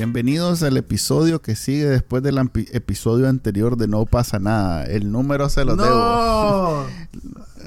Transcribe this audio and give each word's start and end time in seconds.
Bienvenidos 0.00 0.62
al 0.62 0.78
episodio 0.78 1.42
que 1.42 1.54
sigue 1.54 1.84
después 1.84 2.22
del 2.22 2.38
episodio 2.72 3.28
anterior 3.28 3.76
de 3.76 3.86
No 3.86 4.06
pasa 4.06 4.38
nada. 4.38 4.86
El 4.86 5.12
número 5.12 5.50
se 5.50 5.62
lo 5.62 5.76
debo. 5.76 5.90
No, 5.90 6.86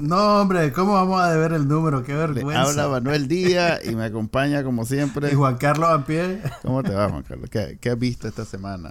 no, 0.00 0.40
hombre, 0.40 0.72
¿cómo 0.72 0.94
vamos 0.94 1.22
a 1.22 1.30
deber 1.30 1.52
el 1.52 1.68
número? 1.68 2.02
Qué 2.02 2.10
Le 2.10 2.18
vergüenza. 2.18 2.62
habla 2.62 2.88
Manuel 2.88 3.28
Díaz 3.28 3.82
y 3.84 3.94
me 3.94 4.06
acompaña 4.06 4.64
como 4.64 4.84
siempre. 4.84 5.28
Y 5.32 5.36
Juan 5.36 5.58
Carlos 5.58 5.88
Ampie. 5.88 6.40
¿Cómo 6.62 6.82
te 6.82 6.92
va, 6.92 7.08
Juan 7.08 7.22
Carlos? 7.22 7.48
¿Qué, 7.48 7.78
qué 7.80 7.90
has 7.90 7.98
visto 8.00 8.26
esta 8.26 8.44
semana? 8.44 8.90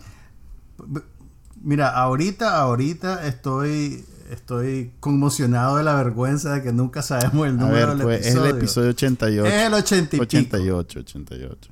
Mira, 1.61 1.89
ahorita, 1.89 2.55
ahorita 2.55 3.27
estoy, 3.27 4.05
estoy 4.31 4.93
conmocionado 5.01 5.75
de 5.75 5.83
la 5.83 5.95
vergüenza 5.95 6.53
de 6.53 6.61
que 6.63 6.71
nunca 6.71 7.01
sabemos 7.01 7.45
el 7.45 7.55
A 7.59 7.61
número 7.61 7.87
ver, 7.87 7.97
del 7.97 8.03
pues 8.03 8.19
es 8.21 8.27
episodio. 8.27 8.49
el 8.51 8.57
episodio 8.57 8.89
88. 8.91 9.53
Es 9.53 9.63
el 9.63 9.73
80 9.73 10.15
y 10.15 10.19
pico. 10.19 10.23
88, 10.23 10.99
88. 11.01 11.71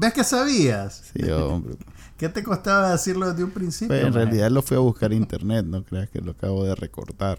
¿Ves 0.00 0.12
que 0.12 0.22
sabías? 0.22 1.10
Sí, 1.12 1.28
hombre. 1.28 1.76
¿Qué 2.16 2.28
te 2.28 2.44
costaba 2.44 2.92
decirlo 2.92 3.28
desde 3.28 3.42
un 3.42 3.50
principio? 3.50 3.88
Pues, 3.88 4.00
en 4.00 4.10
man? 4.10 4.14
realidad 4.14 4.48
lo 4.48 4.62
fui 4.62 4.76
a 4.76 4.80
buscar 4.80 5.12
en 5.12 5.18
internet, 5.22 5.66
no 5.66 5.82
creas 5.82 6.08
que 6.08 6.20
lo 6.20 6.30
acabo 6.30 6.62
de 6.62 6.76
recortar. 6.76 7.38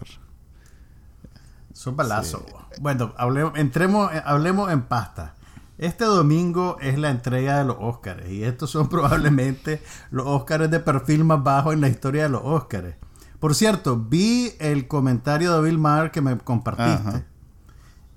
Son 1.72 1.96
balazos. 1.96 2.42
Bueno, 2.78 3.14
hablemos, 3.16 3.56
entremos, 3.56 4.12
eh, 4.12 4.22
hablemos 4.26 4.70
en 4.70 4.82
pasta. 4.82 5.36
Este 5.78 6.04
domingo 6.04 6.76
es 6.82 6.98
la 6.98 7.08
entrega 7.08 7.56
de 7.56 7.64
los 7.64 7.76
Óscares 7.80 8.30
y 8.30 8.44
estos 8.44 8.70
son 8.70 8.88
probablemente 8.90 9.82
los 10.10 10.26
Óscares 10.26 10.70
de 10.70 10.80
perfil 10.80 11.24
más 11.24 11.42
bajo 11.42 11.72
en 11.72 11.80
la 11.80 11.88
historia 11.88 12.24
de 12.24 12.28
los 12.28 12.42
Óscares. 12.44 12.96
Por 13.38 13.54
cierto, 13.54 13.96
vi 13.96 14.52
el 14.58 14.86
comentario 14.86 15.54
de 15.54 15.62
Bill 15.62 15.78
Maher 15.78 16.10
que 16.10 16.20
me 16.20 16.36
compartiste. 16.36 17.08
Ajá. 17.08 17.24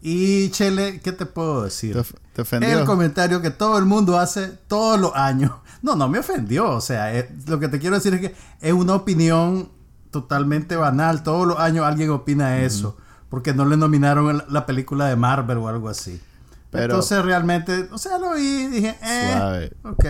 Y 0.02 0.50
Chele, 0.50 1.00
¿qué 1.00 1.13
te 1.13 1.25
puedo 1.25 1.63
decir? 1.63 1.95
¿Te, 2.34 2.42
of- 2.42 2.50
te 2.50 2.56
ofendió? 2.58 2.80
El 2.80 2.86
comentario 2.86 3.42
que 3.42 3.50
todo 3.52 3.78
el 3.78 3.86
mundo 3.86 4.17
hace 4.20 4.48
todos 4.67 5.00
los 5.00 5.16
años. 5.16 5.52
No, 5.81 5.95
no 5.95 6.08
me 6.09 6.20
ofendió. 6.20 6.70
O 6.72 6.81
sea, 6.81 7.14
eh, 7.17 7.30
lo 7.48 7.59
que 7.59 7.67
te 7.67 7.80
quiero 7.80 7.95
decir 7.95 8.14
es 8.14 8.22
que 8.22 8.36
es 8.62 8.73
una 8.73 8.95
opinión 8.95 9.70
totalmente 10.12 10.75
banal. 10.75 11.23
Todos 11.23 11.48
los 11.48 11.59
años 11.59 11.86
alguien 11.86 12.09
opina 12.09 12.59
eso. 12.62 12.98
Porque 13.30 13.53
no 13.53 13.66
le 13.66 13.78
nominaron 13.78 14.38
la- 14.38 14.45
la 14.50 14.66
película 14.66 15.08
de 15.08 15.16
Marvel 15.16 15.58
o 15.58 15.67
algo 15.67 15.90
así. 15.90 16.22
Pero- 16.70 16.86
Entonces 16.86 17.23
realmente, 17.23 17.88
o 17.92 17.98
sea, 17.98 18.17
lo 18.17 18.34
vi 18.36 18.42
y 18.42 18.68
dije, 18.68 18.95
eh, 19.03 19.34
Suave. 19.36 19.73
ok, 19.84 20.06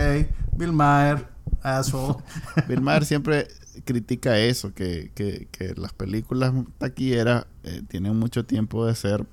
Bill 0.56 0.72
Maher, 0.72 1.26
asshole. 1.62 2.16
Bill 2.68 2.80
Maher 2.80 3.04
siempre 3.04 3.48
critica 3.84 4.38
eso, 4.38 4.72
que, 4.72 5.10
que, 5.14 5.48
que 5.50 5.74
las 5.76 5.92
películas 5.92 6.52
taquilleras 6.78 7.46
eh, 7.64 7.82
tienen 7.88 8.16
mucho 8.16 8.44
tiempo 8.46 8.86
de 8.86 8.94
ser 8.94 9.26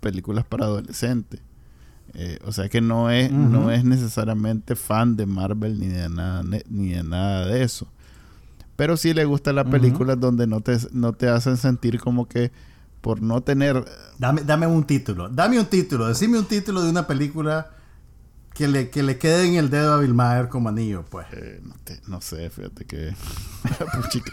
películas 0.00 0.44
para 0.44 0.66
adolescentes. 0.66 1.40
Eh, 2.18 2.38
o 2.46 2.52
sea 2.52 2.68
que 2.70 2.80
no 2.80 3.10
es, 3.10 3.30
no 3.30 3.70
es 3.70 3.84
necesariamente 3.84 4.74
fan 4.74 5.16
de 5.16 5.26
Marvel 5.26 5.78
ni 5.78 5.88
de 5.88 6.08
nada, 6.08 6.42
ni 6.70 6.88
de 6.92 7.02
nada 7.02 7.46
de 7.46 7.62
eso. 7.62 7.86
Pero 8.74 8.96
sí 8.96 9.12
le 9.14 9.24
gustan 9.26 9.56
las 9.56 9.66
películas 9.66 10.18
donde 10.18 10.46
no 10.46 10.60
te, 10.62 10.78
no 10.92 11.12
te 11.12 11.28
hacen 11.28 11.56
sentir 11.58 12.00
como 12.00 12.26
que 12.26 12.52
por 13.02 13.20
no 13.22 13.42
tener 13.42 13.84
Dame, 14.18 14.42
dame 14.42 14.66
un 14.66 14.84
título. 14.84 15.28
Dame 15.28 15.58
un 15.60 15.66
título. 15.66 16.08
Decime 16.08 16.38
un 16.38 16.46
título 16.46 16.82
de 16.82 16.90
una 16.90 17.06
película 17.06 17.70
que 18.54 18.66
le, 18.68 18.88
que 18.88 19.02
le 19.02 19.18
quede 19.18 19.46
en 19.46 19.54
el 19.56 19.68
dedo 19.68 19.94
a 19.94 19.98
Bill 19.98 20.14
Maher 20.14 20.48
como 20.48 20.70
anillo, 20.70 21.04
pues. 21.10 21.26
Eh, 21.32 21.60
no, 21.62 21.74
te- 21.84 22.00
no 22.06 22.20
sé, 22.22 22.48
fíjate 22.48 22.86
que. 22.86 23.14
Puchica, 23.94 24.32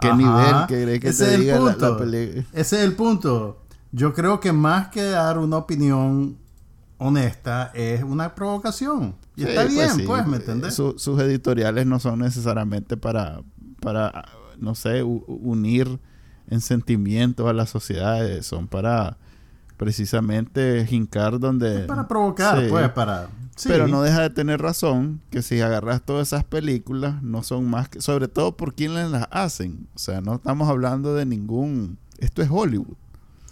¿Qué 0.00 0.08
Ajá. 0.08 0.16
nivel 0.16 0.66
querés 0.68 1.00
que 1.00 1.08
Ese 1.08 1.24
te 1.24 1.28
es 1.30 1.34
el 1.36 1.40
diga 1.42 1.58
la, 1.58 1.70
punto. 1.72 1.90
la 1.92 1.98
peli- 1.98 2.46
Ese 2.52 2.76
es 2.78 2.82
el 2.84 2.94
punto. 2.94 3.62
Yo 3.92 4.14
creo 4.14 4.40
que 4.40 4.52
más 4.52 4.88
que 4.88 5.02
dar 5.02 5.38
una 5.38 5.56
opinión 5.58 6.36
honesta 7.00 7.72
es 7.74 8.02
una 8.04 8.34
provocación. 8.34 9.16
Y 9.36 9.42
Sí, 9.42 9.48
está 9.48 9.64
bien, 9.64 9.90
sí. 9.96 10.02
pues, 10.06 10.26
¿me 10.26 10.36
entendés? 10.36 10.74
Su- 10.74 10.94
sus 10.98 11.18
editoriales 11.20 11.86
no 11.86 11.98
son 11.98 12.20
necesariamente 12.20 12.96
para, 12.96 13.42
para 13.80 14.26
no 14.58 14.74
sé, 14.74 15.02
u- 15.02 15.24
unir 15.26 15.98
en 16.48 16.60
sentimientos 16.60 17.48
a 17.48 17.52
la 17.52 17.66
sociedad. 17.66 18.24
eh, 18.24 18.42
Son 18.42 18.68
para 18.68 19.16
precisamente 19.76 20.86
hincar 20.90 21.40
donde. 21.40 21.80
Es 21.80 21.86
para 21.86 22.06
provocar, 22.06 22.60
Sí. 22.60 22.66
pues, 22.68 22.88
para... 22.90 23.28
Pero 23.64 23.88
no 23.88 24.00
deja 24.02 24.22
de 24.22 24.30
tener 24.30 24.60
razón 24.62 25.20
que 25.30 25.42
si 25.42 25.60
agarras 25.60 26.02
todas 26.02 26.28
esas 26.28 26.44
películas, 26.44 27.22
no 27.22 27.42
son 27.42 27.68
más 27.68 27.90
que, 27.90 28.00
sobre 28.00 28.26
todo 28.28 28.56
por 28.56 28.74
quienes 28.74 29.10
las 29.10 29.28
hacen. 29.30 29.86
O 29.94 29.98
sea, 29.98 30.22
no 30.22 30.36
estamos 30.36 30.68
hablando 30.70 31.14
de 31.14 31.26
ningún. 31.26 31.98
Esto 32.18 32.40
es 32.40 32.48
Hollywood. 32.50 32.96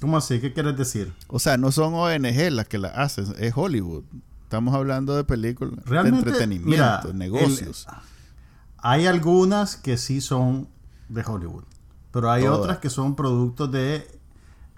¿Cómo 0.00 0.16
así? 0.16 0.41
¿Qué 0.41 0.53
quieres 0.53 0.76
decir? 0.76 1.12
O 1.28 1.38
sea, 1.38 1.56
no 1.56 1.72
son 1.72 1.94
ONG 1.94 2.50
las 2.53 2.69
que 2.69 2.78
las 2.78 2.97
hacen, 2.97 3.34
es 3.38 3.53
Hollywood. 3.56 4.04
Estamos 4.44 4.75
hablando 4.75 5.14
de 5.16 5.25
películas, 5.25 5.84
Realmente, 5.84 6.22
de 6.22 6.31
entretenimiento, 6.31 6.69
mira, 6.70 7.03
negocios. 7.12 7.86
Hay 8.78 9.06
algunas 9.06 9.76
que 9.76 9.97
sí 9.97 10.20
son 10.20 10.69
de 11.09 11.22
Hollywood. 11.26 11.64
Pero 12.12 12.31
hay 12.31 12.44
Todas. 12.44 12.60
otras 12.60 12.78
que 12.78 12.91
son 12.91 13.14
productos 13.16 13.70
de... 13.70 14.06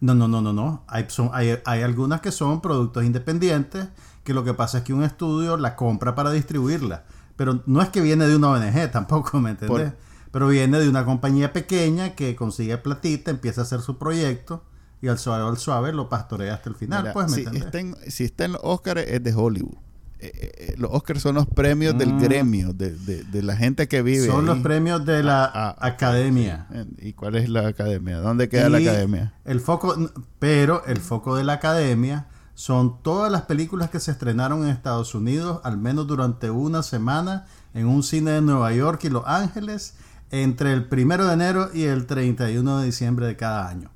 No, 0.01 0.15
no, 0.15 0.27
no, 0.27 0.41
no, 0.41 0.53
no. 0.53 0.83
Hay, 0.89 1.05
son, 1.09 1.31
hay, 1.33 1.59
hay 1.67 1.83
algunas 1.83 2.21
que 2.23 2.33
son 2.33 2.61
productos 2.63 3.05
independientes 3.05 3.89
que 4.25 4.33
lo 4.35 4.43
que 4.45 4.55
pasa 4.55 4.79
es 4.79 4.85
que 4.85 4.95
un 4.95 5.03
estudio 5.05 5.57
la 5.59 5.77
compra 5.77 6.15
para 6.15 6.31
distribuirla. 6.33 7.05
Pero 7.37 7.63
no 7.67 7.83
es 7.83 7.91
que 7.91 8.01
viene 8.01 8.27
de 8.27 8.37
una 8.37 8.49
ONG 8.51 8.91
tampoco, 8.93 9.39
¿me 9.39 9.51
entendés? 9.51 9.93
Por- 9.93 9.99
Pero 10.33 10.49
viene 10.49 10.79
de 10.81 10.89
una 10.89 11.05
compañía 11.05 11.53
pequeña 11.53 12.15
que 12.15 12.35
consigue 12.35 12.79
platita, 12.79 13.31
empieza 13.31 13.61
a 13.61 13.65
hacer 13.65 13.81
su 13.83 13.99
proyecto 13.99 14.65
y 15.03 15.09
al 15.09 15.19
suave 15.19 15.49
al 15.49 15.57
suave 15.59 15.93
lo 15.93 16.09
pastorea 16.09 16.55
hasta 16.55 16.69
el 16.71 16.75
final, 16.77 17.03
Mira, 17.03 17.13
pues, 17.13 17.31
¿me 17.31 17.37
si, 17.51 17.57
está 17.57 17.79
en, 17.81 17.97
si 18.09 18.25
está 18.25 18.45
en 18.45 18.53
los 18.53 18.61
Oscars 18.65 19.03
es 19.07 19.23
de 19.23 19.35
Hollywood. 19.35 19.77
Eh, 20.23 20.31
eh, 20.35 20.53
eh, 20.59 20.75
los 20.77 20.91
Oscars 20.93 21.23
son 21.23 21.37
los 21.37 21.47
premios 21.47 21.97
del 21.97 22.13
Mm. 22.13 22.21
gremio, 22.21 22.73
de, 22.75 22.91
de- 22.95 23.25
de 23.25 23.43
la 23.43 23.57
gente 23.57 23.89
que 23.89 24.03
vive. 24.03 24.27
Son 24.27 24.45
los 24.45 24.59
premios 24.59 25.07
de 25.07 25.23
la 25.23 25.45
Ah, 25.47 25.75
ah, 25.79 25.87
academia. 25.87 26.67
¿Y 26.99 27.15
cuál 27.15 27.37
es 27.37 27.49
la 27.49 27.67
academia? 27.69 28.19
¿Dónde 28.19 28.51
queda 28.51 28.69
la 28.69 28.77
academia? 28.79 29.33
El 29.47 29.61
foco, 29.61 29.97
pero 30.39 30.85
el 30.85 30.99
foco 30.99 31.37
de 31.37 31.45
la 31.45 31.55
academia 31.55 32.27
son 32.55 33.03
todas 33.03 33.33
las 33.33 33.43
películas 33.43 33.89
que 33.89 33.99
se 34.01 34.11
estrenaron 34.11 34.63
en 34.65 34.69
Estados 34.69 35.15
Unidos, 35.15 35.63
al 35.65 35.79
menos 35.79 36.07
durante 36.07 36.51
una 36.51 36.83
semana, 36.83 37.47
en 37.73 37.87
un 37.87 38.03
cine 38.03 38.33
de 38.33 38.43
Nueva 38.43 38.75
York 38.75 39.03
y 39.05 39.09
Los 39.09 39.25
Ángeles, 39.27 39.95
entre 40.31 40.75
el 40.75 40.85
primero 40.85 41.27
de 41.27 41.33
enero 41.33 41.71
y 41.73 41.85
el 41.85 42.05
31 42.05 42.81
de 42.81 42.85
diciembre 42.85 43.27
de 43.27 43.37
cada 43.37 43.67
año. 43.71 43.91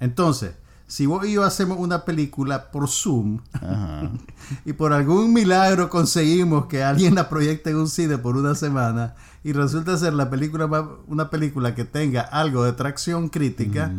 Entonces, 0.00 0.52
si 0.88 1.04
vos 1.04 1.26
y 1.26 1.32
yo 1.32 1.44
hacemos 1.44 1.78
una 1.78 2.04
película 2.04 2.70
por 2.70 2.88
Zoom 2.88 3.40
Ajá. 3.52 4.10
y 4.64 4.72
por 4.72 4.92
algún 4.92 5.32
milagro 5.32 5.90
conseguimos 5.90 6.66
que 6.66 6.82
alguien 6.82 7.14
la 7.14 7.28
proyecte 7.28 7.70
en 7.70 7.76
un 7.76 7.88
cine 7.88 8.16
por 8.16 8.36
una 8.36 8.54
semana 8.54 9.14
y 9.44 9.52
resulta 9.52 9.96
ser 9.98 10.14
la 10.14 10.30
película 10.30 10.66
una 11.06 11.30
película 11.30 11.74
que 11.74 11.84
tenga 11.84 12.22
algo 12.22 12.64
de 12.64 12.72
tracción 12.72 13.28
crítica, 13.28 13.92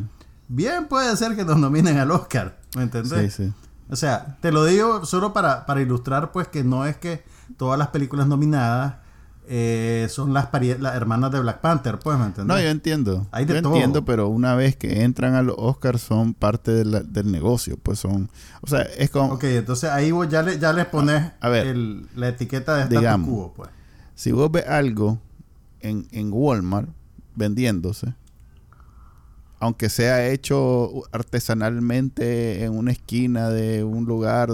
bien 0.48 0.88
puede 0.88 1.16
ser 1.16 1.36
que 1.36 1.46
nos 1.46 1.58
nominen 1.58 1.98
al 1.98 2.12
Oscar, 2.12 2.60
¿me 2.76 2.84
entendés? 2.84 3.36
Sí, 3.36 3.46
sí. 3.46 3.54
O 3.90 3.96
sea, 3.96 4.38
te 4.42 4.52
lo 4.52 4.66
digo 4.66 5.06
solo 5.06 5.32
para, 5.32 5.66
para 5.66 5.82
ilustrar 5.82 6.32
pues 6.32 6.48
que 6.48 6.64
no 6.64 6.86
es 6.86 6.98
que 6.98 7.24
todas 7.58 7.78
las 7.78 7.90
películas 7.90 8.28
nominadas 8.28 8.96
eh, 9.52 10.06
son 10.12 10.32
las, 10.34 10.50
las 10.80 10.96
hermanas 10.96 11.32
de 11.32 11.40
Black 11.40 11.60
Panther, 11.62 11.98
pues, 11.98 12.18
¿me 12.20 12.26
entendés? 12.26 12.56
No, 12.56 12.62
yo 12.62 12.70
entiendo. 12.70 13.28
Hay 13.32 13.46
de 13.46 13.56
yo 13.56 13.62
todo. 13.64 13.74
entiendo, 13.74 14.06
pero 14.06 14.28
una 14.28 14.54
vez 14.56 14.76
que 14.76 15.02
entran 15.04 15.34
a 15.34 15.42
los 15.42 15.56
Oscars 15.58 16.02
son 16.02 16.36
parte 16.36 16.72
de 16.72 16.86
la- 16.86 17.00
del 17.02 17.32
negocio, 17.32 17.76
pues 17.82 17.98
son, 18.00 18.30
o 18.62 18.68
sea, 18.68 18.82
es 18.84 19.10
como 19.10 19.34
Ok, 19.34 19.44
entonces 19.46 19.90
ahí 19.90 20.12
vos 20.12 20.30
ya, 20.30 20.44
le, 20.44 20.60
ya 20.60 20.72
les 20.72 20.86
pones 20.86 21.32
A 21.42 21.50
ver. 21.50 21.66
el- 21.68 22.08
la 22.16 22.28
etiqueta 22.30 22.76
de 22.76 22.82
status 22.84 23.00
Digamos. 23.00 23.28
quo, 23.30 23.54
pues. 23.56 23.70
si 24.14 24.32
vos 24.32 24.52
ves 24.52 24.68
algo 24.68 25.18
en, 25.82 26.08
en 26.12 26.30
Walmart 26.32 26.90
vendiéndose, 27.36 28.14
aunque 29.60 29.90
sea 29.90 30.28
hecho 30.28 30.92
artesanalmente 31.12 32.64
en 32.64 32.78
una 32.78 32.92
esquina 32.92 33.50
de 33.50 33.84
un 33.84 34.06
lugar. 34.06 34.50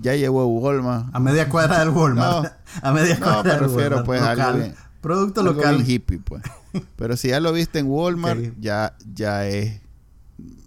Ya 0.00 0.14
llegó 0.16 0.40
a 0.42 0.46
Walmart. 0.46 1.08
A 1.14 1.20
media 1.20 1.48
cuadra 1.48 1.80
del 1.80 1.90
Walmart. 1.90 2.52
a 2.82 2.92
media 2.92 3.14
No, 3.18 3.26
cuadra 3.26 3.42
me 3.42 3.50
del 3.50 3.60
refiero, 3.60 3.96
Walmart. 3.96 4.06
pues, 4.06 4.20
a 4.22 4.30
local. 4.34 4.40
algo 4.48 4.58
bien- 4.64 4.74
Producto 5.00 5.40
Algo 5.42 5.52
local. 5.54 5.76
bien 5.76 5.90
hippie, 5.90 6.18
pues. 6.18 6.42
Pero 6.96 7.16
si 7.16 7.28
ya 7.28 7.38
lo 7.40 7.52
viste 7.52 7.78
en 7.78 7.86
Walmart, 7.86 8.40
ya, 8.60 8.94
ya 9.14 9.46
es, 9.46 9.80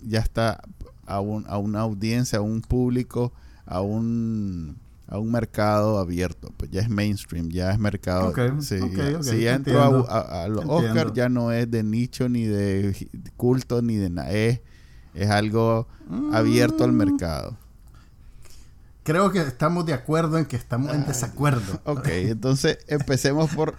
ya 0.03 0.19
está 0.19 0.61
a, 1.05 1.19
un- 1.19 1.45
a 1.47 1.57
una 1.57 1.81
audiencia, 1.81 2.39
a 2.39 2.41
un 2.41 2.61
público, 2.61 3.33
a 3.65 3.81
un, 3.81 4.77
a 5.07 5.17
un 5.19 5.31
mercado 5.31 5.99
abierto. 5.99 6.49
Pues 6.55 6.71
ya 6.71 6.79
es 6.81 6.89
mainstream, 6.89 7.49
ya 7.49 7.71
es 7.71 7.79
mercado. 7.79 8.29
Ok, 8.29 8.39
sí, 8.61 8.75
ok, 8.79 8.91
ya- 8.95 9.17
ok, 9.17 9.23
si 9.23 9.41
ya 9.41 9.55
entró 9.55 9.81
a- 9.81 9.85
entiendo. 9.87 10.09
a, 10.09 10.43
a 10.43 10.47
los. 10.47 10.65
Oscars, 10.65 11.11
ya 11.13 11.27
no 11.27 11.51
es 11.51 11.69
de 11.69 11.83
nicho, 11.83 12.29
ni 12.29 12.45
de 12.45 12.95
culto, 13.35 13.81
ni 13.81 13.97
de 13.97 14.09
nada. 14.09 14.31
Es, 14.31 14.61
Es 15.13 15.29
algo 15.29 15.87
abierto 16.31 16.85
al 16.85 16.93
mercado. 16.93 17.57
Creo 19.11 19.29
que 19.31 19.41
estamos 19.41 19.85
de 19.85 19.93
acuerdo 19.93 20.37
en 20.37 20.45
que 20.45 20.55
estamos 20.55 20.93
en 20.93 21.05
desacuerdo. 21.05 21.81
Ok, 21.85 22.07
entonces 22.07 22.77
empecemos 22.87 23.53
por 23.53 23.75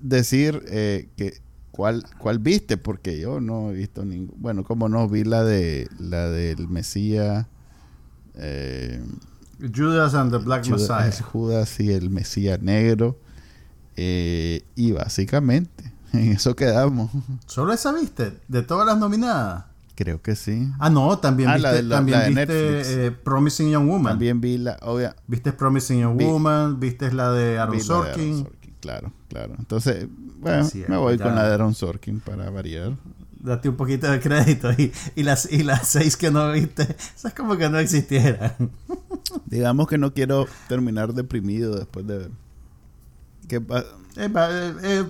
decir 0.00 0.64
eh, 0.68 1.10
que 1.16 1.42
cuál 1.70 2.02
cuál 2.18 2.38
viste 2.38 2.78
porque 2.78 3.20
yo 3.20 3.40
no 3.40 3.70
he 3.70 3.74
visto 3.74 4.06
ningún 4.06 4.40
bueno 4.40 4.64
como 4.64 4.88
no 4.88 5.06
vi 5.06 5.24
la 5.24 5.44
de 5.44 5.90
la 5.98 6.30
del 6.30 6.68
Mesías 6.68 7.46
eh, 8.34 9.04
Judas 9.60 10.14
and 10.14 10.30
the 10.32 10.38
Black 10.38 10.64
Judas, 10.64 10.88
Messiah. 10.88 11.26
Judas 11.32 11.80
y 11.80 11.92
el 11.92 12.08
Mesías 12.08 12.62
negro 12.62 13.18
eh, 13.96 14.64
y 14.76 14.92
básicamente 14.92 15.92
en 16.14 16.32
eso 16.32 16.56
quedamos 16.56 17.10
¿Solo 17.46 17.74
esa 17.74 17.92
viste? 17.92 18.40
¿De 18.48 18.62
todas 18.62 18.86
las 18.86 18.96
nominadas? 18.96 19.73
Creo 19.94 20.20
que 20.22 20.34
sí 20.36 20.68
Ah, 20.78 20.90
no, 20.90 21.18
también 21.18 21.48
Ah, 21.50 21.54
viste, 21.54 21.68
la 21.68 21.72
de 21.74 21.82
la- 21.82 21.96
también 21.96 22.18
la 22.18 22.24
de 22.24 22.30
viste 22.34 23.06
eh, 23.06 23.10
Promising 23.12 23.70
Young 23.70 23.88
Woman. 23.88 24.12
también 24.12 24.40
vi 24.40 24.58
la 24.58 24.76
obvia 24.82 25.14
Viste 25.26 25.52
Promising 25.52 26.00
Young 26.00 26.16
Vi- 26.18 26.24
Woman, 26.24 26.80
viste 26.80 27.12
la 27.12 27.30
de 27.32 27.58
Aaron 27.58 27.76
de 27.78 27.82
Sorkin. 27.84 28.48
Claro 28.80 29.12
claro 29.28 29.54
entonces 29.58 30.06
bueno 30.38 30.62
es, 30.66 30.74
me 30.88 30.96
voy 30.96 31.16
ya. 31.16 31.24
con 31.24 31.34
la 31.34 31.46
de 31.48 31.54
Aaron 31.54 31.74
Sorkin 31.74 32.20
para 32.20 32.50
variar 32.50 32.92
Date 33.40 33.68
un 33.68 33.76
poquito 33.76 34.10
de 34.10 34.20
crédito. 34.20 34.72
Y, 34.72 34.90
y, 35.16 35.22
las, 35.22 35.52
y 35.52 35.62
las 35.64 35.86
seis 35.86 36.16
que 36.16 36.30
no 36.30 36.50
viste, 36.50 36.96
esas 37.14 37.34
como 37.34 37.58
que 37.58 37.68
no 37.68 37.78
existieran. 37.78 38.54
digamos 39.46 39.86
que 39.86 39.98
no 39.98 40.14
quiero 40.14 40.46
terminar 40.66 41.12
deprimido 41.12 41.76
después 41.76 42.06
de 42.06 42.18
ver 42.18 42.30
¿Qué 43.46 43.60
pa- 43.60 43.84
Eh, 44.16 44.28
va, 44.28 44.48
eh, 44.50 44.74
eh, 44.82 45.04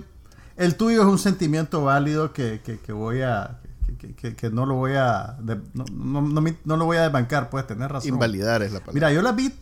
el 0.57 0.75
tuyo 0.75 1.01
es 1.03 1.07
un 1.07 1.17
sentimiento 1.17 1.83
válido 1.85 2.33
que, 2.33 2.59
que, 2.63 2.77
que 2.77 2.91
voy 2.91 3.21
a... 3.21 3.61
Que, 3.97 4.13
que- 4.15 4.35
que 4.35 4.49
no 4.49 4.65
lo 4.65 4.75
voy 4.75 4.93
a... 4.93 5.37
de- 5.41 5.61
no, 5.73 5.85
no, 5.91 6.21
no 6.21 6.41
me- 6.41 6.57
no 6.65 6.77
lo 6.77 6.85
voy 6.85 6.97
a 6.97 7.03
desbancar, 7.03 7.49
puedes 7.49 7.67
tener 7.67 7.91
razón. 7.91 8.09
invalidar 8.13 8.61
es 8.61 8.71
la 8.71 8.79
palabra 8.79 8.93
Mira, 8.93 9.11
yo 9.13 9.21
la 9.21 9.31
vi, 9.31 9.53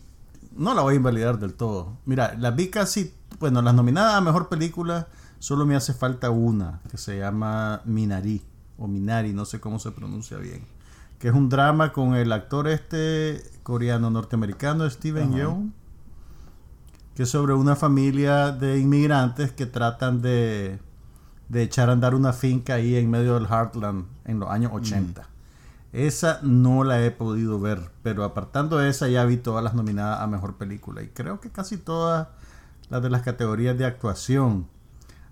no 0.56 0.74
la 0.74 0.82
voy 0.82 0.94
a 0.94 0.96
invalidar 0.96 1.38
del 1.38 1.54
todo. 1.54 1.96
Mira, 2.04 2.34
la 2.38 2.50
vi 2.50 2.68
casi, 2.68 3.12
bueno, 3.40 3.62
las 3.62 3.74
nominadas 3.74 4.14
a 4.14 4.20
mejor 4.20 4.48
película, 4.48 5.08
solo 5.38 5.66
me 5.66 5.76
hace 5.76 5.92
falta 5.94 6.30
una, 6.30 6.80
que 6.90 6.96
se 6.98 7.18
llama 7.18 7.82
Minari, 7.84 8.42
o 8.78 8.86
Minari, 8.88 9.32
no 9.32 9.44
sé 9.44 9.60
cómo 9.60 9.78
se 9.78 9.90
pronuncia 9.92 10.36
bien. 10.38 10.66
Que 11.18 11.28
es 11.28 11.34
un 11.34 11.48
drama 11.48 11.92
con 11.92 12.14
el 12.16 12.32
actor 12.32 12.68
este 12.68 13.42
coreano 13.62 14.10
norteamericano 14.10 14.88
Steven. 14.90 15.32
Yeun, 15.34 15.74
que 17.14 17.22
es 17.22 17.30
sobre 17.30 17.54
una 17.54 17.76
familia 17.76 18.50
de 18.50 18.78
inmigrantes 18.78 19.52
que 19.52 19.66
tratan 19.66 20.20
de, 20.20 20.80
de 21.54 21.62
echar 21.62 21.88
a 21.88 21.92
andar 21.92 22.16
una 22.16 22.32
finca 22.32 22.74
ahí 22.74 22.96
en 22.96 23.08
medio 23.08 23.34
del 23.34 23.46
Heartland 23.46 24.06
en 24.24 24.40
los 24.40 24.50
años 24.50 24.72
80. 24.74 25.24
Esa 25.92 26.40
no 26.42 26.82
la 26.82 27.04
he 27.04 27.12
podido 27.12 27.60
ver, 27.60 27.92
pero 28.02 28.24
apartando 28.24 28.82
esa 28.82 29.06
ya 29.06 29.24
vi 29.24 29.36
todas 29.36 29.62
las 29.62 29.72
nominadas 29.72 30.20
a 30.20 30.26
mejor 30.26 30.56
película 30.56 31.04
y 31.04 31.06
creo 31.06 31.40
que 31.40 31.50
casi 31.50 31.76
todas 31.76 32.26
las 32.90 33.00
de 33.04 33.08
las 33.08 33.22
categorías 33.22 33.78
de 33.78 33.86
actuación. 33.86 34.66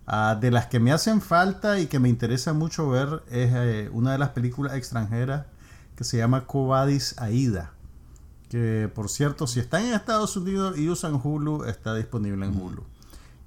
Ah, 0.07 0.39
de 0.41 0.53
las 0.53 0.67
que 0.67 0.79
me 0.79 0.93
hacen 0.93 1.21
falta 1.21 1.81
y 1.81 1.87
que 1.87 1.99
me 1.99 2.09
interesa 2.09 2.53
mucho 2.53 2.89
ver 2.89 3.25
es 3.29 3.51
eh, 3.53 3.91
una 3.93 4.13
de 4.13 4.19
las 4.19 4.29
películas 4.31 4.75
extranjeras 4.75 5.47
que 5.97 6.05
se 6.05 6.19
llama 6.19 6.47
Covadis 6.47 7.19
Aida. 7.19 7.73
Que 8.49 8.89
por 8.95 9.09
cierto, 9.09 9.49
si 9.49 9.59
están 9.59 9.87
en 9.87 9.95
Estados 9.95 10.37
Unidos 10.37 10.79
y 10.79 10.89
usan 10.89 11.21
Hulu, 11.21 11.65
está 11.65 11.97
disponible 11.97 12.47
en 12.47 12.61
Hulu. 12.61 12.85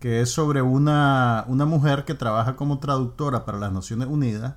Que 0.06 0.22
es 0.22 0.30
sobre 0.30 0.62
una, 0.62 1.46
una 1.48 1.66
mujer 1.66 2.06
que 2.06 2.14
trabaja 2.14 2.56
como 2.56 2.78
traductora 2.78 3.44
para 3.44 3.58
las 3.58 3.74
Naciones 3.74 4.08
Unidas 4.08 4.54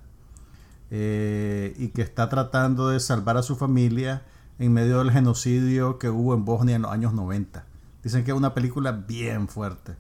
eh, 0.91 1.75
y 1.79 1.89
que 1.89 2.03
está 2.03 2.29
tratando 2.29 2.91
de 2.91 3.01
salvar 3.01 3.39
a 3.39 3.43
su 3.43 3.57
familia 3.57 4.27
en 4.59 4.75
medio 4.75 4.99
del 4.99 5.11
genocidio 5.11 5.99
que 5.99 6.11
hubo 6.11 6.35
en 6.35 6.45
Bosnia 6.45 6.77
en 6.77 6.83
los 6.83 6.93
años 6.93 7.15
90. 7.15 7.65
Dicen 8.03 8.25
que 8.25 8.33
es 8.33 8.37
una 8.37 8.53
película 8.53 8.93
bien 8.93 9.49
fuerte, 9.49 9.97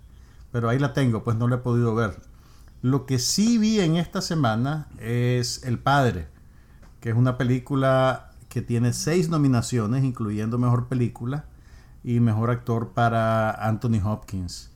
pero 0.52 0.68
ahí 0.68 0.78
la 0.78 0.92
tengo, 0.92 1.24
pues 1.24 1.38
no 1.38 1.48
la 1.48 1.54
he 1.54 1.60
podido 1.60 1.94
ver. 1.94 2.20
Lo 2.82 3.06
que 3.06 3.18
sí 3.18 3.56
vi 3.56 3.80
en 3.80 3.96
esta 3.96 4.20
semana 4.20 4.88
es 4.98 5.64
El 5.64 5.78
Padre, 5.78 6.28
que 7.00 7.08
es 7.08 7.16
una 7.16 7.38
película 7.38 8.32
que 8.50 8.60
tiene 8.60 8.92
seis 8.92 9.30
nominaciones, 9.30 10.04
incluyendo 10.04 10.58
Mejor 10.58 10.88
Película 10.88 11.46
y 12.04 12.20
Mejor 12.20 12.50
Actor 12.50 12.90
para 12.90 13.52
Anthony 13.66 14.02
Hopkins. 14.04 14.72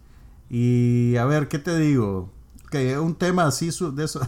Y 0.52 1.16
a 1.16 1.24
ver, 1.24 1.48
¿qué 1.48 1.58
te 1.58 1.76
digo? 1.78 2.30
Que 2.70 2.92
es 2.92 2.98
un 2.98 3.14
tema 3.14 3.44
así 3.46 3.72
su- 3.72 3.94
de 3.94 4.04
eso. 4.04 4.20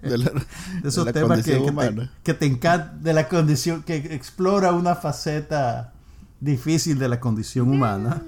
de 0.00 0.16
la, 0.18 0.30
de 0.82 0.88
esos 0.88 1.04
de 1.04 1.12
temas 1.12 1.44
que, 1.44 1.52
que 1.52 1.58
te, 1.58 1.70
humana. 1.70 2.12
que 2.22 2.34
te 2.34 2.46
encanta 2.46 2.96
de 3.00 3.12
la 3.12 3.28
condición 3.28 3.82
que 3.82 3.96
explora 4.14 4.72
una 4.72 4.94
faceta 4.94 5.92
difícil 6.40 6.98
de 6.98 7.08
la 7.08 7.18
condición 7.18 7.68
humana 7.70 8.22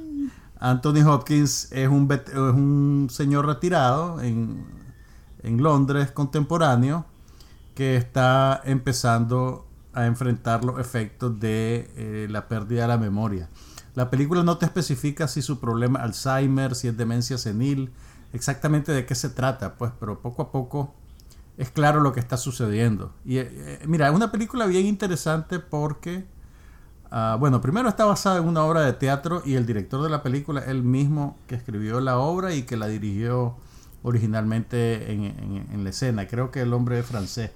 Anthony 0.60 1.06
Hopkins 1.06 1.70
es 1.70 1.88
un 1.88 2.10
es 2.10 2.34
un 2.36 3.06
señor 3.10 3.46
retirado 3.46 4.20
en, 4.20 4.64
en 5.44 5.62
Londres 5.62 6.10
contemporáneo 6.10 7.06
que 7.76 7.94
está 7.96 8.60
empezando 8.64 9.66
a 9.92 10.06
enfrentar 10.06 10.64
los 10.64 10.80
efectos 10.80 11.38
de 11.38 11.90
eh, 11.96 12.26
la 12.28 12.48
pérdida 12.48 12.82
de 12.82 12.88
la 12.88 12.98
memoria. 12.98 13.48
La 13.98 14.10
película 14.10 14.42
no 14.44 14.58
te 14.58 14.66
especifica 14.66 15.26
si 15.28 15.42
su 15.42 15.58
problema 15.58 15.98
es 15.98 16.04
Alzheimer, 16.06 16.74
si 16.76 16.86
es 16.88 16.96
demencia 16.96 17.36
senil, 17.38 17.90
exactamente 18.32 18.92
de 18.92 19.04
qué 19.06 19.14
se 19.16 19.28
trata, 19.28 19.74
pues, 19.76 19.90
pero 19.98 20.20
poco 20.20 20.42
a 20.42 20.52
poco 20.52 20.94
es 21.56 21.70
claro 21.70 22.00
lo 22.00 22.12
que 22.12 22.20
está 22.20 22.36
sucediendo. 22.36 23.12
Y 23.24 23.38
eh, 23.38 23.48
eh, 23.50 23.84
mira, 23.86 24.08
es 24.08 24.14
una 24.14 24.30
película 24.30 24.66
bien 24.66 24.86
interesante 24.86 25.58
porque, 25.58 26.26
ah, 27.10 27.36
bueno, 27.40 27.60
primero 27.60 27.88
está 27.88 28.04
basada 28.04 28.38
en 28.38 28.44
una 28.46 28.62
obra 28.64 28.82
de 28.82 28.92
teatro 28.92 29.42
y 29.44 29.54
el 29.54 29.66
director 29.66 30.02
de 30.02 30.10
la 30.10 30.22
película 30.22 30.60
es 30.60 30.68
el 30.68 30.82
mismo 30.84 31.36
que 31.48 31.56
escribió 31.56 32.00
la 32.00 32.18
obra 32.18 32.54
y 32.54 32.62
que 32.62 32.76
la 32.76 32.86
dirigió 32.86 33.56
originalmente 34.04 35.12
en, 35.12 35.24
en- 35.24 35.66
en 35.72 35.84
la 35.84 35.90
escena. 35.90 36.26
Creo 36.28 36.50
que 36.52 36.60
el 36.62 36.72
hombre 36.72 37.00
es 37.00 37.06
francés. 37.06 37.50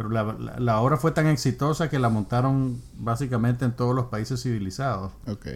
Pero 0.00 0.08
la, 0.08 0.22
la- 0.24 0.58
la 0.58 0.80
obra 0.80 0.96
fue 0.96 1.10
tan 1.10 1.26
exitosa 1.26 1.90
que 1.90 1.98
la 1.98 2.08
montaron 2.08 2.80
básicamente 2.98 3.66
en 3.66 3.72
todos 3.72 3.94
los 3.94 4.06
países 4.06 4.42
civilizados. 4.42 5.12
Ok. 5.26 5.46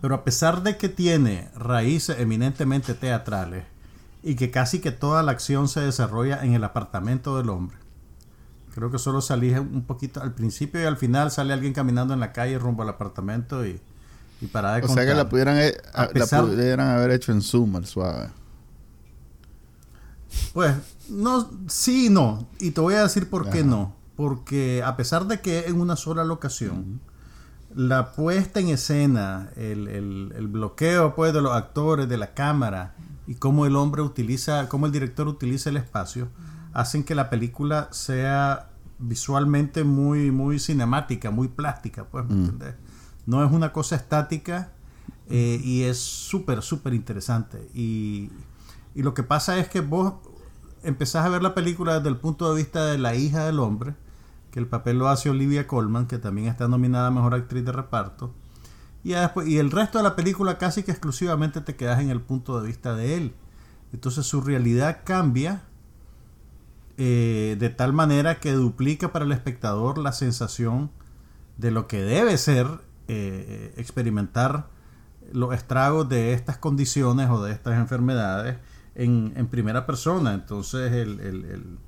Pero 0.00 0.14
a 0.14 0.24
pesar 0.24 0.62
de 0.62 0.78
que 0.78 0.88
tiene 0.88 1.50
raíces 1.54 2.18
eminentemente 2.20 2.94
teatrales 2.94 3.64
y 4.22 4.34
que 4.36 4.50
casi 4.50 4.78
que 4.80 4.92
toda 4.92 5.22
la 5.22 5.32
acción 5.32 5.68
se 5.68 5.80
desarrolla 5.80 6.42
en 6.42 6.54
el 6.54 6.64
apartamento 6.64 7.36
del 7.36 7.50
hombre, 7.50 7.76
creo 8.74 8.90
que 8.90 8.98
solo 8.98 9.20
salí 9.20 9.52
un 9.52 9.84
poquito 9.84 10.22
al 10.22 10.32
principio 10.32 10.80
y 10.80 10.86
al 10.86 10.96
final 10.96 11.30
sale 11.30 11.52
alguien 11.52 11.74
caminando 11.74 12.14
en 12.14 12.20
la 12.20 12.32
calle 12.32 12.58
rumbo 12.58 12.82
al 12.82 12.88
apartamento 12.88 13.66
y, 13.66 13.78
y 14.40 14.46
para 14.46 14.76
de 14.76 14.86
O 14.86 14.88
sea 14.88 15.04
que 15.04 15.12
la 15.12 15.28
pudieran, 15.28 15.58
eh, 15.58 15.74
A 15.92 16.08
la 16.14 16.26
pudieran 16.46 16.88
haber 16.88 17.10
hecho 17.10 17.30
en 17.30 17.42
Zoom 17.42 17.76
al 17.76 17.84
suave. 17.84 18.30
Pues, 20.54 20.74
no, 21.10 21.50
sí 21.68 22.06
y 22.06 22.10
no. 22.10 22.48
Y 22.58 22.70
te 22.72 22.80
voy 22.80 22.94
a 22.94 23.02
decir 23.02 23.28
por 23.28 23.50
qué 23.50 23.62
no. 23.64 23.94
Porque 24.16 24.82
a 24.84 24.96
pesar 24.96 25.26
de 25.26 25.40
que 25.40 25.66
en 25.66 25.80
una 25.80 25.96
sola 25.96 26.24
locación, 26.24 27.00
la 27.74 28.12
puesta 28.12 28.60
en 28.60 28.68
escena, 28.68 29.50
el, 29.56 29.88
el- 29.88 30.32
el 30.36 30.48
bloqueo 30.48 31.14
pues, 31.14 31.32
de 31.32 31.40
los 31.40 31.52
actores, 31.52 32.08
de 32.08 32.16
la 32.16 32.34
cámara, 32.34 32.94
y 33.26 33.36
cómo 33.36 33.64
el 33.66 33.76
hombre 33.76 34.02
utiliza, 34.02 34.68
cómo 34.68 34.86
el 34.86 34.92
director 34.92 35.28
utiliza 35.28 35.70
el 35.70 35.76
espacio, 35.76 36.28
hacen 36.72 37.04
que 37.04 37.14
la 37.14 37.30
película 37.30 37.88
sea 37.92 38.70
visualmente 38.98 39.84
muy, 39.84 40.30
muy 40.30 40.58
cinemática, 40.58 41.30
muy 41.30 41.48
plástica, 41.48 42.04
pues, 42.04 42.26
¿me 42.28 42.34
entendés? 42.34 42.74
No 43.26 43.44
es 43.44 43.50
una 43.52 43.72
cosa 43.72 43.96
estática 43.96 44.72
eh, 45.28 45.60
y 45.62 45.82
es 45.82 45.98
súper, 45.98 46.60
súper 46.62 46.92
interesante. 46.92 47.68
Y, 47.72 48.30
y 48.94 49.02
lo 49.02 49.14
que 49.14 49.22
pasa 49.22 49.58
es 49.58 49.68
que 49.68 49.80
vos 49.80 50.14
empezás 50.82 51.24
a 51.24 51.28
ver 51.28 51.42
la 51.42 51.54
película 51.54 51.94
desde 51.94 52.08
el 52.08 52.16
punto 52.16 52.50
de 52.50 52.56
vista 52.62 52.86
de 52.86 52.98
la 52.98 53.14
hija 53.14 53.44
del 53.44 53.60
hombre, 53.60 53.94
que 54.50 54.58
el 54.58 54.66
papel 54.66 54.98
lo 54.98 55.08
hace 55.08 55.30
Olivia 55.30 55.66
Colman, 55.66 56.06
que 56.06 56.18
también 56.18 56.48
está 56.48 56.68
nominada 56.68 57.08
a 57.08 57.10
Mejor 57.10 57.34
Actriz 57.34 57.64
de 57.64 57.72
Reparto. 57.72 58.34
Y, 59.02 59.10
después, 59.10 59.48
y 59.48 59.58
el 59.58 59.70
resto 59.70 59.98
de 59.98 60.04
la 60.04 60.16
película 60.16 60.58
casi 60.58 60.82
que 60.82 60.90
exclusivamente 60.90 61.60
te 61.60 61.76
quedas 61.76 62.00
en 62.00 62.10
el 62.10 62.20
punto 62.20 62.60
de 62.60 62.66
vista 62.66 62.94
de 62.94 63.16
él. 63.16 63.34
Entonces 63.92 64.26
su 64.26 64.40
realidad 64.40 65.00
cambia 65.04 65.62
eh, 66.96 67.56
de 67.58 67.70
tal 67.70 67.92
manera 67.92 68.40
que 68.40 68.52
duplica 68.52 69.10
para 69.12 69.24
el 69.24 69.32
espectador 69.32 69.98
la 69.98 70.12
sensación 70.12 70.90
de 71.56 71.70
lo 71.70 71.86
que 71.86 72.02
debe 72.02 72.36
ser 72.36 72.66
eh, 73.08 73.72
experimentar 73.76 74.68
los 75.32 75.54
estragos 75.54 76.08
de 76.08 76.34
estas 76.34 76.58
condiciones 76.58 77.30
o 77.30 77.42
de 77.42 77.52
estas 77.52 77.78
enfermedades 77.78 78.58
en, 79.04 79.32
en 79.36 79.46
primera 79.48 79.86
persona. 79.86 80.34
Entonces, 80.34 80.92
el, 80.92 81.20
el- 81.20 81.44
el- 81.44 81.78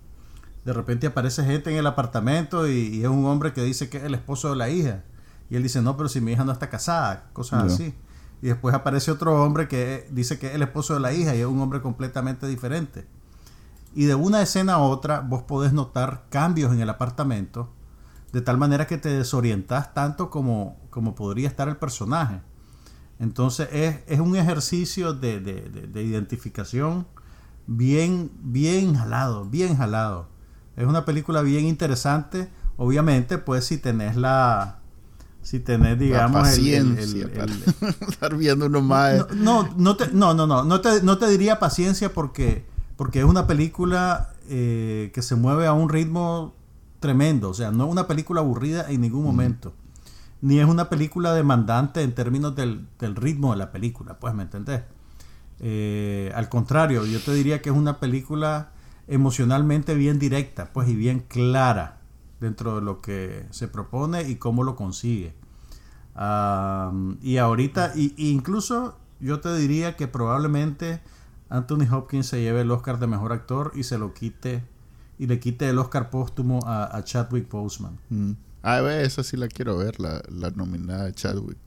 de 0.64 0.73
repente 0.73 1.09
aparece 1.09 1.45
gente 1.45 1.71
en 1.73 1.76
el 1.76 1.87
apartamento 1.88 2.69
y, 2.69 2.73
y 2.97 3.02
es 3.02 3.09
un 3.09 3.25
hombre 3.26 3.52
que 3.52 3.62
dice 3.64 3.88
que 3.90 3.97
es 3.99 4.04
el 4.04 4.14
esposo 4.14 4.50
de 4.50 4.57
la 4.57 4.71
hija. 4.71 5.02
Y 5.50 5.57
él 5.57 5.62
dice, 5.64 5.83
no, 5.83 5.97
pero 5.97 6.09
si 6.09 6.21
mi 6.21 6.33
hija 6.33 6.45
no 6.45 6.52
está 6.52 6.71
casada, 6.71 7.25
cosas 7.33 7.64
así. 7.75 7.95
Y 8.40 8.47
después 8.47 8.75
aparece 8.75 9.11
otro 9.11 9.42
hombre 9.45 9.66
que 9.69 10.07
dice 10.12 10.38
que 10.38 10.47
es 10.49 10.54
el 10.54 10.62
esposo 10.62 10.95
de 10.95 11.00
la 11.00 11.12
hija 11.12 11.35
y 11.35 11.40
es 11.40 11.47
un 11.47 11.61
hombre 11.61 11.81
completamente 11.81 12.47
diferente. 12.47 13.07
Y 13.95 14.04
de 14.07 14.14
una 14.14 14.40
escena 14.40 14.75
a 14.75 14.78
otra 14.78 15.21
vos 15.21 15.42
podés 15.42 15.73
notar 15.73 16.25
cambios 16.31 16.73
en 16.73 16.81
el 16.81 16.88
apartamento 16.90 17.73
de 18.33 18.40
tal 18.40 18.57
manera 18.57 18.87
que 18.87 18.97
te 18.99 19.11
desorientas 19.11 19.92
tanto 19.95 20.31
como, 20.31 20.78
como 20.90 21.14
podría 21.14 21.49
estar 21.49 21.69
el 21.69 21.76
personaje. 21.76 22.40
Entonces 23.23 23.69
es, 23.71 24.00
es 24.09 24.19
un 24.19 24.35
ejercicio 24.35 25.12
de, 25.12 25.38
de, 25.38 25.61
de, 25.71 26.02
identificación 26.02 27.07
bien, 27.69 28.33
bien 28.43 28.97
jalado, 28.97 29.45
bien 29.45 29.76
jalado. 29.76 30.26
Es 30.76 30.88
una 30.88 31.05
película 31.05 31.41
bien 31.43 31.67
interesante. 31.67 32.50
Obviamente, 32.76 33.38
pues 33.38 33.64
si 33.64 33.79
tenés 33.79 34.17
la, 34.17 34.81
si 35.41 35.61
tenés, 35.61 36.00
digamos, 36.00 36.33
la 36.33 36.49
paciencia 36.49 37.31
estar 38.09 38.37
viendo 38.37 38.67
uno 38.67 38.81
más. 38.81 39.33
No, 39.37 39.69
no, 39.76 39.95
te, 39.95 40.09
no, 40.09 40.35
no, 40.35 40.49
no, 40.49 40.64
no 40.64 40.81
te, 40.81 41.00
no 41.05 41.19
te 41.19 41.29
diría 41.29 41.61
paciencia 41.61 42.12
porque, 42.12 42.67
porque 42.97 43.21
es 43.21 43.25
una 43.25 43.47
película 43.47 44.33
eh, 44.49 45.12
que 45.14 45.23
se 45.23 45.37
mueve 45.37 45.69
a 45.69 45.73
un 45.75 45.88
ritmo 45.88 46.57
tremendo. 46.99 47.50
O 47.50 47.55
sea, 47.55 47.71
no 47.71 47.85
es 47.85 47.93
una 47.93 48.09
película 48.09 48.41
aburrida 48.41 48.91
en 48.91 49.00
ningún 49.00 49.23
momento. 49.23 49.75
Ni 50.42 50.58
es 50.58 50.66
una 50.66 50.88
película 50.90 51.32
demandante 51.32 52.02
en 52.02 52.14
términos 52.14 52.54
del, 52.54 52.87
ritmo 52.99 53.52
de 53.52 53.58
la 53.58 53.72
película, 53.72 54.18
pues, 54.18 54.34
¿me 54.34 54.42
entendés? 54.42 54.82
Eh, 55.61 56.32
al 56.34 56.49
contrario, 56.49 57.06
yo 57.06 57.20
te 57.20 57.32
diría 57.32 57.62
que 57.62 57.70
es 57.70 57.76
una 57.76 58.00
película 58.00 58.72
emocionalmente 59.06 59.94
bien 59.94 60.18
directa, 60.18 60.70
pues, 60.72 60.88
y 60.88 60.96
bien 60.96 61.20
clara 61.20 62.00
dentro 62.40 62.75
de 62.75 62.82
lo 62.82 63.00
que 63.00 63.46
se 63.50 63.68
propone 63.68 64.28
y 64.28 64.37
cómo 64.37 64.64
lo 64.64 64.76
consigue. 64.76 65.34
y 67.22 67.37
ahorita, 67.38 67.92
y, 67.94 68.14
incluso 68.16 68.99
yo 69.20 69.40
te 69.40 69.56
diría 69.56 69.96
que 69.96 70.08
probablemente 70.08 71.00
Anthony 71.49 71.87
Hopkins 71.90 72.26
se 72.26 72.42
lleve 72.42 72.62
el 72.62 72.70
Oscar 72.70 72.99
de 72.99 73.06
Mejor 73.06 73.32
Actor 73.32 73.72
y 73.75 73.84
se 73.84 73.96
lo 73.96 74.12
quite 74.12 74.64
y 75.18 75.26
le 75.26 75.38
quite 75.38 75.68
el 75.68 75.78
Oscar 75.78 76.11
póstumo 76.11 76.58
a, 76.66 77.00
Chadwick 77.04 77.49
Boseman. 77.49 77.96
Mm. 78.11 78.32
Ah, 78.62 78.81
esa 79.00 79.23
sí 79.25 79.37
la 79.37 79.49
quiero 79.49 79.76
ver, 79.78 79.99
la, 80.00 80.23
la 80.28 80.50
nominada 80.50 81.12
Chadwick. 81.12 81.59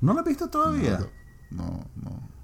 ¿No 0.00 0.12
la 0.14 0.20
has 0.20 0.26
visto 0.26 0.48
todavía? 0.48 1.00
No, 1.50 1.86
no. 2.02 2.34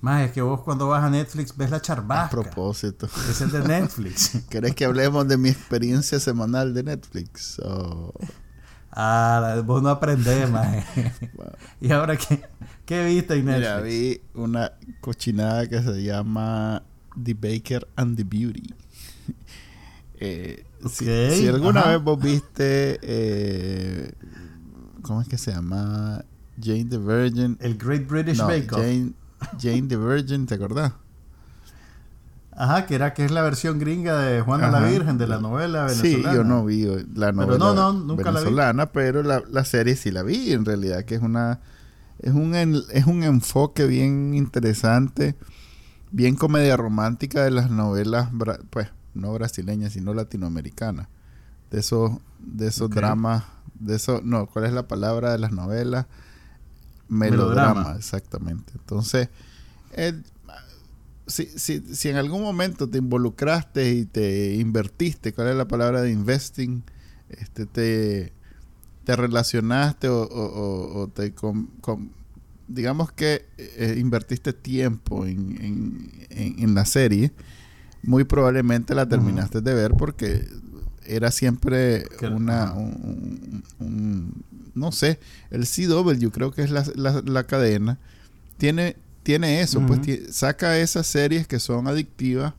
Más 0.00 0.26
es 0.26 0.32
que 0.32 0.40
vos 0.42 0.60
cuando 0.60 0.88
vas 0.88 1.02
a 1.02 1.10
Netflix 1.10 1.56
ves 1.56 1.70
la 1.70 1.80
charbasca. 1.80 2.26
A 2.26 2.30
propósito. 2.30 3.08
Es 3.28 3.40
el 3.40 3.50
de 3.50 3.60
Netflix. 3.62 4.42
¿Querés 4.48 4.74
que 4.74 4.84
hablemos 4.84 5.26
de 5.26 5.36
mi 5.36 5.48
experiencia 5.48 6.20
semanal 6.20 6.72
de 6.72 6.84
Netflix? 6.84 7.60
Ah, 8.92 9.60
vos 9.64 9.82
no 9.82 9.88
aprendés, 9.88 10.48
más. 10.52 10.84
¿Y 11.80 11.90
ahora 11.90 12.16
qué, 12.16 12.42
qué 12.86 13.04
viste 13.06 13.34
en 13.34 13.46
Netflix? 13.46 13.68
Mira, 13.68 13.80
vi 13.80 14.20
una 14.34 14.72
cochinada 15.00 15.66
que 15.68 15.82
se 15.82 16.02
llama 16.02 16.82
The 17.20 17.34
Baker 17.34 17.88
and 17.96 18.16
the 18.16 18.24
Beauty. 18.24 18.74
Eh, 20.20 20.64
si, 20.86 21.48
alguna 21.48 21.84
vez 21.84 22.02
vos 22.02 22.20
viste, 22.20 22.98
eh, 23.02 24.12
¿cómo 25.02 25.20
es 25.22 25.28
que 25.28 25.38
se 25.38 25.52
llama? 25.52 26.24
Jane 26.60 26.86
the 26.86 26.98
Virgin. 26.98 27.56
El 27.60 27.76
Great 27.76 28.06
British 28.06 28.38
Bake 28.38 28.72
Off. 28.72 28.80
Jane, 28.80 29.12
Jane 29.60 29.88
the 29.88 29.96
Virgin, 29.96 30.46
¿te 30.46 30.54
acordás? 30.54 30.92
Ajá, 32.52 32.86
que 32.86 32.96
era 32.96 33.14
que 33.14 33.24
es 33.24 33.30
la 33.30 33.42
versión 33.42 33.78
gringa 33.78 34.18
de 34.18 34.40
Juana 34.40 34.68
la 34.68 34.80
Virgen 34.80 35.16
de 35.16 35.28
la 35.28 35.38
novela 35.38 35.84
venezolana. 35.84 36.30
Sí, 36.32 36.36
yo 36.36 36.42
no 36.42 36.64
vi 36.64 36.86
la 37.14 37.30
novela 37.30 37.46
pero 37.46 37.58
no, 37.58 37.74
no, 37.74 37.92
nunca 37.92 38.32
venezolana, 38.32 38.72
la 38.72 38.84
vi. 38.86 38.90
pero 38.92 39.22
la, 39.22 39.42
la, 39.48 39.64
serie 39.64 39.94
sí 39.94 40.10
la 40.10 40.24
vi 40.24 40.52
en 40.52 40.64
realidad, 40.64 41.04
que 41.04 41.14
es 41.14 41.22
una 41.22 41.60
es 42.18 42.32
un 42.32 42.56
es 42.56 43.06
un 43.06 43.22
enfoque 43.22 43.86
bien 43.86 44.34
interesante, 44.34 45.36
bien 46.10 46.34
comedia 46.34 46.76
romántica 46.76 47.44
de 47.44 47.52
las 47.52 47.70
novelas 47.70 48.30
pues 48.70 48.88
no 49.18 49.32
brasileña, 49.32 49.90
sino 49.90 50.14
latinoamericana. 50.14 51.08
De 51.70 51.80
esos, 51.80 52.12
de 52.38 52.68
esos 52.68 52.88
dramas, 52.88 53.44
de 53.78 53.96
eso, 53.96 54.20
no, 54.24 54.46
¿cuál 54.46 54.64
es 54.64 54.72
la 54.72 54.88
palabra 54.88 55.32
de 55.32 55.38
las 55.38 55.52
novelas? 55.52 56.06
Melodrama, 57.08 57.94
exactamente. 57.96 58.72
Entonces, 58.74 59.28
si, 61.26 61.46
si, 61.46 61.80
si 61.94 62.08
en 62.08 62.16
algún 62.16 62.42
momento 62.42 62.88
te 62.88 62.98
involucraste 62.98 63.92
y 63.92 64.04
te 64.06 64.54
invertiste, 64.54 65.32
¿cuál 65.32 65.48
es 65.48 65.56
la 65.56 65.68
palabra 65.68 66.00
de 66.00 66.10
investing? 66.10 66.82
Este, 67.28 67.66
te, 67.66 68.32
te 69.04 69.16
relacionaste 69.16 70.08
o, 70.08 71.10
te 71.14 71.34
digamos 72.66 73.12
que 73.12 73.46
eh, 73.56 73.96
invertiste 73.98 74.52
tiempo 74.52 75.24
en, 75.24 76.26
en, 76.30 76.74
la 76.74 76.84
serie 76.84 77.32
muy 78.02 78.24
probablemente 78.24 78.94
la 78.94 79.08
terminaste 79.08 79.60
de 79.60 79.74
ver 79.74 79.92
porque 79.94 80.48
era 81.04 81.30
siempre 81.30 82.06
una 82.30 82.72
un, 82.74 84.44
no 84.74 84.92
sé 84.92 85.18
el 85.50 85.66
CW 85.66 86.28
creo 86.30 86.52
que 86.52 86.62
es 86.62 86.70
la, 86.70 86.84
la, 87.24 87.44
cadena 87.44 87.98
tiene 88.56 88.96
tiene 89.22 89.60
eso 89.60 89.80
pues 89.86 90.00
saca 90.30 90.78
esas 90.78 91.06
series 91.06 91.46
que 91.46 91.58
son 91.58 91.88
adictivas 91.88 92.54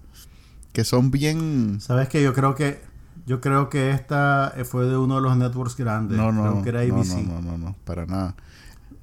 que 0.74 0.84
son 0.84 1.12
bien 1.12 1.80
sabes 1.80 2.10
que 2.10 2.22
yo 2.22 2.34
creo 2.34 2.56
que 2.56 2.90
yo 3.30 3.42
creo 3.42 3.70
que 3.70 3.92
esta 3.92 4.56
fue 4.66 4.88
de 4.88 4.98
uno 4.98 5.18
de 5.18 5.22
los 5.22 5.38
networks 5.38 5.78
grandes. 5.78 6.18
No 6.18 6.32
no 6.32 6.46
no, 6.46 6.64
no 6.64 7.42
no 7.42 7.58
no 7.60 7.76
para 7.86 8.08
nada. 8.08 8.36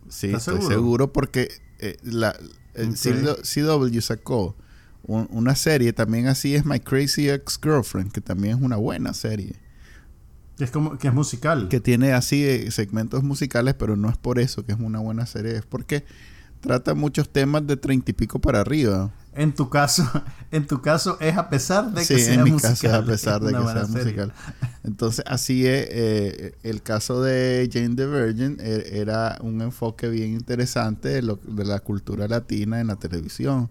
Sí 0.09 0.33
estoy 0.35 0.61
seguro, 0.63 1.13
porque 1.13 1.49
eh, 1.79 1.97
la 2.03 2.37
el 2.75 2.97
CW 2.97 4.01
sacó 4.01 4.57
una 5.07 5.55
serie 5.55 5.93
también 5.93 6.27
así 6.27 6.55
es 6.55 6.65
My 6.65 6.81
Crazy 6.81 7.29
Ex 7.29 7.59
Girlfriend, 7.63 8.13
que 8.13 8.21
también 8.21 8.57
es 8.57 8.63
una 8.63 8.77
buena 8.77 9.15
serie. 9.15 9.55
Es 10.59 10.71
como 10.71 10.97
que 10.99 11.09
es 11.09 11.15
musical. 11.15 11.69
Que 11.69 11.81
tiene 11.81 12.13
así 12.13 12.45
eh, 12.45 12.71
segmentos 12.71 13.23
musicales, 13.23 13.75
pero 13.75 13.97
no 13.97 14.09
es 14.09 14.17
por 14.17 14.39
eso 14.39 14.65
que 14.65 14.73
es 14.73 14.79
una 14.79 14.99
buena 14.99 15.27
serie, 15.27 15.57
es 15.57 15.67
porque 15.67 16.05
trata 16.61 16.95
muchos 16.95 17.29
temas 17.29 17.67
de 17.67 17.77
treinta 17.77 18.11
y 18.11 18.15
pico 18.15 18.41
para 18.41 18.61
arriba. 18.61 19.13
En 19.35 19.55
tu 19.55 19.69
caso, 19.69 20.03
en 20.51 20.67
tu 20.67 20.81
caso 20.81 21.19
es 21.21 21.37
a 21.37 21.51
pesar 21.51 21.93
de 21.93 22.07
que 22.07 22.19
sea 22.19 22.35
en 22.35 22.45
mi 22.45 22.53
caso 22.53 22.87
es 22.87 22.93
a 22.93 23.05
pesar 23.05 23.43
de 23.43 23.53
que 23.53 23.63
sea 23.63 23.87
musical. 23.87 24.33
Entonces, 24.83 25.25
así 25.29 25.67
es 25.67 25.87
eh, 25.91 26.55
el 26.63 26.83
caso 26.83 27.23
de 27.23 27.69
Jane 27.71 27.95
the 27.95 28.07
Virgin 28.07 28.57
e, 28.61 29.01
era 29.01 29.39
un 29.43 29.61
enfoque 29.61 30.09
bien 30.09 30.33
interesante 30.33 31.11
de, 31.11 31.23
lo, 31.23 31.37
de 31.37 31.65
la 31.67 31.81
cultura 31.81 32.27
latina 32.29 32.81
en 32.81 32.87
la 32.87 32.97
televisión. 32.97 33.69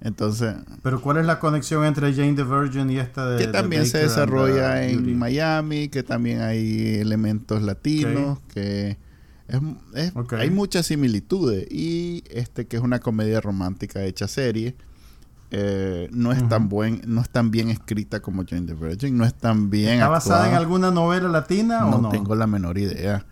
Entonces. 0.00 0.54
Pero 0.82 1.00
¿cuál 1.00 1.16
es 1.18 1.26
la 1.26 1.40
conexión 1.40 1.84
entre 1.84 2.14
Jane 2.14 2.34
the 2.34 2.44
Virgin 2.44 2.90
y 2.90 2.98
esta 2.98 3.28
de. 3.28 3.44
Que 3.44 3.50
también 3.50 3.86
se 3.86 3.98
desarrolla 3.98 4.84
en 4.86 5.18
Miami, 5.18 5.88
que 5.88 6.02
también 6.02 6.40
hay 6.40 6.96
elementos 6.96 7.62
latinos, 7.62 8.38
que 8.54 8.96
es, 9.48 10.12
hay 10.32 10.50
muchas 10.50 10.86
similitudes. 10.86 11.66
Y 11.70 12.22
este 12.30 12.66
que 12.66 12.76
es 12.76 12.82
una 12.82 13.00
comedia 13.00 13.40
romántica 13.40 14.04
hecha 14.04 14.28
serie. 14.28 14.76
Eh, 15.50 16.10
no 16.12 16.30
es 16.30 16.46
tan 16.46 16.68
buen, 16.68 17.00
no 17.06 17.22
es 17.22 17.30
tan 17.30 17.50
bien 17.50 17.70
escrita 17.70 18.20
como 18.20 18.44
Jane 18.46 18.66
the 18.66 18.74
Virgin, 18.74 19.16
no 19.16 19.24
es 19.24 19.32
tan 19.34 19.70
bien. 19.70 19.94
¿Está 19.94 20.08
basada 20.08 20.48
en 20.50 20.54
alguna 20.54 20.90
novela 20.90 21.28
latina 21.28 21.80
no 21.80 21.96
o 21.96 22.00
no? 22.02 22.08
tengo 22.10 22.34
la 22.34 22.46
menor 22.46 22.76
idea. 22.76 23.24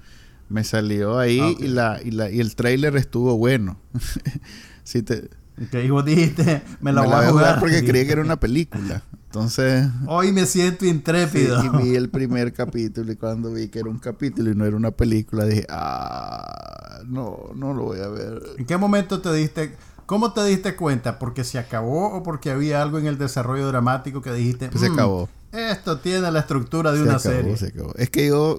Me 0.49 0.65
salió 0.65 1.19
ahí 1.19 1.41
ah, 1.41 1.55
y, 1.59 1.69
la, 1.69 2.01
y, 2.03 2.13
la, 2.13 2.31
y 2.31 2.41
el 2.41 2.57
trailer 2.57 2.97
estuvo 2.97 3.37
bueno. 3.37 3.79
si 4.85 5.03
te, 5.03 5.29
que 5.71 5.91
vos 5.91 6.05
dijiste, 6.05 6.63
me 6.81 6.93
la 6.93 7.03
voy 7.03 7.13
a 7.13 7.31
jugar. 7.31 7.61
porque 7.61 7.85
creí 7.85 8.07
que 8.07 8.13
era 8.13 8.23
una 8.23 8.37
película. 8.41 9.03
Entonces. 9.27 9.89
Hoy 10.07 10.33
me 10.33 10.47
siento 10.47 10.87
intrépido. 10.87 11.63
y 11.65 11.69
vi 11.69 11.97
el 11.97 12.09
primer 12.11 12.53
capítulo 12.53 13.13
y 13.13 13.17
cuando 13.17 13.53
vi 13.53 13.69
que 13.69 13.81
era 13.81 13.91
un 13.91 13.99
capítulo 13.99 14.51
y 14.51 14.55
no 14.55 14.65
era 14.65 14.77
una 14.77 14.91
película, 14.91 15.45
dije, 15.45 15.67
ah, 15.69 17.01
no, 17.07 17.51
no 17.55 17.75
lo 17.75 17.85
voy 17.85 18.01
a 18.01 18.09
ver. 18.09 18.43
¿En 18.59 18.65
qué 18.67 18.77
momento 18.77 19.21
te 19.21 19.33
diste, 19.33 19.75
cómo 20.07 20.33
te 20.33 20.45
diste 20.45 20.77
cuenta? 20.77 21.19
¿Porque 21.19 21.45
se 21.45 21.59
acabó 21.59 22.15
o 22.15 22.23
porque 22.23 22.51
había 22.51 22.83
algo 22.83 22.99
en 22.99 23.07
el 23.07 23.19
desarrollo 23.19 23.67
dramático 23.67 24.23
que 24.23 24.33
dijiste, 24.33 24.69
pues 24.69 24.83
se 24.83 24.91
mm, 24.91 24.95
acabó? 24.95 25.29
Esto 25.53 25.99
tiene 25.99 26.31
la 26.31 26.41
estructura 26.41 26.93
de 26.93 27.03
una 27.03 27.19
serie. 27.19 27.57
Se 27.57 27.69
acabó. 27.69 27.95
Es 27.97 28.11
que 28.11 28.27
yo, 28.27 28.59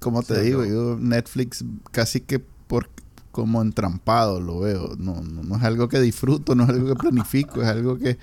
como 0.00 0.22
te 0.22 0.40
digo, 0.42 0.64
yo 0.64 0.96
Netflix 0.98 1.64
casi 1.90 2.20
que 2.20 2.38
por 2.38 2.88
como 3.34 3.60
entrampado 3.60 4.40
lo 4.40 4.60
veo. 4.60 4.94
No, 4.96 5.20
no, 5.20 5.56
es 5.56 5.62
algo 5.64 5.88
que 5.88 5.98
disfruto, 5.98 6.54
no 6.54 6.62
es 6.62 6.70
algo 6.70 6.86
que 6.86 6.94
planifico, 6.94 7.60
es 7.60 7.68
algo 7.68 7.98
que 7.98 8.16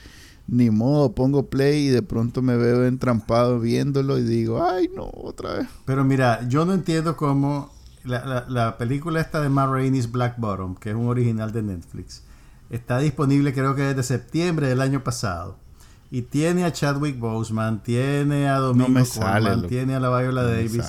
ni 0.48 0.70
modo, 0.70 1.12
pongo 1.12 1.48
play 1.48 1.88
y 1.88 1.90
de 1.90 2.02
pronto 2.02 2.42
me 2.42 2.56
veo 2.56 2.86
entrampado 2.86 3.60
viéndolo 3.60 4.18
y 4.18 4.24
digo, 4.24 4.64
ay 4.64 4.90
no, 4.96 5.12
otra 5.14 5.56
vez. 5.56 5.68
Pero 5.84 6.06
mira, 6.06 6.48
yo 6.48 6.66
no 6.66 6.74
entiendo 6.74 7.18
cómo 7.18 7.74
la, 8.06 8.46
la, 8.48 8.78
película 8.78 9.20
esta 9.20 9.42
de 9.42 9.50
Matt 9.50 9.70
Rainey's 9.70 10.10
Black 10.10 10.36
Bottom, 10.38 10.76
que 10.76 10.92
es 10.92 10.96
un 10.96 11.08
original 11.08 11.52
de 11.52 11.64
Netflix, 11.64 12.24
está 12.70 13.00
disponible 13.00 13.54
creo 13.54 13.76
que 13.76 13.82
desde 13.84 14.04
septiembre 14.04 14.68
del 14.68 14.80
año 14.80 15.04
pasado. 15.04 15.58
Y 16.10 16.22
tiene 16.24 16.64
a 16.64 16.72
Chadwick 16.72 17.20
Boseman, 17.20 17.84
tiene 17.84 18.48
a 18.48 18.58
Domingo 18.60 19.00
no 19.00 19.68
tiene 19.68 19.96
a 19.96 20.00
la 20.00 20.20
Viola 20.20 20.44
Davis. 20.44 20.84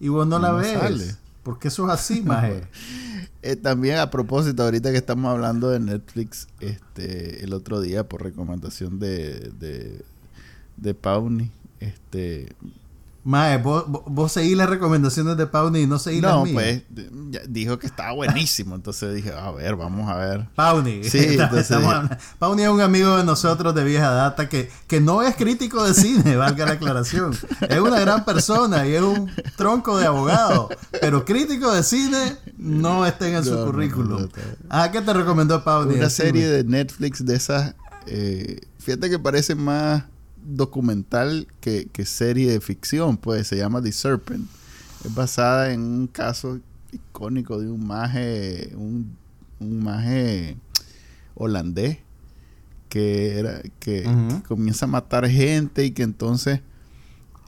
Y 0.00 0.08
vos 0.08 0.26
no, 0.26 0.40
la 0.40 0.52
ves. 0.52 1.18
Porque 1.42 1.68
eso 1.68 1.86
es 1.86 1.92
así, 1.92 2.22
maje. 2.22 2.62
Eh, 3.44 3.56
también 3.56 3.98
a 3.98 4.08
propósito, 4.08 4.62
ahorita 4.62 4.92
que 4.92 4.98
estamos 4.98 5.28
hablando 5.32 5.68
de 5.68 5.80
Netflix, 5.80 6.46
este, 6.60 7.42
el 7.42 7.54
otro 7.54 7.80
día 7.80 8.08
por 8.08 8.22
recomendación 8.22 9.00
de, 9.00 9.50
de, 9.58 10.04
de 10.76 10.94
Pauni, 10.94 11.50
este, 11.80 12.54
Mae, 13.24 13.58
vos, 13.58 13.84
vos, 13.86 14.32
seguís 14.32 14.56
las 14.56 14.68
recomendaciones 14.68 15.36
de 15.36 15.46
Pauni 15.46 15.82
y 15.82 15.86
no 15.86 16.00
seguís 16.00 16.22
No, 16.22 16.28
las 16.28 16.42
mías. 16.42 16.54
pues 16.54 16.82
ya 17.30 17.40
dijo 17.48 17.78
que 17.78 17.86
estaba 17.86 18.10
buenísimo. 18.12 18.74
Entonces 18.74 19.14
dije, 19.14 19.32
a 19.32 19.50
ver, 19.52 19.76
vamos 19.76 20.10
a 20.10 20.16
ver. 20.16 20.48
Pauni. 20.56 21.04
Sí, 21.04 21.18
entonces- 21.38 21.70
estamos 21.70 21.94
Pauni 22.40 22.62
es 22.64 22.68
un 22.68 22.80
amigo 22.80 23.16
de 23.16 23.22
nosotros 23.24 23.74
de 23.76 23.84
vieja 23.84 24.10
data 24.10 24.48
que, 24.48 24.70
que 24.88 25.00
no 25.00 25.22
es 25.22 25.36
crítico 25.36 25.84
de 25.84 25.94
cine, 25.94 26.34
valga 26.36 26.66
la 26.66 26.72
aclaración. 26.72 27.32
Es 27.68 27.78
una 27.78 28.00
gran 28.00 28.24
persona 28.24 28.86
y 28.88 28.94
es 28.96 29.02
un 29.02 29.30
tronco 29.56 29.98
de 29.98 30.06
abogado. 30.06 30.68
Pero 31.00 31.24
crítico 31.24 31.70
de 31.72 31.84
cine 31.84 32.36
no 32.56 33.06
está 33.06 33.28
en 33.28 33.44
su 33.44 33.52
No, 33.52 33.60
no, 33.60 33.66
currículum. 33.66 34.08
no, 34.10 34.18
no, 34.18 34.26
no. 34.26 34.30
Ah, 34.68 34.90
¿qué 34.90 35.00
te 35.00 35.12
recomendó 35.12 35.62
Pauni? 35.62 35.94
Una 35.94 36.10
serie 36.10 36.48
de 36.48 36.64
Netflix 36.64 37.24
de 37.24 37.36
esas. 37.36 37.74
eh, 38.06 38.60
fíjate 38.80 39.08
que 39.08 39.18
parece 39.20 39.54
más 39.54 40.02
documental 40.44 41.46
que, 41.60 41.88
que 41.92 42.04
serie 42.04 42.50
de 42.50 42.60
ficción, 42.60 43.16
pues 43.16 43.48
se 43.48 43.56
llama 43.56 43.82
The 43.82 43.92
Serpent. 43.92 44.48
Es 45.04 45.14
basada 45.14 45.72
en 45.72 45.80
un 45.80 46.06
caso 46.06 46.60
icónico 46.92 47.58
de 47.58 47.70
un 47.70 47.86
maje, 47.86 48.72
un, 48.76 49.16
un 49.60 49.82
maje 49.82 50.56
holandés 51.34 51.98
que 52.92 53.38
era 53.38 53.62
que, 53.78 54.04
comienza 54.46 54.84
a 54.84 54.88
matar 54.88 55.26
gente 55.26 55.86
y 55.86 55.92
que 55.92 56.02
entonces 56.02 56.60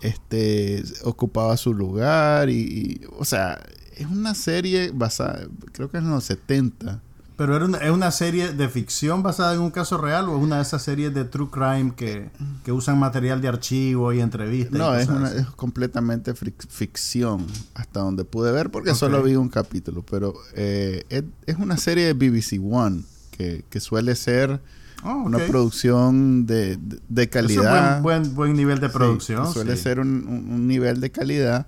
este 0.00 0.82
ocupaba 1.04 1.56
su 1.58 1.74
lugar 1.74 2.48
y, 2.48 2.54
y, 2.54 3.00
o 3.18 3.26
sea 3.26 3.60
es 3.94 4.06
una 4.06 4.34
serie 4.34 4.90
basada 4.92 5.46
creo 5.72 5.90
que 5.90 5.98
es 5.98 6.02
en 6.02 6.10
los 6.10 6.24
70 6.24 7.02
Pero 7.36 7.56
era 7.56 7.64
una, 7.64 7.78
es 7.78 7.90
una 7.90 8.10
serie 8.12 8.52
de 8.52 8.68
ficción 8.68 9.22
basada 9.24 9.54
en 9.54 9.60
un 9.60 9.72
caso 9.72 9.98
real 9.98 10.28
o 10.28 10.36
es 10.36 10.42
una 10.42 10.56
de 10.56 10.62
esas 10.62 10.82
series 10.82 11.12
de 11.12 11.24
true 11.24 11.48
crime 11.50 11.92
que, 11.96 12.30
que 12.64 12.70
usan 12.70 12.98
material 12.98 13.40
de 13.40 13.48
archivo 13.48 14.12
y 14.12 14.20
entrevistas. 14.20 14.74
y 14.74 14.78
No, 14.78 14.94
es, 14.94 15.08
una, 15.08 15.32
es 15.32 15.46
completamente 15.46 16.32
ficción 16.34 17.44
hasta 17.74 18.00
donde 18.00 18.24
pude 18.24 18.52
ver 18.52 18.70
porque 18.70 18.94
solo 18.94 19.22
vi 19.22 19.34
un 19.34 19.48
capítulo, 19.48 20.04
pero 20.08 20.34
eh, 20.54 21.04
es, 21.08 21.24
es 21.46 21.56
una 21.56 21.76
serie 21.76 22.12
de 22.12 22.12
BBC 22.14 22.60
One 22.62 23.02
que, 23.30 23.64
que 23.68 23.80
suele 23.80 24.14
ser 24.14 24.60
Oh, 25.06 25.16
una 25.24 25.36
producción 25.38 26.46
de, 26.46 26.76
de- 26.78 26.98
de 27.10 27.22
es 27.24 27.28
calidad. 27.28 28.00
buen, 28.00 28.22
buen, 28.22 28.34
buen 28.34 28.52
nivel 28.56 28.80
de 28.80 28.86
Sí, 28.88 28.92
producción. 28.94 29.52
suele 29.52 29.76
sí. 29.76 29.82
ser 29.82 30.00
un, 30.00 30.08
un- 30.26 30.50
un 30.54 30.66
nivel 30.66 30.98
de 31.00 31.10
calidad, 31.10 31.66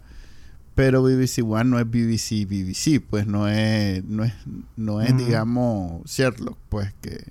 pero 0.77 1.03
BBC 1.03 1.43
One 1.43 1.65
no 1.65 1.81
es 1.81 1.87
BBC 1.91 2.47
BBC, 2.47 3.01
pues 3.01 3.27
no 3.27 3.49
es, 3.49 4.05
no 4.05 4.23
es, 4.23 4.33
no 4.77 5.01
es 5.01 5.17
digamos, 5.17 6.05
Sherlock, 6.09 6.57
pues 6.69 6.95
que 7.01 7.25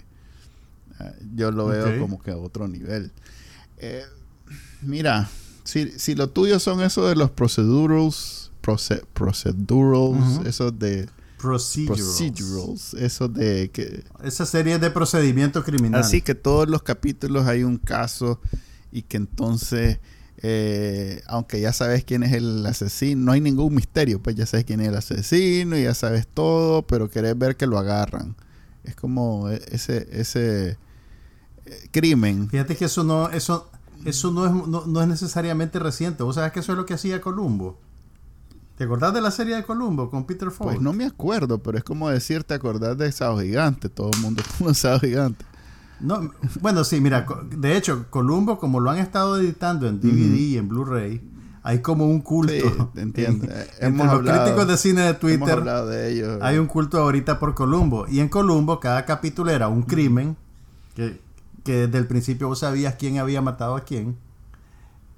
ah, 0.99 1.13
yo 1.33 1.51
lo 1.51 1.67
veo 1.67 1.97
como 1.99 2.21
que 2.21 2.31
a 2.31 2.37
otro 2.37 2.67
nivel. 2.67 3.11
Eh, 3.77 4.03
mira, 4.81 5.29
si, 5.63 5.91
si 5.97 6.15
lo 6.15 6.29
tuyo 6.29 6.59
son 6.59 6.81
esos 6.81 7.07
de 7.07 7.15
los 7.15 7.29
procedurals, 7.31 8.51
proce- 8.61 9.05
procedurals, 9.13 10.37
Ujú. 10.39 10.47
esos 10.47 10.77
de 10.79 11.07
Procedurals. 11.37 12.01
procedurals, 12.01 12.93
esos 12.95 13.31
de 13.33 13.69
que 13.71 14.03
Esa 14.23 14.45
serie 14.47 14.79
de 14.79 14.89
procedimiento 14.89 15.63
criminal. 15.63 16.01
Así 16.01 16.21
que 16.21 16.33
todos 16.33 16.67
los 16.67 16.81
capítulos 16.81 17.45
hay 17.45 17.63
un 17.63 17.77
caso 17.77 18.39
y 18.91 19.03
que 19.03 19.17
entonces, 19.17 19.99
eh, 20.47 21.23
aunque 21.25 21.59
ya 21.59 21.73
sabes 21.73 22.05
quién 22.05 22.21
es 22.21 22.31
el 22.31 22.63
asesino, 22.67 23.25
no 23.25 23.31
hay 23.31 23.41
ningún 23.41 23.73
misterio, 23.73 24.21
pues 24.21 24.35
ya 24.35 24.45
sabes 24.45 24.63
quién 24.63 24.79
es 24.79 24.89
el 24.89 24.95
asesino 24.95 25.75
y 25.75 25.83
ya 25.83 25.95
sabes 25.95 26.27
todo, 26.27 26.83
pero 26.83 27.09
querés 27.09 27.35
ver 27.35 27.57
que 27.57 27.65
lo 27.65 27.79
agarran. 27.79 28.35
Es 28.83 28.95
como 28.95 29.49
e- 29.49 29.59
ese, 29.71 30.07
ese 30.11 30.77
eh, 31.65 31.89
crimen. 31.89 32.47
Fíjate 32.47 32.75
que 32.75 32.85
eso 32.85 33.03
no, 33.03 33.29
eso, 33.29 33.71
eso 34.05 34.29
no 34.29 34.45
es, 34.45 34.67
no, 34.67 34.85
no 34.85 35.01
es 35.01 35.07
necesariamente 35.07 35.79
reciente. 35.79 36.21
¿Vos 36.21 36.35
sabés 36.35 36.51
que 36.51 36.59
eso 36.59 36.73
es 36.73 36.77
lo 36.77 36.85
que 36.85 36.93
hacía 36.93 37.19
Columbo? 37.21 37.79
¿Te 38.77 38.83
acordás 38.83 39.15
de 39.15 39.21
la 39.21 39.31
serie 39.31 39.55
de 39.55 39.63
Columbo 39.63 40.11
con 40.11 40.25
Peter 40.27 40.51
Falk? 40.51 40.69
Pues 40.69 40.79
no 40.79 40.93
me 40.93 41.05
acuerdo, 41.05 41.57
pero 41.57 41.79
es 41.79 41.83
como 41.83 42.07
decirte 42.09 42.53
acordar 42.53 42.95
de 42.97 43.11
Sábado 43.11 43.39
Gigante. 43.41 43.89
Todo 43.89 44.11
el 44.13 44.21
mundo 44.21 44.43
conoce 44.59 44.81
Sábado 44.81 44.99
Gigante. 44.99 45.43
No, 45.99 46.31
bueno, 46.61 46.83
sí, 46.83 46.99
mira, 46.99 47.25
de 47.49 47.77
hecho, 47.77 48.05
Columbo, 48.09 48.59
como 48.59 48.79
lo 48.79 48.89
han 48.91 48.97
estado 48.97 49.39
editando 49.39 49.87
en 49.87 49.99
DVD 50.01 50.35
y 50.35 50.57
en 50.57 50.67
Blu-ray, 50.67 51.21
hay 51.63 51.79
como 51.81 52.07
un 52.09 52.19
culto. 52.21 52.53
Sí, 52.53 52.99
entiendo. 52.99 53.45
En- 53.45 53.51
Eh, 53.55 53.67
entre 53.81 54.05
los 54.05 54.19
críticos 54.21 54.67
de 54.67 54.77
cine 54.77 55.01
de 55.01 55.13
Twitter, 55.15 55.49
hablado 55.59 55.87
de 55.87 56.11
ellos. 56.11 56.39
hay 56.41 56.57
un 56.57 56.67
culto 56.67 56.99
ahorita 56.99 57.39
por 57.39 57.55
Columbo. 57.55 58.05
Y 58.09 58.19
en 58.19 58.29
Columbo, 58.29 58.79
cada 58.79 59.05
capítulo 59.05 59.51
era 59.51 59.67
un 59.67 59.83
crimen 59.83 60.35
que, 60.95 61.19
que 61.63 61.87
desde 61.87 61.97
el 61.97 62.07
principio 62.07 62.47
vos 62.49 62.59
sabías 62.59 62.95
quién 62.95 63.17
había 63.17 63.41
matado 63.41 63.75
a 63.75 63.81
quién. 63.81 64.17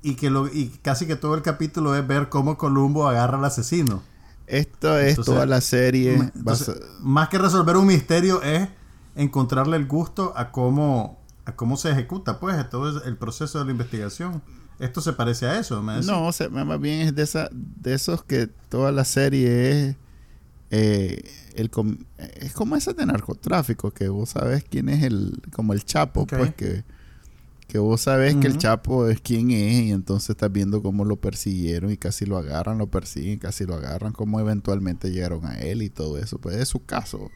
Y 0.04 0.14
que 0.16 0.30
lo, 0.30 0.48
y 0.48 0.68
casi 0.84 1.06
que 1.08 1.16
todo 1.16 1.34
el 1.36 1.42
capítulo 1.42 1.96
es 1.96 2.06
ver 2.08 2.30
cómo 2.30 2.58
Columbo 2.58 3.08
agarra 3.10 3.40
al 3.40 3.46
asesino. 3.46 4.04
Esto 4.46 4.98
es 4.98 5.10
Entonces, 5.10 5.34
toda 5.34 5.46
la 5.46 5.60
serie. 5.60 6.14
Entonces, 6.14 6.68
basa- 6.70 6.80
más 7.02 7.28
que 7.30 7.38
resolver 7.40 7.76
un 7.76 7.88
misterio 7.88 8.42
es 8.44 8.70
encontrarle 9.18 9.78
el 9.78 9.86
gusto 9.88 10.34
a 10.36 10.52
cómo, 10.52 11.20
a 11.46 11.56
cómo 11.56 11.76
se 11.78 11.92
ejecuta, 11.92 12.40
pues, 12.40 12.70
todo 12.70 13.04
el 13.04 13.18
proceso 13.18 13.60
de 13.60 13.66
la 13.66 13.72
investigación. 13.72 14.42
Esto 14.80 15.02
se 15.02 15.14
parece 15.14 15.48
a 15.48 15.60
eso, 15.60 15.82
me? 15.82 16.02
No, 16.04 16.28
o 16.28 16.32
sea, 16.32 16.50
más 16.50 16.80
bien 16.80 17.02
es 17.02 17.16
de 17.16 17.24
esa, 17.24 17.50
de 17.52 17.94
esos 17.96 18.24
que 18.24 18.48
toda 18.70 18.92
la 18.92 19.06
serie 19.06 19.90
es 19.90 19.96
eh, 20.70 21.24
el 21.56 21.70
com- 21.70 21.98
es 22.18 22.54
como 22.54 22.76
esa 22.76 22.94
de 22.94 23.06
narcotráfico 23.06 23.92
que 23.92 24.10
vos 24.10 24.30
sabes 24.32 24.64
quién 24.70 24.90
es 24.90 25.04
el 25.04 25.42
como 25.52 25.74
el 25.74 25.84
Chapo, 25.86 26.26
pues 26.28 26.54
que 26.56 26.84
que 27.68 27.80
vos 27.80 28.02
sabes 28.02 28.36
que 28.36 28.48
el. 28.48 28.58
Chapo 28.58 29.08
es 29.10 29.20
quién 29.20 29.52
es 29.52 29.86
y 29.88 29.92
entonces 29.92 30.30
estás 30.32 30.52
viendo 30.52 30.82
cómo 30.82 31.04
lo 31.04 31.18
persiguieron 31.18 31.92
y 31.92 31.98
casi 31.98 32.26
lo 32.26 32.38
agarran, 32.38 32.78
lo 32.78 32.88
persiguen, 32.88 33.40
casi 33.40 33.66
lo 33.66 33.76
agarran, 33.76 34.14
cómo 34.14 34.40
eventualmente 34.40 35.12
llegaron 35.12 35.46
a 35.46 35.58
él 35.60 35.82
y 35.82 35.90
todo 35.90 36.18
eso, 36.18 36.38
pues 36.38 36.56
es 36.58 36.70
su 36.70 36.86
caso. 36.86 37.30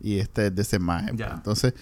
Y 0.00 0.18
este 0.18 0.46
es 0.46 0.54
de 0.54 0.62
ese 0.62 0.78
maje. 0.78 1.12
Pues. 1.14 1.28
Entonces, 1.32 1.74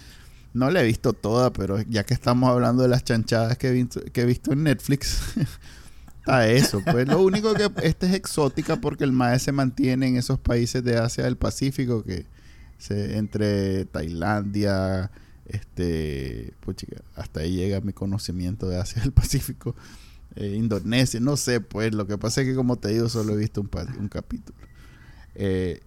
no 0.54 0.70
la 0.70 0.82
he 0.82 0.86
visto 0.86 1.12
toda, 1.12 1.52
pero 1.52 1.80
ya 1.82 2.04
que 2.04 2.14
estamos 2.14 2.50
hablando 2.50 2.82
de 2.82 2.88
las 2.88 3.04
chanchadas 3.04 3.58
que 3.58 3.68
he 3.68 3.72
visto, 3.72 4.00
que 4.12 4.22
he 4.22 4.26
visto 4.26 4.52
en 4.52 4.64
Netflix, 4.64 5.20
está 6.18 6.48
eso. 6.48 6.82
Pues 6.90 7.06
lo 7.06 7.22
único 7.22 7.54
que 7.54 7.70
esta 7.82 8.06
es 8.06 8.14
exótica 8.14 8.76
porque 8.76 9.04
el 9.04 9.12
maestro 9.12 9.46
se 9.46 9.52
mantiene 9.52 10.08
en 10.08 10.16
esos 10.16 10.38
países 10.38 10.82
de 10.82 10.98
Asia 10.98 11.24
del 11.24 11.36
Pacífico 11.36 12.02
que 12.02 12.26
se, 12.78 13.18
entre 13.18 13.84
Tailandia, 13.86 15.10
este, 15.46 16.54
puchica, 16.60 17.02
hasta 17.16 17.40
ahí 17.40 17.56
llega 17.56 17.80
mi 17.80 17.92
conocimiento 17.92 18.68
de 18.68 18.78
Asia 18.78 19.02
del 19.02 19.12
Pacífico, 19.12 19.74
eh, 20.36 20.54
Indonesia, 20.56 21.20
no 21.20 21.36
sé, 21.36 21.60
pues 21.60 21.94
lo 21.94 22.06
que 22.06 22.18
pasa 22.18 22.42
es 22.42 22.48
que 22.48 22.54
como 22.54 22.76
te 22.76 22.88
digo 22.88 23.08
solo 23.08 23.34
he 23.34 23.36
visto 23.36 23.60
un, 23.60 23.70
un 23.98 24.08
capítulo. 24.08 24.58
Eh, 25.34 25.80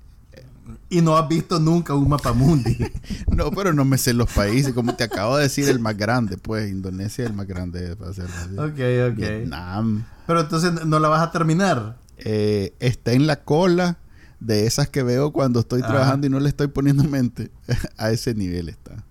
Y 0.90 1.02
no 1.02 1.18
has 1.18 1.28
visto 1.28 1.60
nunca 1.60 1.94
un 1.96 2.10
mapamundi. 2.10 2.78
no, 3.36 3.52
pero 3.52 3.74
no 3.74 3.86
me 3.86 3.98
sé 3.98 4.14
los 4.14 4.32
países. 4.32 4.74
Como 4.74 4.96
te 4.96 5.04
acabo 5.04 5.38
de 5.38 5.44
decir, 5.44 5.68
el 5.70 5.80
más 5.80 5.98
grande, 5.98 6.38
pues 6.38 6.70
Indonesia 6.70 7.24
es 7.24 7.30
el 7.30 7.36
más 7.36 7.48
grande. 7.48 7.96
Para 7.96 8.12
así. 8.12 8.22
ok, 8.22 9.12
ok. 9.12 9.16
Vietnam. 9.18 10.06
Pero 10.28 10.42
entonces 10.42 10.86
no 10.86 11.00
la 11.00 11.08
vas 11.10 11.22
a 11.22 11.32
terminar. 11.32 11.98
eh, 12.18 12.74
está 12.80 13.14
en 13.14 13.28
la 13.28 13.38
cola 13.44 13.98
de 14.40 14.66
esas 14.66 14.90
que 14.90 15.04
veo 15.04 15.32
cuando 15.32 15.60
estoy 15.60 15.82
Ajá. 15.82 15.90
trabajando 15.92 16.28
y 16.28 16.30
no 16.30 16.40
le 16.40 16.50
estoy 16.50 16.68
poniendo 16.68 17.04
mente. 17.04 17.52
A 17.98 18.12
ese 18.12 18.34
nivel 18.34 18.70
está. 18.70 19.04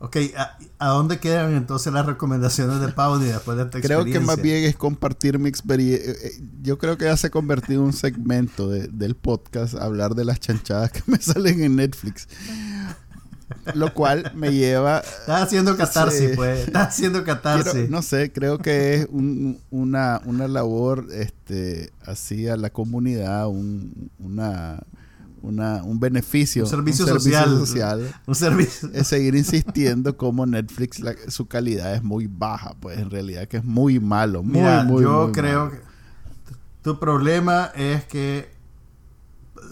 Ok, 0.00 0.16
¿a, 0.36 0.56
a 0.78 0.88
dónde 0.90 1.18
quedan 1.18 1.54
entonces 1.54 1.92
las 1.92 2.06
recomendaciones 2.06 2.80
de 2.80 2.88
Pauni 2.88 3.26
después 3.26 3.56
de 3.58 3.64
esta 3.64 3.80
Creo 3.80 4.04
que 4.04 4.10
experiencia? 4.10 4.36
más 4.36 4.40
bien 4.42 4.64
es 4.64 4.76
compartir 4.76 5.40
mi 5.40 5.48
experiencia. 5.48 6.14
Yo 6.62 6.78
creo 6.78 6.96
que 6.96 7.06
ya 7.06 7.16
se 7.16 7.26
ha 7.26 7.30
convertido 7.30 7.80
en 7.80 7.86
un 7.88 7.92
segmento 7.92 8.68
de- 8.70 8.86
del 8.86 9.16
podcast 9.16 9.74
hablar 9.74 10.14
de 10.14 10.24
las 10.24 10.38
chanchadas 10.38 10.92
que 10.92 11.02
me 11.06 11.18
salen 11.18 11.62
en 11.64 11.74
Netflix. 11.76 12.28
Lo 13.74 13.92
cual 13.94 14.30
me 14.34 14.52
lleva 14.52 14.98
Estás 15.00 15.42
haciendo 15.42 15.76
catarsis, 15.76 16.30
Sí. 16.30 16.36
pues. 16.36 16.66
Estás 16.66 16.88
haciendo 16.88 17.24
catarsis. 17.24 17.72
Quiero- 17.72 17.88
no 17.90 18.02
sé, 18.02 18.30
creo 18.30 18.58
que 18.58 18.94
es 18.94 19.08
un- 19.10 19.58
una, 19.70 20.20
una 20.26 20.46
labor 20.48 21.06
este, 21.12 21.90
así 22.04 22.46
a 22.46 22.56
la 22.56 22.70
comunidad, 22.70 23.48
un, 23.48 24.10
una, 24.18 24.80
una, 25.42 25.82
un 25.84 26.00
beneficio. 26.00 26.64
Un 26.64 26.70
servicio 26.70 27.06
social. 27.06 27.48
social. 27.58 28.14
Un 28.26 28.34
servicio. 28.34 28.90
Es 28.92 29.06
seguir 29.06 29.34
insistiendo 29.34 30.16
como 30.16 30.46
Netflix, 30.46 31.00
la- 31.00 31.14
su 31.28 31.46
calidad 31.46 31.94
es 31.94 32.02
muy 32.02 32.26
baja, 32.26 32.74
pues 32.80 32.98
en 32.98 33.10
realidad 33.10 33.46
que 33.48 33.58
es 33.58 33.64
muy 33.64 34.00
malo. 34.00 34.42
Muy, 34.42 34.54
Mira, 34.60 34.84
muy, 34.84 35.02
yo 35.02 35.24
muy 35.24 35.32
creo 35.32 35.66
malo. 35.66 35.70
que 35.72 35.78
tu 36.82 36.98
problema 36.98 37.70
es 37.74 38.04
que 38.04 38.50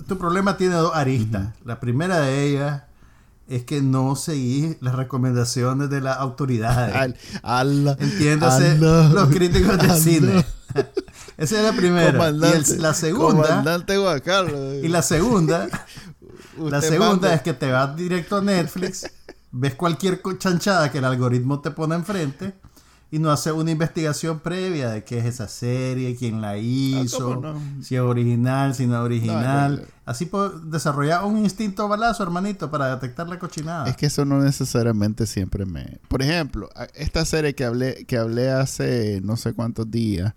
tu 0.07 0.19
problema 0.19 0.57
tiene 0.57 0.75
dos 0.75 0.95
aristas. 0.95 1.49
La 1.65 1.81
primera 1.81 2.21
de 2.21 2.45
ellas 2.45 2.83
es 3.49 3.65
que 3.65 3.81
no 3.81 4.17
seguís 4.17 4.77
las 4.81 4.95
recomendaciones 4.97 5.89
de 5.89 6.01
las 6.01 6.19
autoridades. 6.19 7.17
Al- 7.43 7.97
Entiéndase, 8.01 8.77
los 8.79 9.29
críticos 9.31 9.79
de 9.79 9.91
cine. 10.01 10.45
Esa 11.37 11.59
es 11.59 11.63
la 11.65 11.73
primera. 11.73 12.31
Y 12.31 12.53
el- 12.73 12.83
la 12.83 12.95
segunda, 12.95 13.43
Comandante 13.49 13.97
Guacarlo. 13.99 14.75
y 14.75 14.89
la 14.89 15.03
segunda, 15.03 15.69
la 16.59 16.81
segunda 16.81 17.35
es 17.35 17.43
que 17.43 17.53
te 17.53 17.71
vas 17.71 17.95
directo 17.97 18.37
a 18.37 18.43
Netflix, 18.43 19.11
ves 19.53 19.75
cualquier 19.75 20.21
chanchada 20.39 20.91
que 20.91 20.99
el 20.99 21.05
algoritmo 21.05 21.61
te 21.61 21.71
pone 21.71 21.95
enfrente 21.95 22.55
y 23.11 23.19
no 23.21 23.31
hace 23.31 23.53
una 23.53 23.71
investigación 23.71 24.41
previa 24.41 24.91
de 24.91 25.05
qué 25.05 25.19
es 25.19 25.27
esa 25.27 25.47
serie, 25.47 26.17
quién 26.17 26.41
la 26.41 26.59
hizo, 26.59 27.31
Ah, 27.31 27.35
¿cómo 27.37 27.41
no? 27.53 27.83
si 27.83 27.95
es 27.95 28.01
original, 28.01 28.75
si 28.75 28.87
no 28.87 28.95
es 28.97 29.01
original. 29.01 29.77
No, 29.77 29.83
no. 29.83 29.89
Así 30.07 30.29
desarrollar 30.65 31.25
un 31.25 31.39
instinto 31.39 31.87
balazo, 31.89 32.23
hermanito, 32.25 32.69
para 32.71 32.89
detectar 32.95 33.29
la 33.29 33.39
cochinada. 33.39 33.89
Es 33.89 33.97
que 33.97 34.07
eso 34.07 34.25
no 34.25 34.41
necesariamente 34.41 35.27
siempre 35.27 35.65
me... 35.67 35.99
Por 36.09 36.21
ejemplo, 36.23 36.69
esta 36.95 37.25
serie 37.25 37.55
que 37.55 37.65
hablé, 37.65 38.05
que 38.07 38.17
hablé 38.19 38.51
hace 38.51 39.21
no 39.23 39.37
sé 39.37 39.53
cuántos 39.53 39.89
días, 39.91 40.35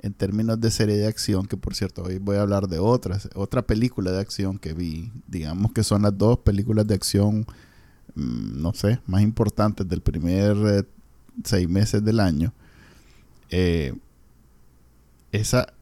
en 0.00 0.12
términos 0.14 0.60
de 0.60 0.70
serie 0.70 0.96
de 0.96 1.06
acción, 1.06 1.46
que 1.46 1.56
por 1.56 1.74
cierto 1.74 2.02
hoy 2.04 2.18
voy 2.18 2.36
a 2.36 2.42
hablar 2.42 2.68
de 2.68 2.78
otras, 2.78 3.28
otra 3.34 3.62
película 3.62 4.12
de 4.12 4.20
acción 4.20 4.58
que 4.58 4.72
vi, 4.72 5.10
digamos 5.26 5.72
que 5.72 5.82
son 5.82 6.02
las 6.02 6.16
dos 6.16 6.38
películas 6.38 6.86
de 6.86 6.94
acción, 6.94 7.46
mm, 8.14 8.60
no 8.62 8.72
sé, 8.74 9.00
más 9.06 9.22
importantes 9.22 9.88
del 9.88 10.00
primer 10.00 10.56
eh, 10.66 10.84
seis 11.44 11.68
meses 11.68 12.04
del 12.04 12.20
año. 12.20 12.52
Eh, 13.50 13.94
esa, 15.32 15.72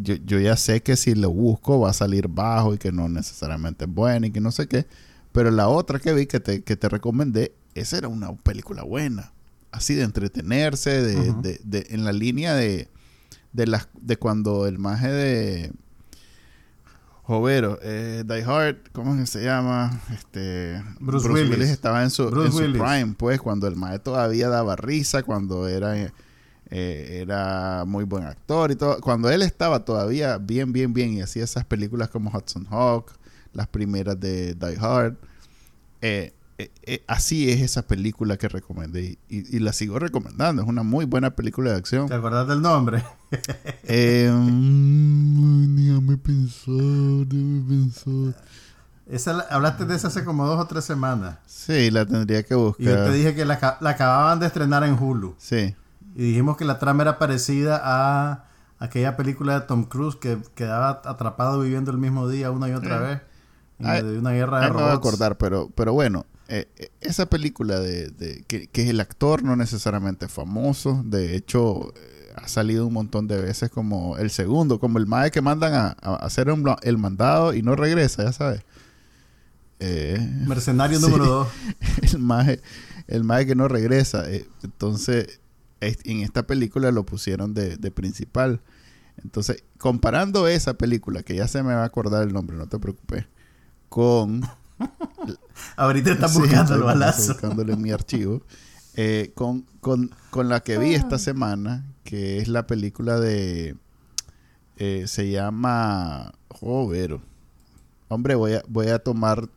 yo, 0.00 0.14
yo 0.24 0.38
ya 0.40 0.56
sé 0.56 0.82
que 0.82 0.96
si 0.96 1.14
lo 1.14 1.30
busco 1.30 1.80
va 1.80 1.90
a 1.90 1.94
salir 1.94 2.28
bajo 2.28 2.74
y 2.74 2.78
que 2.78 2.92
no 2.92 3.08
necesariamente 3.08 3.84
es 3.84 3.90
buena 3.92 4.26
y 4.26 4.30
que 4.30 4.40
no 4.40 4.52
sé 4.52 4.66
qué. 4.66 4.86
Pero 5.32 5.50
la 5.50 5.68
otra 5.68 5.98
que 6.00 6.12
vi 6.12 6.26
que 6.26 6.40
te, 6.40 6.62
que 6.62 6.76
te 6.76 6.88
recomendé, 6.88 7.52
esa 7.74 7.98
era 7.98 8.08
una 8.08 8.34
película 8.34 8.82
buena. 8.82 9.32
Así 9.70 9.94
de 9.94 10.02
entretenerse, 10.02 11.02
de, 11.02 11.32
de- 11.42 11.60
de- 11.62 11.86
en 11.90 12.04
la 12.04 12.12
línea 12.12 12.54
de, 12.54 12.88
de, 13.52 13.66
las, 13.66 13.88
de 14.00 14.16
cuando 14.16 14.66
el 14.66 14.78
maje 14.78 15.08
de 15.08 15.72
Jovero, 17.22 17.78
eh, 17.82 18.24
Die 18.26 18.42
Hard, 18.42 18.78
¿cómo 18.92 19.14
es 19.14 19.20
que 19.20 19.26
se 19.26 19.44
llama? 19.44 20.00
Este, 20.12 20.82
Bruce 20.98 21.28
Willis. 21.28 21.70
estaba 21.70 22.02
en 22.02 22.10
su, 22.10 22.28
Bruce 22.28 22.64
en 22.64 22.72
su 22.72 22.78
prime, 22.78 23.14
pues, 23.16 23.40
cuando 23.40 23.68
el 23.68 23.76
maje 23.76 24.00
todavía 24.00 24.48
daba 24.48 24.74
risa, 24.74 25.22
cuando 25.22 25.68
era, 25.68 25.96
eh, 25.96 26.10
era 26.70 27.84
muy 27.86 28.04
buen 28.04 28.24
actor 28.24 28.72
y 28.72 28.76
todo. 28.76 29.00
Cuando 29.00 29.30
él 29.30 29.42
estaba 29.42 29.84
todavía 29.84 30.38
bien, 30.38 30.72
bien, 30.72 30.92
bien 30.92 31.12
y 31.12 31.20
hacía 31.22 31.44
esas 31.44 31.64
películas 31.64 32.08
como 32.08 32.30
Hudson 32.36 32.66
Hawk, 32.68 33.12
las 33.52 33.68
primeras 33.68 34.18
de 34.18 34.54
Die 34.54 34.76
Hard. 34.80 35.16
eh, 36.00 36.32
eh, 36.62 36.70
eh, 36.82 37.04
así 37.06 37.50
es 37.50 37.60
esa 37.60 37.82
película 37.82 38.36
que 38.36 38.48
recomendé 38.48 39.18
y, 39.28 39.58
la 39.60 39.72
sigo 39.72 39.98
recomendando. 39.98 40.62
Es 40.62 40.68
una 40.68 40.82
muy 40.82 41.04
buena 41.04 41.30
película 41.30 41.70
de 41.72 41.76
acción. 41.76 42.06
¿Te 42.08 42.14
acordás 42.14 42.46
del 42.48 42.60
nombre? 42.62 43.02
Eh, 43.84 44.30
mm, 44.32 45.76
déjame 45.76 46.16
pensar, 46.18 47.26
déjame 47.26 47.62
pensar. 47.68 48.42
Esa, 49.06 49.32
la- 49.32 49.46
hablaste 49.50 49.84
de 49.86 49.94
esa 49.96 50.08
hace 50.08 50.24
como 50.24 50.46
dos 50.46 50.58
o 50.60 50.66
tres 50.66 50.84
semanas. 50.84 51.38
Sí, 51.46 51.90
la 51.90 52.04
tendría 52.06 52.42
que 52.42 52.54
Y 52.54 52.56
yo 52.56 52.64
buscar. 52.66 53.04
te 53.04 53.12
dije 53.12 53.34
que 53.34 53.44
la, 53.44 53.78
la 53.80 53.90
acababan 53.90 54.38
de 54.40 54.46
estrenar 54.46 54.84
en 54.84 54.94
Hulu. 54.94 55.34
Sí. 55.38 55.74
Y 56.14 56.22
dijimos 56.22 56.56
que 56.56 56.64
la 56.64 56.78
trama 56.78 57.02
era 57.02 57.18
parecida 57.18 57.80
a 57.82 58.44
aquella 58.78 59.16
película 59.16 59.60
de 59.60 59.66
Tom 59.66 59.84
Cruise 59.84 60.16
que 60.16 60.38
quedaba 60.54 61.02
atrapado 61.04 61.60
viviendo 61.60 61.90
el 61.90 61.98
mismo 61.98 62.28
día 62.28 62.50
una 62.50 62.68
y 62.68 62.72
otra 62.72 62.96
Eh. 62.96 63.00
vez. 63.06 63.20
Ay, 63.82 64.02
medio 64.02 64.12
de 64.12 64.18
una 64.18 64.32
guerra 64.32 64.58
de 64.60 64.64
Ahí 64.66 64.70
me 64.70 64.74
voy 64.76 64.82
a 64.84 64.90
robots. 64.92 65.06
acordar, 65.08 65.38
pero, 65.38 65.70
pero 65.74 65.92
bueno, 65.94 66.26
eh, 66.50 66.68
eh, 66.76 66.90
esa 67.00 67.26
película 67.26 67.80
de, 67.80 68.08
de- 68.08 68.44
que, 68.46 68.66
que 68.66 68.90
el 68.90 69.00
actor 69.00 69.42
no 69.42 69.56
necesariamente 69.56 70.26
es 70.26 70.32
famoso, 70.32 71.02
de 71.06 71.36
hecho 71.36 71.92
eh, 71.96 72.32
ha 72.36 72.48
salido 72.48 72.86
un 72.86 72.92
montón 72.92 73.26
de 73.28 73.40
veces 73.40 73.70
como 73.70 74.18
el 74.18 74.30
segundo, 74.30 74.78
como 74.80 74.98
el 74.98 75.06
mae 75.06 75.30
que 75.30 75.40
mandan 75.40 75.74
a, 75.74 75.96
a 76.02 76.16
hacer 76.16 76.50
un 76.50 76.64
el 76.82 76.98
mandado 76.98 77.54
y 77.54 77.62
no 77.62 77.74
regresa, 77.76 78.24
ya 78.24 78.32
sabes. 78.32 78.62
Eh, 79.78 80.18
Mercenario 80.46 80.98
Sí. 81.00 81.06
número 81.06 81.24
2. 81.26 81.48
el 82.14 82.18
mae, 82.18 82.60
el 83.06 83.24
mae 83.24 83.46
que 83.46 83.54
no 83.54 83.68
regresa. 83.68 84.24
entonces, 84.62 85.40
es- 85.80 85.98
en 86.04 86.20
esta 86.20 86.46
película 86.46 86.90
lo 86.90 87.04
pusieron 87.06 87.54
de, 87.54 87.76
de 87.76 87.90
principal. 87.90 88.60
Entonces, 89.22 89.62
comparando 89.78 90.48
esa 90.48 90.74
película, 90.74 91.22
que 91.22 91.34
ya 91.36 91.46
se 91.48 91.62
me 91.62 91.74
va 91.74 91.82
a 91.82 91.86
acordar 91.86 92.22
el 92.26 92.32
nombre, 92.32 92.56
no 92.56 92.66
te 92.68 92.78
preocupes, 92.78 93.26
con... 93.88 94.42
Ahorita 95.76 96.12
estás 96.12 96.32
Sí, 96.32 96.38
buscando 96.38 96.74
estoy 96.74 96.76
el 96.76 96.82
balazo. 96.82 97.22
buscándolo 97.22 97.72
en 97.72 97.82
mi 97.82 97.90
archivo. 97.90 98.42
eh, 98.94 99.32
con, 99.34 99.62
con, 99.80 100.10
con 100.30 100.48
la 100.48 100.60
que 100.62 100.78
vi 100.78 100.94
esta 100.94 101.18
semana, 101.18 101.84
que 102.04 102.38
es 102.38 102.48
la 102.48 102.66
película 102.66 103.18
de... 103.20 103.76
eh, 104.76 105.04
se 105.06 105.30
llama... 105.30 106.32
Jovero. 106.50 107.22
Hombre, 108.08 108.34
voy 108.34 108.54
a, 108.54 108.62
voy 108.68 108.88
a 108.88 108.98
tomar 108.98 109.48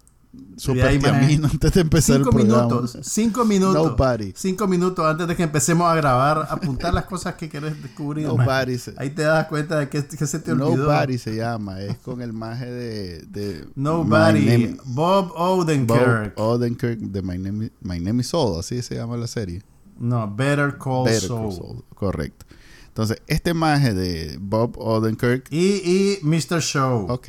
super 0.55 0.99
tiamina 0.99 1.47
antes 1.51 1.73
de 1.73 1.81
empezar 1.81 2.17
Cinco 2.17 2.29
el 2.29 2.35
programa. 2.35 2.67
minutos. 2.67 2.97
Cinco 3.01 3.45
minutos. 3.45 3.91
Nobody. 3.91 4.33
Cinco 4.35 4.67
minutos 4.67 5.05
antes 5.05 5.27
de 5.27 5.35
que 5.35 5.43
empecemos 5.43 5.91
a 5.91 5.95
grabar. 5.95 6.47
Apuntar 6.49 6.93
las 6.93 7.05
cosas 7.05 7.35
que 7.35 7.49
quieres 7.49 7.81
descubrir. 7.81 8.27
Nobody 8.27 8.77
se, 8.77 8.93
Ahí 8.97 9.09
te 9.09 9.23
das 9.23 9.47
cuenta 9.47 9.79
de 9.79 9.89
que, 9.89 10.05
que 10.05 10.27
se 10.27 10.39
te 10.39 10.51
olvidó. 10.51 10.75
Nobody 10.75 11.17
se 11.17 11.35
llama. 11.35 11.81
Es 11.81 11.97
con 11.97 12.21
el 12.21 12.33
maje 12.33 12.65
de... 12.69 13.19
de 13.23 13.67
Nobody. 13.75 14.77
Bob 14.85 15.31
Odenkirk. 15.35 16.35
Bob 16.35 16.47
Odenkirk 16.47 16.99
de 16.99 17.21
My 17.21 17.37
Name, 17.37 17.71
My 17.81 17.99
Name 17.99 18.21
is 18.21 18.29
Saul. 18.29 18.59
Así 18.59 18.81
se 18.81 18.95
llama 18.95 19.17
la 19.17 19.27
serie. 19.27 19.61
No, 19.99 20.33
Better 20.33 20.77
Call 20.77 21.05
Better 21.05 21.21
Saul. 21.21 21.49
Call 21.49 21.57
Saul, 21.57 21.83
Correcto. 21.95 22.45
Entonces, 22.87 23.17
este 23.25 23.53
maje 23.55 23.93
de 23.93 24.37
Bob 24.39 24.77
Odenkirk... 24.77 25.47
Y, 25.49 25.81
y 25.83 26.19
Mr. 26.21 26.61
Show. 26.61 27.07
Ok. 27.09 27.27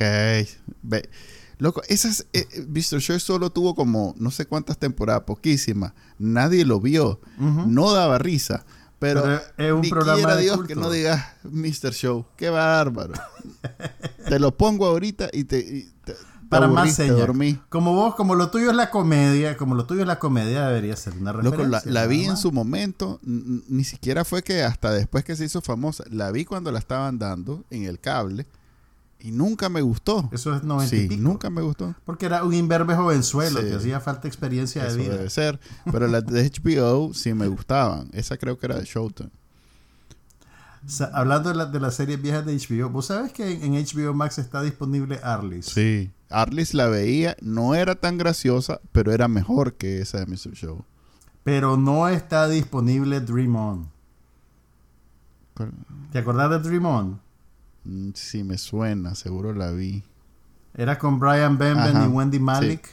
Loco, 1.57 1.81
esas... 1.87 2.25
eh, 2.33 2.47
eh, 2.51 2.65
Mr. 2.67 2.99
Show 2.99 3.19
solo 3.19 3.49
tuvo 3.49 3.75
como 3.75 4.13
no 4.17 4.31
sé 4.31 4.45
cuántas 4.45 4.77
temporadas, 4.77 5.23
poquísimas. 5.23 5.93
Nadie 6.19 6.65
lo 6.65 6.79
vio. 6.79 7.19
No 7.37 7.91
daba 7.93 8.17
risa. 8.17 8.65
Pero, 8.99 9.21
Pero 9.23 9.41
es 9.57 9.73
un 9.73 9.81
ni 9.81 9.89
programa 9.89 10.35
de 10.35 10.41
Dios 10.43 10.55
culto. 10.55 10.67
que 10.69 10.75
no 10.75 10.89
digas 10.89 11.23
Mr. 11.43 11.93
Show. 11.93 12.25
Qué 12.37 12.49
bárbaro. 12.49 13.13
te 14.29 14.39
lo 14.39 14.55
pongo 14.57 14.85
ahorita 14.85 15.29
y 15.33 15.43
te... 15.43 15.59
y 15.59 15.91
te- 16.03 16.15
Para 16.49 16.67
más 16.67 16.93
señas. 16.95 17.17
dormí. 17.17 17.59
Como 17.69 17.93
vos, 17.93 18.15
como 18.15 18.35
lo 18.35 18.49
tuyo 18.51 18.69
es 18.71 18.75
la 18.75 18.89
comedia, 18.89 19.57
como 19.57 19.75
lo 19.75 19.85
tuyo 19.85 20.01
es 20.01 20.07
la 20.07 20.19
comedia, 20.19 20.67
debería 20.67 20.95
ser 20.95 21.13
una 21.13 21.33
Loco, 21.33 21.57
referencia. 21.57 21.79
la, 21.85 21.91
la 21.91 21.99
nada 22.01 22.07
vi 22.07 22.25
en 22.25 22.37
su 22.37 22.51
momento, 22.51 23.19
ni 23.23 23.83
siquiera 23.83 24.23
fue 24.23 24.43
que 24.43 24.63
hasta 24.63 24.91
después 24.91 25.23
que 25.25 25.35
se 25.35 25.45
hizo 25.45 25.61
famosa, 25.61 26.03
la 26.09 26.31
vi 26.31 26.45
cuando 26.45 26.71
la 26.71 26.79
estaban 26.79 27.17
dando 27.19 27.65
en 27.71 27.83
el 27.83 27.99
cable 27.99 28.45
y 29.25 29.31
nunca 29.31 29.69
me 29.69 29.81
gustó. 29.81 30.29
Eso 30.31 30.55
es 30.55 30.63
90 30.63 30.95
y 30.95 31.07
pico. 31.07 31.21
nunca 31.21 31.49
me 31.49 31.61
gustó. 31.61 31.95
Porque 32.05 32.25
era 32.27 32.43
un 32.43 32.53
imberbe 32.53 32.95
jovenzuelo, 32.95 33.61
Sí. 33.61 33.67
te 33.67 33.75
hacía 33.75 33.99
falta 33.99 34.27
experiencia 34.27 34.85
Eso 34.85 34.97
de 34.97 35.03
vida. 35.03 35.15
debe 35.15 35.29
ser. 35.29 35.59
Pero 35.91 36.07
las 36.07 36.25
de 36.25 36.43
HBO 36.45 37.13
sí 37.13 37.33
me 37.33 37.47
gustaban. 37.47 38.09
Esa 38.13 38.37
creo 38.37 38.57
que 38.57 38.65
era 38.67 38.77
de 38.77 38.85
Showtime. 38.85 39.29
Sa- 40.87 41.09
hablando 41.13 41.49
de, 41.49 41.55
la- 41.55 41.65
de 41.65 41.79
las 41.79 41.95
series 41.95 42.21
viejas 42.21 42.45
de 42.45 42.53
HBO, 42.55 42.89
¿vos 42.91 43.07
sabes 43.07 43.31
que 43.33 43.51
en, 43.51 43.73
en 43.73 43.83
HBO 43.85 44.13
Max 44.13 44.37
está 44.37 44.61
disponible 44.61 45.19
Arliss? 45.23 45.65
Sí. 45.65 46.11
Arlis 46.29 46.73
la 46.75 46.87
veía, 46.87 47.35
no 47.41 47.73
era 47.75 47.95
tan 47.95 48.17
graciosa, 48.17 48.79
pero 48.91 49.11
era 49.11 49.27
mejor 49.27 49.73
que 49.73 50.01
esa 50.01 50.19
de 50.19 50.25
Mr. 50.27 50.53
Show. 50.53 50.85
Pero 51.43 51.77
no 51.77 52.07
está 52.07 52.47
disponible 52.47 53.19
Dream 53.21 53.55
On. 53.55 53.87
¿Te 56.11 56.19
acordás 56.19 56.49
de 56.49 56.59
Dream 56.59 56.85
On? 56.85 57.19
Mm, 57.85 58.09
Sí, 58.13 58.43
me 58.43 58.57
suena, 58.57 59.15
seguro 59.15 59.53
la 59.53 59.71
vi. 59.71 60.03
Era 60.73 60.97
con 60.99 61.19
Brian 61.19 61.57
Benben 61.57 61.95
Ajá, 61.95 62.05
y 62.05 62.07
Wendy 62.07 62.39
Malik. 62.39 62.87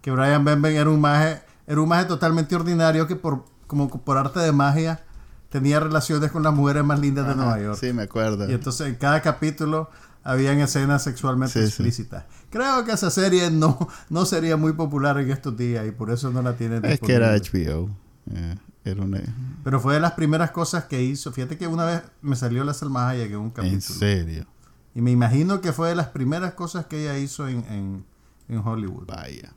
Que 0.00 0.10
Brian 0.10 0.44
Benben 0.44 0.74
era 0.76 0.88
un 0.90 1.00
maje, 1.00 1.40
era 1.66 1.80
un 1.80 1.88
maje 1.88 2.06
totalmente 2.06 2.56
ordinario 2.56 3.06
que 3.06 3.16
por, 3.16 3.44
como 3.66 3.88
por 3.88 4.16
arte 4.16 4.40
de 4.40 4.50
magia 4.52 5.02
tenía 5.50 5.78
relaciones 5.78 6.30
con 6.32 6.42
las 6.42 6.54
mujeres 6.54 6.82
más 6.84 6.98
lindas 6.98 7.28
de 7.28 7.34
Nueva 7.36 7.60
York. 7.60 7.78
Sí, 7.78 7.92
me 7.92 8.02
acuerdo. 8.04 8.48
Y 8.50 8.54
entonces 8.54 8.88
en 8.88 8.94
cada 8.94 9.20
capítulo 9.20 9.90
habían 10.24 10.58
escenas 10.60 11.02
sexualmente 11.02 11.52
Sí, 11.52 11.60
sí. 11.60 11.66
explícitas. 11.66 12.24
Creo 12.50 12.84
que 12.84 12.92
esa 12.92 13.10
serie 13.10 13.50
no, 13.50 13.88
no 14.08 14.24
sería 14.24 14.56
muy 14.56 14.72
popular 14.72 15.18
en 15.18 15.30
estos 15.30 15.56
días 15.56 15.86
y 15.86 15.90
por 15.90 16.10
eso 16.10 16.30
no 16.30 16.40
la 16.42 16.54
tienen 16.56 16.84
Es 16.84 16.98
que 17.00 17.12
era. 17.12 17.34
HBO. 17.36 17.90
Eh, 18.32 18.54
era 18.84 19.02
una... 19.02 19.20
Pero 19.64 19.78
fue 19.80 19.94
de 19.94 20.00
las 20.00 20.12
primeras 20.12 20.50
cosas 20.50 20.84
que 20.84 21.02
hizo. 21.02 21.32
Fíjate 21.32 21.56
que 21.56 21.66
una 21.66 21.84
vez 21.84 22.02
me 22.20 22.34
salió 22.36 22.64
la 22.64 22.74
Salma 22.74 23.08
Hayek 23.08 23.30
en 23.30 23.36
un 23.38 23.44
En 23.46 23.50
capítulo. 23.50 23.80
serio. 23.98 24.46
Y 24.94 25.00
me 25.00 25.10
imagino 25.10 25.60
que 25.60 25.72
fue 25.72 25.88
de 25.88 25.94
las 25.94 26.08
primeras 26.08 26.54
cosas 26.54 26.86
que 26.86 27.02
ella 27.02 27.16
hizo 27.18 27.48
en, 27.48 27.64
en, 27.70 28.04
en 28.48 28.58
Hollywood. 28.58 29.06
Vaya. 29.06 29.52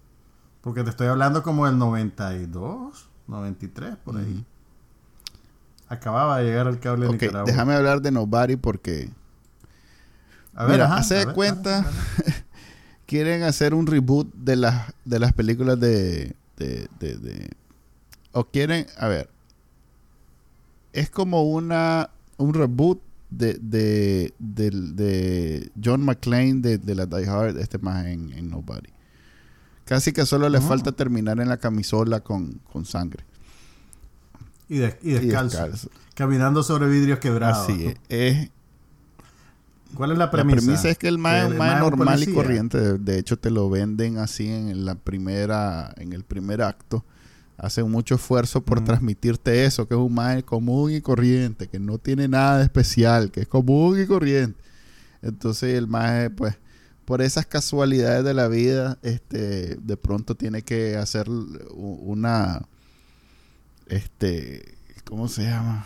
Porque 0.62 0.84
te 0.84 0.90
estoy 0.92 1.08
hablando 1.08 1.44
como 1.44 1.66
del 1.66 1.78
92, 1.78 3.10
93, 3.28 3.96
por 3.98 4.18
ahí. 4.18 4.46
Acababa 5.88 6.40
de 6.40 6.46
llegar 6.46 6.68
el 6.68 6.80
cable 6.80 7.06
de 7.08 7.12
Nicaragua. 7.14 7.44
déjame 7.46 7.74
hablar 7.76 8.02
de 8.02 8.12
Nobody 8.12 8.56
porque 8.56 9.10
A 10.56 10.64
ver, 10.64 10.74
Mira, 10.74 10.86
ajá, 10.86 10.98
hace 10.98 11.16
a 11.16 11.20
de 11.20 11.26
ver, 11.28 11.36
cuenta- 11.36 11.86
quieren 13.06 13.44
hacer 13.44 13.74
un 13.76 13.86
reboot 13.86 14.34
de 14.34 14.56
las 14.56 14.94
de 15.04 15.20
las 15.20 15.34
películas 15.34 15.80
de, 15.80 16.36
de, 16.58 16.88
de, 17.00 17.18
de- 17.18 17.52
o 18.36 18.44
quieren 18.46 18.86
a 18.98 19.08
ver 19.08 19.30
es 20.94 21.10
como 21.10 21.44
una 21.44 22.10
un 22.38 22.54
reboot 22.54 23.02
de 23.30 23.54
de, 23.56 24.34
de 24.40 25.72
John 25.84 26.04
McClane 26.04 26.56
de, 26.56 26.78
de 26.78 26.96
la 26.96 27.06
Die 27.06 27.28
Hard 27.28 27.58
este 27.60 27.78
más 27.80 28.06
en, 28.06 28.32
en 28.34 28.50
Nobody 28.50 28.90
casi 29.86 30.12
que 30.14 30.26
solo 30.26 30.50
le 30.50 30.58
Ah. 30.60 30.62
falta 30.62 30.92
terminar 30.92 31.40
en 31.40 31.50
la 31.50 31.58
camisola 31.58 32.20
con, 32.22 32.60
con 32.72 32.86
sangre 32.86 33.24
Y, 34.70 34.78
de- 34.80 34.98
y 35.04 35.12
y 35.12 35.14
descalzo. 35.20 35.90
Caminando 36.16 36.64
sobre 36.64 36.88
vidrios 36.90 37.20
quebrados. 37.20 37.70
Así 37.70 37.86
es. 37.88 37.96
Es- 38.10 38.50
¿Cuál 39.96 40.12
es 40.12 40.18
la 40.18 40.26
La 40.26 40.32
premisa? 40.32 40.56
premisa 40.66 40.90
es 40.90 40.98
que 40.98 41.08
el 41.08 41.16
un 41.16 41.24
normal 41.58 42.24
y 42.24 42.34
corriente. 42.34 42.80
De, 42.80 42.98
de 42.98 43.20
hecho, 43.20 43.38
te 43.38 43.50
lo 43.52 43.70
venden 43.70 44.18
así 44.18 44.48
en 44.48 44.86
la 44.86 44.96
primera, 44.96 45.94
en 45.98 46.14
el 46.14 46.24
primer 46.24 46.62
acto. 46.64 47.06
Hacen 47.58 47.90
mucho 47.90 48.16
esfuerzo 48.16 48.62
por 48.62 48.80
Ujú. 48.80 48.88
transmitirte 48.88 49.66
eso, 49.66 49.88
que 49.88 49.94
es 49.94 50.00
un 50.00 50.14
mae 50.14 50.44
común 50.44 50.92
y 50.92 51.02
corriente, 51.02 51.68
que 51.68 51.80
no 51.80 51.98
tiene 51.98 52.28
nada 52.28 52.58
de 52.58 52.64
especial, 52.66 53.32
que 53.32 53.42
es 53.42 53.48
común 53.48 54.00
y 54.02 54.06
corriente. 54.06 54.62
Entonces 55.22 55.74
el 55.76 55.88
mae, 55.88 56.30
pues, 56.30 56.58
por 57.06 57.22
esas 57.22 57.46
casualidades 57.46 58.24
de 58.26 58.34
la 58.34 58.48
vida, 58.48 58.98
este, 59.04 59.76
de 59.76 59.98
pronto 59.98 60.36
tiene 60.36 60.64
que 60.64 60.98
hacer 60.98 61.30
una, 61.30 62.68
este, 63.88 64.78
¿cómo 65.06 65.28
se 65.30 65.44
llama? 65.44 65.86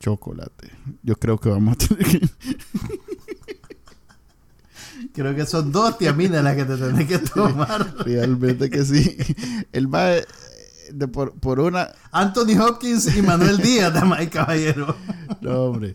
Chocolate. 0.00 0.70
Yo 1.02 1.16
creo 1.16 1.38
que 1.38 1.48
vamos 1.48 1.74
a 1.74 1.88
tener 1.88 2.06
que 2.06 2.28
Creo 5.14 5.34
que 5.34 5.46
son 5.46 5.70
dos 5.70 5.96
tiaminas 5.98 6.42
las 6.42 6.56
que 6.56 6.64
te 6.64 6.76
tenés 6.76 7.06
que 7.06 7.18
tomar. 7.34 7.94
Realmente 8.04 8.68
que 8.70 8.84
sí. 8.84 9.16
El 9.72 9.86
mae, 9.88 10.24
de 10.92 11.08
por, 11.08 11.32
por 11.34 11.60
una. 11.60 11.88
Anthony 12.12 12.58
Hopkins 12.60 13.16
y 13.16 13.22
Manuel 13.22 13.58
Díaz, 13.62 13.92
damas 13.92 14.22
y 14.22 14.26
caballero. 14.28 14.96
No, 15.40 15.64
hombre. 15.64 15.94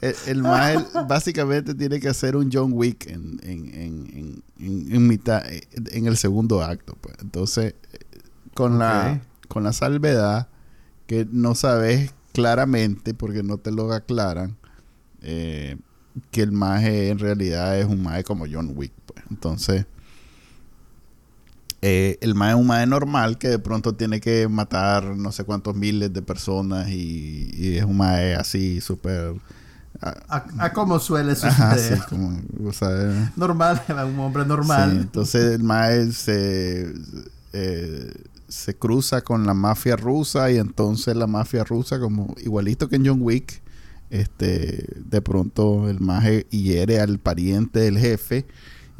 El, 0.00 0.14
el 0.26 0.42
mae 0.42 0.78
básicamente 1.06 1.74
tiene 1.74 2.00
que 2.00 2.08
hacer 2.08 2.36
un 2.36 2.50
John 2.52 2.72
Wick 2.72 3.06
en, 3.06 3.38
en, 3.42 3.74
en, 3.74 4.42
en, 4.58 5.06
mitad, 5.06 5.42
en 5.46 6.06
el 6.06 6.16
segundo 6.16 6.62
acto. 6.62 6.96
Pues. 7.00 7.16
Entonces, 7.20 7.74
eh, 7.92 7.98
con, 8.54 8.78
la, 8.78 9.20
con 9.48 9.62
la 9.62 9.72
salvedad 9.72 10.48
que 11.06 11.26
no 11.30 11.54
sabes 11.54 12.12
claramente, 12.32 13.14
porque 13.14 13.42
no 13.42 13.58
te 13.58 13.70
lo 13.70 13.92
aclaran, 13.92 14.56
eh, 15.20 15.76
que 16.30 16.42
el 16.42 16.52
maje 16.52 17.10
en 17.10 17.18
realidad 17.18 17.78
es 17.78 17.86
un 17.86 18.02
maje 18.02 18.24
como 18.24 18.46
John 18.50 18.72
Wick. 18.74 18.92
Pues. 19.06 19.22
Entonces, 19.30 19.86
eh, 21.82 22.18
el 22.20 22.34
maje 22.34 22.52
es 22.52 22.58
un 22.58 22.66
maje 22.68 22.86
normal 22.86 23.38
que 23.38 23.48
de 23.48 23.58
pronto 23.58 23.94
tiene 23.94 24.20
que 24.20 24.48
matar 24.48 25.04
no 25.16 25.32
sé 25.32 25.44
cuántos 25.44 25.74
miles 25.76 26.12
de 26.12 26.22
personas 26.22 26.88
y, 26.90 27.50
y 27.54 27.76
es 27.78 27.84
un 27.84 27.96
maje 27.96 28.34
así 28.36 28.80
súper... 28.80 29.34
ah, 30.00 30.14
A, 30.28 30.66
a 30.66 30.72
como 30.72 30.98
suele 31.00 31.32
Ajá, 31.42 31.76
suceder. 31.76 31.98
sí, 31.98 32.02
como, 32.08 32.40
o 32.66 32.72
sea, 32.72 33.32
Normal, 33.36 33.82
un 34.06 34.18
hombre 34.20 34.44
Sí, 34.44 34.48
normal. 34.48 34.98
entonces 35.00 35.54
el 35.54 35.62
mae 35.64 36.12
se, 36.12 36.92
eh, 37.52 38.12
se 38.48 38.76
cruza 38.76 39.22
con 39.22 39.46
la 39.46 39.54
mafia 39.54 39.96
rusa 39.96 40.50
y 40.50 40.58
entonces 40.58 41.16
la 41.16 41.26
mafia 41.26 41.64
rusa, 41.64 41.98
como 42.00 42.34
igualito 42.42 42.88
que 42.88 42.96
en 42.96 43.06
John 43.06 43.18
Wick, 43.22 43.62
este, 44.10 44.86
de 44.96 45.22
pronto 45.22 45.88
el 45.88 46.00
maje 46.00 46.46
hiere 46.50 47.00
al 47.00 47.18
pariente 47.18 47.80
del 47.80 47.98
jefe 47.98 48.46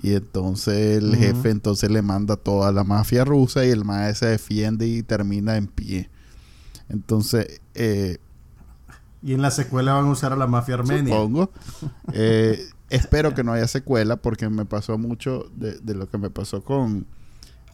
y 0.03 0.15
entonces 0.15 0.99
el 0.99 1.15
jefe 1.17 1.51
entonces 1.51 1.89
le 1.91 2.03
manda 2.03 2.37
toda 2.37 2.73
la 2.73 2.83
mafia 2.83 3.25
rusa 3.25 3.65
y 3.65 3.71
el 3.71 3.85
maje 3.85 4.15
se 4.17 4.27
defiende 4.27 4.87
y 4.89 5.03
termina 5.03 5.57
en 5.57 5.69
pie. 5.69 6.11
Entonces, 6.89 7.61
eh, 7.75 8.19
Y 9.23 9.33
en 9.33 9.43
la 9.43 9.53
secuela 9.53 9.95
van 9.95 10.07
a 10.07 10.11
usar 10.11 10.33
a 10.33 10.37
la 10.37 10.49
mafia 10.49 10.75
armenia. 10.75 11.15
Supongo. 11.15 11.51
Eh, 12.13 12.69
espero 12.91 13.33
que 13.33 13.45
no 13.45 13.53
haya 13.53 13.69
secuela 13.69 14.17
porque 14.17 14.49
me 14.49 14.65
pasó 14.65 14.99
mucho 14.99 15.49
de, 15.55 15.79
de 15.79 15.95
lo 15.95 16.09
que 16.09 16.19
me 16.19 16.31
pasó 16.31 16.65
con 16.65 17.07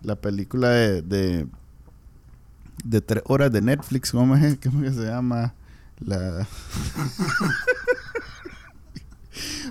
la 0.03 0.17
película 0.17 0.69
de, 0.69 1.01
de, 1.03 1.47
de 2.85 3.01
tres 3.01 3.23
horas 3.27 3.51
de 3.51 3.63
Netflix. 3.63 4.13
¿Cómo 4.13 4.37
es, 4.37 4.59
¿Cómo 4.63 4.85
es 4.85 4.91
que 4.91 5.01
se 5.01 5.07
llama? 5.07 5.55
La... 6.01 6.47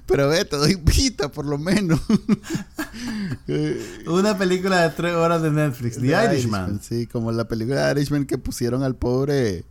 Pero 0.06 0.30
ve, 0.30 0.46
te 0.46 0.56
doy 0.58 0.76
pita 0.78 1.30
por 1.32 1.46
lo 1.46 1.58
menos. 1.58 2.00
Una 4.08 4.38
película 4.38 4.82
de 4.84 4.90
tres 4.92 5.14
horas 5.16 5.42
de 5.42 5.52
Netflix, 5.52 6.00
The 6.00 6.08
Irishman. 6.26 6.80
Sí, 6.82 7.08
como 7.08 7.32
la 7.32 7.48
película 7.48 7.86
de 7.86 7.92
Irishman 8.00 8.26
que 8.26 8.38
pusieron 8.38 8.84
al 8.84 8.96
pobre 8.96 9.66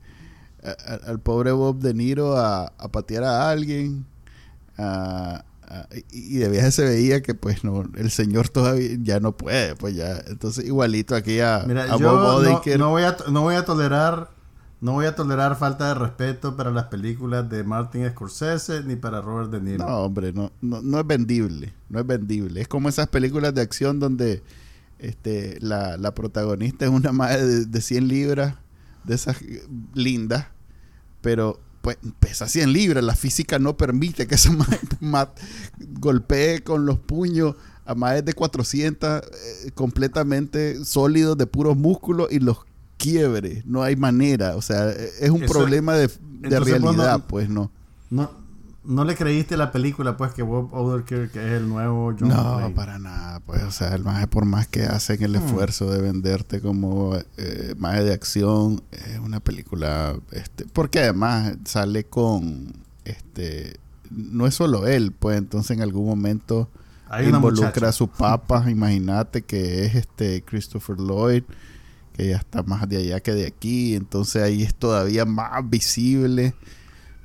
a- 0.62 0.94
al 1.10 1.20
pobre 1.20 1.52
Bob 1.52 1.78
De 1.80 1.94
Niro 1.94 2.36
a, 2.36 2.66
a 2.78 2.88
patear 2.88 3.24
a 3.24 3.50
alguien. 3.50 4.06
a- 4.78 5.44
y 6.12 6.36
y 6.36 6.38
de 6.38 6.48
viaje 6.48 6.70
se 6.70 6.84
veía 6.84 7.22
que 7.22 7.34
pues 7.34 7.64
no 7.64 7.82
el 7.96 8.12
señor 8.12 8.48
todavía 8.48 8.96
ya 9.02 9.18
no 9.18 9.36
puede, 9.36 9.74
pues 9.74 9.96
ya. 9.96 10.22
Entonces 10.28 10.64
igualito 10.64 11.16
aquí 11.16 11.40
a, 11.40 11.64
Mira, 11.66 11.84
a 11.92 11.98
yo 11.98 12.12
Bob 12.12 12.44
no, 12.44 12.62
no 12.78 12.90
voy 12.90 13.02
a, 13.02 13.16
no 13.30 13.40
voy 13.42 13.56
a 13.56 13.64
tolerar 13.64 14.30
no 14.80 14.92
voy 14.92 15.06
a 15.06 15.14
tolerar 15.14 15.56
falta 15.56 15.88
de 15.88 15.94
respeto 15.94 16.56
para 16.56 16.70
las 16.70 16.84
películas 16.84 17.48
de 17.48 17.64
Martin 17.64 18.08
Scorsese 18.10 18.82
ni 18.84 18.96
para 18.96 19.20
Robert 19.22 19.50
De 19.50 19.60
Niro. 19.60 19.86
No, 19.86 19.98
hombre, 20.00 20.32
no, 20.32 20.52
no, 20.60 20.82
no 20.82 21.00
es 21.00 21.06
vendible. 21.06 21.72
No 21.88 21.98
es 22.00 22.06
vendible. 22.06 22.60
Es 22.60 22.68
como 22.68 22.88
esas 22.88 23.08
películas 23.08 23.54
de 23.54 23.62
acción 23.62 23.98
donde 24.00 24.42
este, 24.98 25.58
la, 25.60 25.96
la 25.96 26.14
protagonista 26.14 26.84
es 26.84 26.90
una 26.90 27.12
madre 27.12 27.44
de, 27.46 27.64
de 27.66 27.80
100 27.80 28.08
libras, 28.08 28.54
de 29.04 29.14
esas 29.14 29.40
eh, 29.42 29.62
lindas, 29.94 30.46
pero 31.22 31.58
pues 31.80 31.96
pesa 32.20 32.46
100 32.48 32.72
libras. 32.72 33.02
La 33.04 33.14
física 33.14 33.58
no 33.58 33.76
permite 33.76 34.26
que 34.26 34.34
esa 34.34 34.52
madre 34.52 34.78
ma- 35.00 35.32
golpee 35.78 36.62
con 36.62 36.84
los 36.86 36.98
puños 36.98 37.54
a 37.84 37.94
madres 37.94 38.24
de 38.24 38.32
400 38.34 39.22
eh, 39.22 39.70
completamente 39.74 40.84
sólidos 40.84 41.38
de 41.38 41.46
puros 41.46 41.76
músculos 41.76 42.28
y 42.30 42.40
los 42.40 42.58
quiebre. 42.96 43.62
No 43.66 43.82
hay 43.82 43.96
manera. 43.96 44.56
O 44.56 44.62
sea, 44.62 44.90
eh, 44.90 45.10
es 45.20 45.30
un 45.30 45.42
Eso- 45.44 45.52
problema 45.52 45.94
de, 45.94 46.10
no- 46.40 46.60
realidad, 46.60 47.24
pues 47.28 47.48
no. 47.48 47.70
No, 48.10 48.30
no 48.84 49.04
le 49.04 49.16
creíste 49.16 49.56
la 49.56 49.72
película, 49.72 50.16
pues, 50.16 50.32
que 50.32 50.42
Bob 50.42 50.72
Odenkirk 50.72 51.34
es 51.36 51.52
el 51.54 51.68
nuevo 51.68 52.14
John 52.18 52.28
No, 52.28 52.56
Wayne? 52.56 52.74
para 52.74 52.98
nada. 52.98 53.40
Pues, 53.40 53.62
o 53.64 53.70
sea, 53.72 53.94
el 53.94 54.04
maje, 54.04 54.26
por 54.28 54.44
más 54.44 54.68
que 54.68 54.84
hacen 54.84 55.22
el 55.22 55.32
Hmm. 55.32 55.44
esfuerzo 55.44 55.90
de 55.90 56.00
venderte 56.00 56.60
como 56.60 57.16
eh, 57.36 57.74
maje 57.78 58.04
de 58.04 58.12
acción, 58.12 58.82
es 58.92 59.18
una 59.18 59.40
película. 59.40 60.16
Este, 60.30 60.64
porque 60.72 61.00
además 61.00 61.54
sale 61.64 62.04
con. 62.04 62.72
Este. 63.04 63.76
No 64.10 64.46
es 64.46 64.54
solo 64.54 64.86
él, 64.86 65.10
pues 65.10 65.36
entonces 65.36 65.72
en 65.76 65.82
algún 65.82 66.06
momento 66.06 66.70
Hay 67.08 67.28
involucra 67.28 67.88
a 67.88 67.92
sus 67.92 68.08
papas. 68.08 68.68
Imagínate 68.70 69.42
que 69.42 69.84
es 69.84 69.96
este 69.96 70.42
Christopher 70.44 70.96
Lloyd, 70.96 71.42
que 72.16 72.28
ya 72.28 72.36
está 72.36 72.62
más 72.62 72.88
de 72.88 72.96
allá 72.98 73.20
que 73.20 73.32
de 73.32 73.46
aquí. 73.46 73.94
Entonces 73.94 74.42
ahí 74.42 74.62
es 74.62 74.74
todavía 74.74 75.24
más 75.24 75.68
visible. 75.68 76.54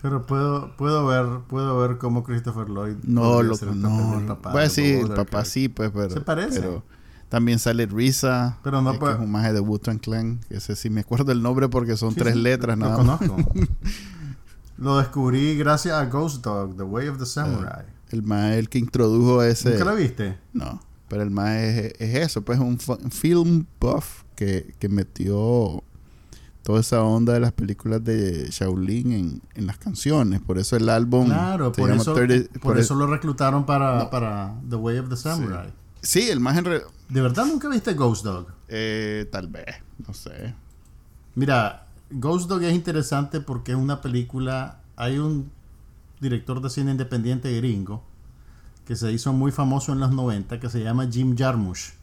Pero 0.02 0.26
puedo, 0.26 0.76
puedo 0.78 1.06
ver, 1.06 1.26
puedo 1.48 1.78
ver 1.80 1.98
cómo 2.00 2.24
Christopher 2.24 2.68
Lloyd 2.70 2.96
No, 3.04 3.44
lo 3.44 3.54
el 3.54 3.80
no. 3.82 4.16
del 4.18 4.26
papá 4.26 4.52
Pues 4.52 4.74
sí, 4.74 4.94
el 4.94 5.10
papá 5.10 5.46
sí, 5.46 5.70
pues, 5.70 5.92
pero. 5.94 6.10
Se 6.10 6.22
parece. 6.22 6.60
Pero 6.60 6.84
también 7.30 7.60
sale 7.60 7.86
Risa, 7.86 8.58
Pero 8.64 8.82
no 8.82 8.94
eh, 8.94 9.00
que 9.00 9.10
es 9.10 9.18
un 9.20 9.32
maje 9.32 9.54
de 9.54 9.60
Wu-Tang 9.62 10.00
Clan. 10.00 10.40
Ese 10.50 10.76
sí 10.76 10.90
me 10.90 11.02
acuerdo 11.02 11.32
el 11.32 11.42
nombre 11.42 11.70
porque 11.70 11.96
son 11.96 12.14
Sí, 12.14 12.20
tres 12.20 12.34
sí, 12.34 12.42
letras 12.42 12.78
lo 12.78 12.86
nada 12.90 13.04
más. 13.04 13.20
conozco. 13.20 13.38
lo 14.78 14.98
descubrí 14.98 15.56
gracias 15.56 15.96
a 15.96 16.06
Ghost 16.06 16.44
Dog, 16.44 16.76
The 16.76 16.84
Way 16.84 17.08
of 17.10 17.20
the 17.20 17.26
Samurai. 17.26 17.86
El 18.10 18.24
maje 18.24 18.60
el 18.60 18.68
que 18.70 18.80
introdujo 18.80 19.42
ese. 19.44 19.70
¿Nunca 19.70 19.86
lo 19.86 19.96
viste? 19.96 20.38
No, 20.52 20.82
pero 21.12 21.24
el 21.24 21.30
maje 21.30 21.88
es, 21.88 21.94
es 22.16 22.16
eso, 22.30 22.42
pues 22.42 22.58
un 22.58 22.80
fu- 22.80 22.98
film 23.10 23.66
buff 23.82 24.24
que, 24.36 24.74
que 24.80 24.88
metió 24.88 25.84
toda 26.64 26.80
esa 26.80 27.04
onda 27.04 27.34
de 27.34 27.42
las 27.42 27.52
películas 27.52 28.02
de 28.04 28.48
Shaolin 28.50 29.12
en, 29.12 29.42
en 29.56 29.68
las 29.68 29.78
canciones. 29.78 30.40
Por 30.40 30.58
eso 30.58 30.78
el 30.78 30.88
álbum 30.88 31.26
Claro, 31.26 31.74
por 31.74 31.92
eso, 31.92 32.14
30 32.14 32.60
por 32.62 32.78
eso 32.80 32.96
lo 32.96 33.08
reclutaron 33.08 33.66
para, 33.66 33.98
No. 34.04 34.10
para 34.10 34.56
The 34.70 34.76
Way 34.78 35.00
of 35.00 35.10
the 35.10 35.18
Samurai. 35.18 35.74
Sí, 36.02 36.30
el 36.30 36.40
maje 36.40 36.60
en 36.60 36.66
re- 36.66 36.82
¿De 37.10 37.22
verdad 37.22 37.46
nunca 37.46 37.68
viste 37.68 37.94
Ghost 37.94 38.24
Dog? 38.24 38.48
eh, 38.70 39.28
tal 39.34 39.48
vez, 39.48 39.66
no 40.08 40.14
sé. 40.14 40.54
Mira, 41.36 41.88
Ghost 42.10 42.48
Dog 42.48 42.64
es 42.64 42.74
interesante 42.74 43.42
porque 43.42 43.74
es 43.74 43.78
una 43.78 44.00
película. 44.02 44.80
Hay 44.96 45.18
un 45.18 45.52
director 46.22 46.62
de 46.62 46.70
cine 46.70 46.92
independiente 46.92 47.54
gringo 47.58 48.02
que 48.92 48.98
se 48.98 49.10
hizo 49.10 49.32
muy 49.32 49.54
famoso 49.54 49.94
en 49.94 50.02
los 50.02 50.12
90 50.12 50.60
que 50.60 50.70
se 50.70 50.84
llama 50.84 51.08
Jim 51.10 51.34
Jarmusch, 51.38 51.94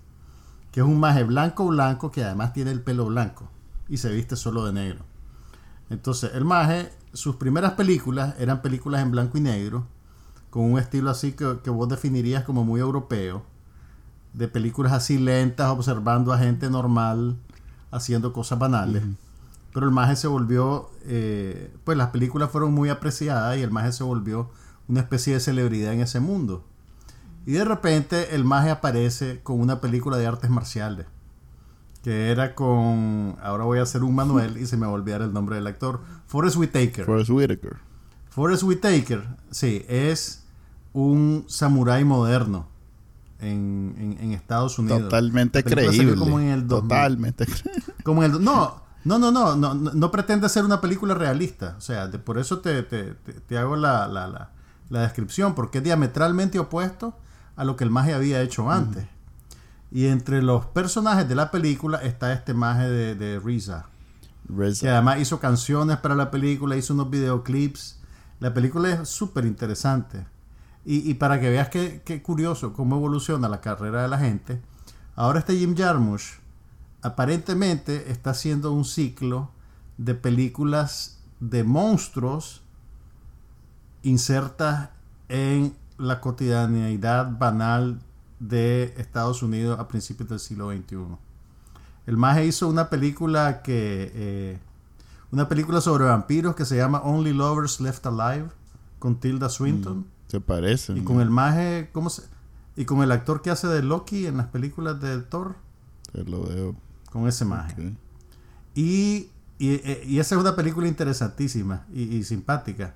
que 0.72 0.80
es 0.80 0.86
un 0.86 0.98
maje 0.98 1.22
blanco 1.22 1.66
blanco 1.66 2.10
que 2.10 2.24
además 2.24 2.54
tiene 2.54 2.70
el 2.70 2.80
pelo 2.80 3.04
blanco 3.04 3.46
y 3.90 3.98
se 3.98 4.10
viste 4.10 4.36
solo 4.36 4.64
de 4.64 4.72
negro. 4.72 5.04
Entonces, 5.90 6.30
el 6.32 6.46
maje, 6.46 6.90
sus 7.12 7.36
primeras 7.36 7.72
películas 7.72 8.36
eran 8.38 8.62
películas 8.62 9.02
en 9.02 9.10
blanco 9.10 9.36
y 9.36 9.42
negro, 9.42 9.86
con 10.48 10.64
un 10.64 10.78
estilo 10.78 11.10
así 11.10 11.32
que, 11.32 11.58
que 11.62 11.68
vos 11.68 11.90
definirías 11.90 12.44
como 12.44 12.64
muy 12.64 12.80
europeo, 12.80 13.44
de 14.32 14.48
películas 14.48 14.94
así 14.94 15.18
lentas, 15.18 15.68
observando 15.68 16.32
a 16.32 16.38
gente 16.38 16.70
normal 16.70 17.36
haciendo 17.90 18.32
cosas 18.32 18.58
banales. 18.58 19.02
Pero 19.74 19.84
el 19.84 19.92
maje 19.92 20.16
se 20.16 20.26
volvió, 20.26 20.88
eh, 21.02 21.70
pues 21.84 21.98
las 21.98 22.08
películas 22.08 22.50
fueron 22.50 22.72
muy 22.72 22.88
apreciadas 22.88 23.58
y 23.58 23.60
el 23.60 23.70
maje 23.70 23.92
se 23.92 24.04
volvió 24.04 24.48
una 24.88 25.00
especie 25.00 25.34
de 25.34 25.40
celebridad 25.40 25.92
en 25.92 26.00
ese 26.00 26.18
mundo. 26.18 26.64
Y 27.48 27.52
de 27.52 27.64
repente 27.64 28.34
el 28.34 28.44
maje 28.44 28.68
aparece 28.68 29.40
con 29.42 29.58
una 29.58 29.80
película 29.80 30.18
de 30.18 30.26
artes 30.26 30.50
marciales, 30.50 31.06
que 32.04 32.30
era 32.30 32.54
con. 32.54 33.36
Ahora 33.42 33.64
voy 33.64 33.78
a 33.78 33.84
hacer 33.84 34.02
un 34.04 34.14
Manuel 34.14 34.58
y 34.58 34.66
se 34.66 34.76
me 34.76 34.84
va 34.84 34.92
a 34.92 34.94
olvidar 34.94 35.22
el 35.22 35.32
nombre 35.32 35.56
del 35.56 35.66
actor. 35.66 36.00
Forrest 36.26 36.56
Whitaker. 36.58 37.06
Forrest 37.06 37.30
Whitaker. 37.30 37.76
Forrest 38.28 38.64
Whitaker, 38.64 39.26
sí, 39.50 39.82
es 39.88 40.44
un 40.92 41.46
samurái 41.48 42.04
moderno 42.04 42.68
en, 43.40 43.94
en- 43.98 44.18
en 44.24 44.32
Estados 44.32 44.78
Unidos. 44.78 45.00
Totalmente 45.04 45.64
creíble. 45.64 46.16
Como 46.16 46.38
en 46.40 46.48
el 46.48 46.68
2000. 46.68 46.88
Totalmente 46.88 47.46
creíble. 47.46 47.82
Como 48.04 48.24
en 48.24 48.32
el, 48.34 48.44
no, 48.44 48.82
no, 49.04 49.18
no, 49.18 49.32
no, 49.32 49.56
no, 49.56 49.72
no, 49.74 49.90
no 49.94 50.10
pretende 50.10 50.46
ser 50.50 50.66
una 50.66 50.82
película 50.82 51.14
realista. 51.14 51.76
O 51.78 51.80
sea, 51.80 52.08
de- 52.08 52.18
por 52.18 52.36
eso 52.38 52.58
te, 52.58 52.82
te- 52.82 53.14
te- 53.14 53.32
te 53.32 53.56
hago 53.56 53.74
la, 53.74 54.06
la, 54.06 54.26
la, 54.28 54.50
la 54.90 55.00
descripción, 55.00 55.54
porque 55.54 55.78
es 55.78 55.84
diametralmente 55.84 56.58
opuesto 56.58 57.16
a 57.58 57.64
lo 57.64 57.76
que 57.76 57.82
el 57.82 57.90
maje 57.90 58.14
había 58.14 58.40
hecho 58.40 58.70
antes. 58.70 59.04
Y 59.90 60.06
entre 60.06 60.42
los 60.42 60.64
personajes 60.66 61.28
de 61.28 61.34
la 61.34 61.50
película 61.50 61.98
está 61.98 62.32
este 62.32 62.54
maje 62.54 62.88
de, 62.88 63.14
de 63.16 63.40
Reza, 63.40 63.86
Reza. 64.48 64.80
que 64.82 64.90
además 64.90 65.18
hizo 65.20 65.40
canciones 65.40 65.96
para 65.96 66.14
la 66.14 66.30
película, 66.30 66.76
hizo 66.76 66.94
unos 66.94 67.10
videoclips. 67.10 67.98
La 68.38 68.54
película 68.54 68.90
es 68.90 69.08
súper 69.08 69.44
interesante. 69.44 70.24
Y, 70.84 71.10
y 71.10 71.14
para 71.14 71.40
que 71.40 71.50
veas 71.50 71.68
qué, 71.68 72.00
qué 72.04 72.22
curioso 72.22 72.72
cómo 72.72 72.96
evoluciona 72.96 73.48
la 73.48 73.60
carrera 73.60 74.02
de 74.02 74.08
la 74.08 74.18
gente, 74.18 74.62
ahora 75.16 75.40
este 75.40 75.56
Jim 75.56 75.76
Jarmusch 75.76 76.38
aparentemente 77.02 78.12
está 78.12 78.30
haciendo 78.30 78.70
un 78.70 78.84
ciclo 78.84 79.50
de 79.96 80.14
películas 80.14 81.18
de 81.40 81.64
monstruos 81.64 82.62
insertas 84.04 84.90
en 85.28 85.74
la 85.98 86.20
cotidianidad 86.20 87.36
banal 87.38 88.00
de 88.40 88.94
Estados 88.96 89.42
Unidos 89.42 89.78
a 89.80 89.88
principios 89.88 90.28
del 90.28 90.38
siglo 90.40 90.70
XXI. 90.70 90.96
El 92.06 92.16
maje 92.16 92.46
hizo 92.46 92.68
una 92.68 92.88
película 92.88 93.62
que 93.62 94.10
eh, 94.14 94.58
una 95.30 95.48
película 95.48 95.80
sobre 95.80 96.04
vampiros 96.04 96.54
que 96.54 96.64
se 96.64 96.76
llama 96.76 97.00
Only 97.02 97.32
Lovers 97.32 97.80
Left 97.80 98.06
Alive 98.06 98.48
con 98.98 99.20
Tilda 99.20 99.48
Swinton 99.50 100.06
Se 100.28 100.40
parece. 100.40 100.94
y 100.96 101.02
con 101.02 101.20
el 101.20 101.28
maje 101.30 101.90
¿cómo 101.92 102.08
se? 102.10 102.22
y 102.76 102.84
con 102.84 103.02
el 103.02 103.12
actor 103.12 103.42
que 103.42 103.50
hace 103.50 103.66
de 103.66 103.82
Loki 103.82 104.26
en 104.26 104.36
las 104.38 104.46
películas 104.46 105.00
de 105.00 105.18
Thor 105.18 105.56
Te 106.12 106.22
lo 106.24 106.44
veo. 106.44 106.76
con 107.12 107.26
ese 107.28 107.44
maje. 107.44 107.92
Y, 108.74 109.28
y, 109.58 109.70
eh, 109.74 110.04
y 110.06 110.18
esa 110.20 110.36
es 110.36 110.40
una 110.40 110.54
película 110.54 110.86
interesantísima 110.86 111.84
y, 111.92 112.02
y 112.04 112.22
simpática. 112.24 112.94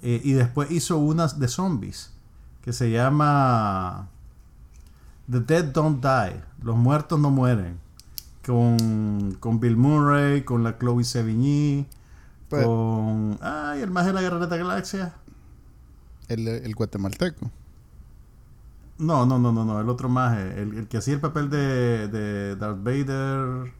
Eh, 0.00 0.20
y 0.24 0.32
después 0.32 0.70
hizo 0.70 0.96
unas 0.98 1.38
de 1.38 1.46
zombies 1.48 2.10
que 2.62 2.72
se 2.72 2.90
llama 2.90 4.08
The 5.30 5.40
Dead 5.40 5.64
Don't 5.66 6.02
Die. 6.04 6.40
Los 6.62 6.76
muertos 6.76 7.18
no 7.20 7.30
mueren. 7.30 7.78
Con, 8.46 9.36
con 9.38 9.60
Bill 9.60 9.76
Murray, 9.76 10.42
con 10.44 10.64
la 10.64 10.78
Chloe 10.78 11.04
Sevigny, 11.04 11.86
Pues- 12.48 12.64
con... 12.64 13.38
Ay, 13.40 13.82
el 13.82 13.90
más 13.90 14.06
de 14.06 14.12
la 14.12 14.20
Guerra 14.20 14.38
de 14.38 14.48
la 14.48 14.56
Galaxia. 14.56 15.14
El, 16.28 16.48
el 16.48 16.74
guatemalteco. 16.74 17.50
No, 18.98 19.26
no, 19.26 19.38
no, 19.38 19.52
no, 19.52 19.64
no, 19.64 19.80
el 19.80 19.88
otro 19.88 20.08
más, 20.08 20.38
el, 20.38 20.76
el 20.78 20.88
que 20.88 20.98
hacía 20.98 21.14
el 21.14 21.20
papel 21.20 21.50
de, 21.50 22.06
de 22.08 22.54
Darth 22.56 22.82
Vader, 22.84 23.72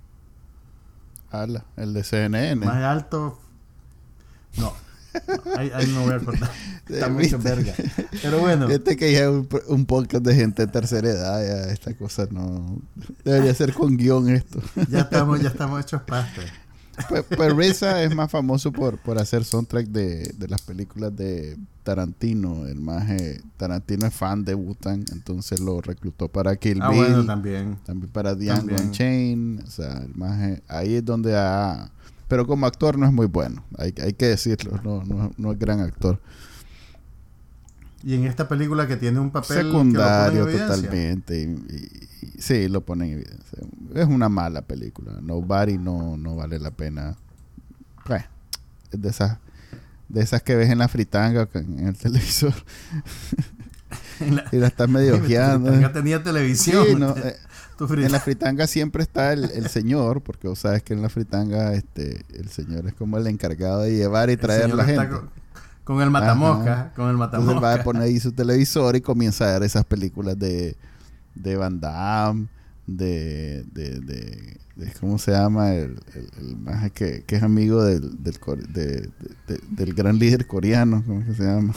Ala, 1.31 1.65
el 1.77 1.95
de 1.95 2.03
CNN. 2.03 2.67
más 2.67 2.77
alto. 2.77 3.39
No, 4.59 4.65
no, 4.65 4.73
ahí, 5.57 5.71
ahí 5.75 5.87
no 5.87 6.01
me 6.01 6.05
voy 6.05 6.13
a 6.13 6.17
acordar. 6.17 6.51
Está 6.89 7.09
mucho 7.09 7.39
verga. 7.39 7.73
Pero 8.23 8.39
bueno, 8.41 8.69
Este 8.69 8.97
que 8.97 9.13
ya 9.13 9.21
es 9.25 9.29
un, 9.29 9.49
un 9.69 9.87
podcast 9.87 10.25
de 10.25 10.35
gente 10.35 10.67
de 10.67 10.73
tercera 10.73 11.09
edad, 11.09 11.41
ya 11.47 11.73
esta 11.73 11.95
cosa 11.95 12.27
no... 12.31 12.81
Debería 13.25 13.55
ser 13.55 13.73
con 13.73 13.97
guion 13.97 14.29
esto. 14.31 14.61
ya 14.91 15.01
estamos, 15.01 15.41
ya 15.41 15.49
estamos 15.49 15.81
hechos 15.81 16.03
pasta. 16.03 16.43
Pues, 17.09 17.25
pues 17.37 17.57
Reza 17.57 18.03
es 18.03 18.15
más 18.15 18.31
famoso 18.31 18.71
por, 18.71 18.99
por 18.99 19.19
hacer 19.19 19.45
soundtrack 19.45 19.87
de, 19.87 20.35
de 20.37 20.49
las 20.49 20.61
películas 20.61 21.17
de 21.17 21.57
Tarantino. 21.85 22.67
El 22.67 22.81
maje, 22.81 23.41
Tarantino 23.57 24.07
es 24.07 24.13
fan 24.15 24.45
de 24.45 24.55
Wu-Tang, 24.55 25.05
entonces 25.13 25.59
lo 25.61 25.81
reclutó 25.81 26.29
para 26.29 26.55
Kill 26.57 26.81
Ah, 26.83 26.91
Bill, 26.91 26.99
bueno, 26.99 27.25
también. 27.25 27.79
también 27.87 28.13
para 28.13 28.35
Django. 28.35 28.75
Unchained. 28.77 29.65
O 29.65 29.71
sea, 29.71 30.03
el 30.05 30.15
maje, 30.15 30.63
ahí 30.69 30.95
es 30.97 31.05
donde 31.05 31.35
ha... 31.37 31.91
Pero 32.33 32.47
como 32.47 32.65
actor 32.65 32.97
no 32.97 33.05
es 33.05 33.13
muy 33.13 33.27
bueno, 33.27 33.63
hay, 33.77 33.93
hay 34.03 34.15
que 34.15 34.25
decirlo, 34.25 34.81
no, 34.83 35.05
no, 35.05 35.33
no 35.37 35.53
es 35.53 35.59
gran 35.59 35.81
actor. 35.81 36.19
Y 38.03 38.15
en 38.15 38.25
esta 38.25 38.49
película 38.49 38.87
que 38.89 38.97
tiene 38.97 39.21
un 39.21 39.31
papel 39.31 39.59
que 39.59 39.63
lo 39.65 39.69
Secundario 39.71 40.45
pone 40.45 40.55
en 40.55 40.61
evidencia. 40.63 40.77
totalmente. 40.89 41.43
Y, 41.43 41.45
y- 41.45 42.09
y- 42.39 42.41
sí, 42.41 42.69
lo 42.69 42.81
pone 42.81 43.05
en 43.07 43.13
evidencia. 43.19 43.59
Es 43.95 44.07
una 44.07 44.31
mala 44.31 44.63
película. 44.63 45.13
Nobody 45.21 45.77
no, 45.77 46.17
no 46.17 46.35
vale 46.37 46.59
la 46.59 46.71
pena. 46.71 47.17
Pues, 48.07 48.25
es 48.93 49.03
de 49.03 49.11
esas, 49.11 49.37
de 50.09 50.23
esas 50.23 50.43
que 50.43 50.57
ves 50.57 50.71
en 50.71 50.79
la 50.79 50.89
fritanga 50.89 51.47
en 51.53 51.87
el 51.89 51.97
televisor. 51.99 52.55
La- 54.21 54.45
y 54.53 54.57
la 54.57 54.69
estás 54.69 54.89
medio. 54.89 55.23
Ya 55.29 55.93
tenía 55.93 56.23
televisión. 56.23 56.87
Sí, 56.87 56.95
no, 56.95 57.15
eh, 57.15 57.37
en 57.91 58.13
la 58.13 58.21
fritanga 58.21 58.67
siempre 58.67 59.03
está 59.03 59.33
el, 59.33 59.45
el 59.51 59.69
señor, 59.69 60.23
porque 60.23 60.49
vos 60.49 60.59
sabes 60.59 60.83
que 60.83 60.93
en 60.95 61.03
la 61.03 61.09
fritanga 61.09 61.73
este, 61.75 62.25
el 62.35 62.49
señor 62.49 62.87
es 62.87 62.95
como 62.95 63.19
el 63.19 63.27
encargado 63.27 63.83
de 63.83 63.95
llevar 63.97 64.31
y 64.31 64.37
traer 64.37 64.63
señor 64.63 64.77
la 64.79 64.85
gente. 64.85 65.09
Con, 65.09 65.31
con 65.85 66.01
el 66.03 66.11
matamosca, 66.11 66.73
Ajá. 66.73 66.93
con 66.95 67.07
el 67.07 67.13
Entonces 67.15 67.39
matamosca. 67.41 67.61
va 67.61 67.75
a 67.75 67.83
poner 67.83 68.03
ahí 68.03 68.21
su 68.21 68.33
televisor 68.33 68.95
y 68.97 69.01
comienza 69.01 69.49
a 69.49 69.53
ver 69.55 69.65
esas 69.65 69.85
películas 69.85 70.39
de, 70.39 70.77
de 71.35 71.57
Van 71.57 71.81
Damme, 71.81 72.47
de, 72.87 73.65
de, 73.73 74.01
de, 74.01 74.57
de- 74.77 74.93
¿cómo 75.01 75.19
se 75.19 75.31
llama? 75.33 75.75
El, 75.75 75.99
el, 76.15 76.29
el 76.39 76.57
maje 76.57 76.91
que, 76.91 77.23
que 77.25 77.37
es 77.37 77.43
amigo 77.43 77.83
del, 77.85 78.23
del, 78.23 79.11
del 79.71 79.95
gran 79.95 80.19
líder 80.19 80.47
coreano, 80.47 81.03
¿cómo 81.07 81.21
es 81.21 81.27
que 81.27 81.35
se 81.35 81.43
llama? 81.45 81.73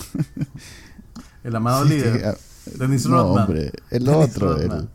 El 1.43 1.55
amado 1.55 1.83
Sí, 1.85 1.89
líder. 1.93 2.17
que- 2.21 2.25
ah, 2.25 2.35
Dennis 2.79 3.05
no, 3.05 3.17
Rodman. 3.17 3.43
hombre, 3.43 3.71
el 3.91 4.03
Dennis 4.05 4.29
otro. 4.29 4.55
el- 4.57 4.67
Rodman. 4.69 4.89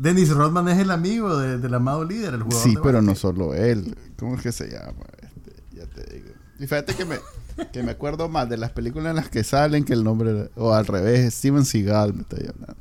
Dennis 0.00 0.30
Rodman 0.30 0.66
es 0.68 0.78
el 0.78 0.90
amigo 0.90 1.36
de- 1.36 1.58
del 1.58 1.74
amado 1.74 2.04
líder, 2.04 2.32
el 2.34 2.42
jugador 2.42 2.62
sí, 2.64 2.74
de 2.74 2.80
pero 2.80 3.02
no 3.02 3.14
solo 3.14 3.52
él. 3.54 3.94
¿Cómo 4.18 4.34
es 4.36 4.42
que 4.42 4.50
se 4.50 4.68
llama? 4.68 5.04
Este, 5.22 5.62
ya 5.76 5.84
te 5.86 6.14
digo. 6.14 6.28
Y 6.58 6.62
fíjate 6.66 6.94
que 6.94 7.04
me, 7.04 7.16
que 7.72 7.82
me 7.82 7.90
acuerdo 7.92 8.28
más 8.30 8.48
de 8.48 8.56
las 8.56 8.70
películas 8.70 9.10
en 9.10 9.16
las 9.16 9.28
que 9.28 9.44
salen 9.44 9.84
que 9.84 9.92
el 9.92 10.02
nombre, 10.02 10.50
o 10.56 10.72
al 10.72 10.86
revés, 10.86 11.34
Steven 11.34 11.66
Seagal 11.66 12.14
me 12.14 12.22
estoy 12.22 12.46
hablando. 12.48 12.76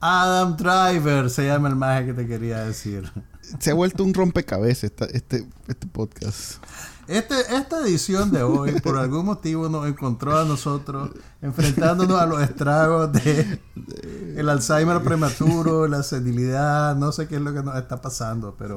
Adam 0.00 0.56
Driver 0.56 1.28
se 1.28 1.44
llama 1.46 1.68
el 1.68 1.76
maje 1.76 2.06
que 2.06 2.14
te 2.14 2.26
quería 2.26 2.64
decir. 2.64 3.10
Se 3.58 3.70
ha 3.70 3.74
vuelto 3.74 4.04
un 4.04 4.14
rompecabezas 4.14 4.84
esta- 4.84 5.04
este, 5.06 5.46
este 5.66 5.86
podcast. 5.86 6.62
Este, 7.08 7.34
esta 7.56 7.80
edición 7.80 8.30
de 8.30 8.42
hoy, 8.42 8.72
por 8.82 8.98
algún 8.98 9.24
motivo, 9.24 9.68
nos 9.70 9.86
encontró 9.88 10.38
a 10.38 10.44
nosotros 10.44 11.10
enfrentándonos 11.40 12.20
a 12.20 12.26
los 12.26 12.42
estragos 12.42 13.10
de 13.12 13.58
el 14.36 14.46
Alzheimer 14.48 15.02
prematuro, 15.02 15.88
la 15.88 16.02
senilidad, 16.02 16.94
no 16.96 17.10
sé 17.10 17.26
qué 17.26 17.36
es 17.36 17.40
lo 17.40 17.54
que 17.54 17.62
nos 17.62 17.76
está 17.76 18.00
pasando, 18.02 18.54
pero, 18.58 18.76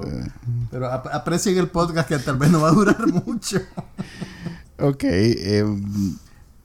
pero 0.72 0.90
ap- 0.92 1.08
aprecien 1.14 1.58
el 1.58 1.68
podcast 1.68 2.08
que 2.08 2.20
tal 2.20 2.38
vez 2.38 2.50
no 2.52 2.62
va 2.62 2.70
a 2.70 2.74
durar 2.74 3.06
mucho. 3.26 3.60
Ok, 4.80 5.04
em, 5.04 6.16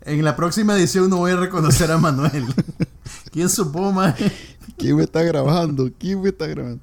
En 0.03 0.25
la 0.25 0.37
próxima 0.37 0.77
edición 0.77 1.11
no 1.11 1.17
voy 1.17 1.33
a 1.33 1.37
reconocer 1.37 1.91
a 1.91 1.99
Manuel. 1.99 2.47
¿Quién 3.33 3.49
supo, 3.51 3.91
maje? 3.91 4.31
¿quién 4.79 4.97
me 4.97 5.03
está 5.03 5.23
grabando? 5.25 5.91
¿Quién 5.99 6.23
me 6.23 6.29
está 6.29 6.47
grabando? 6.47 6.81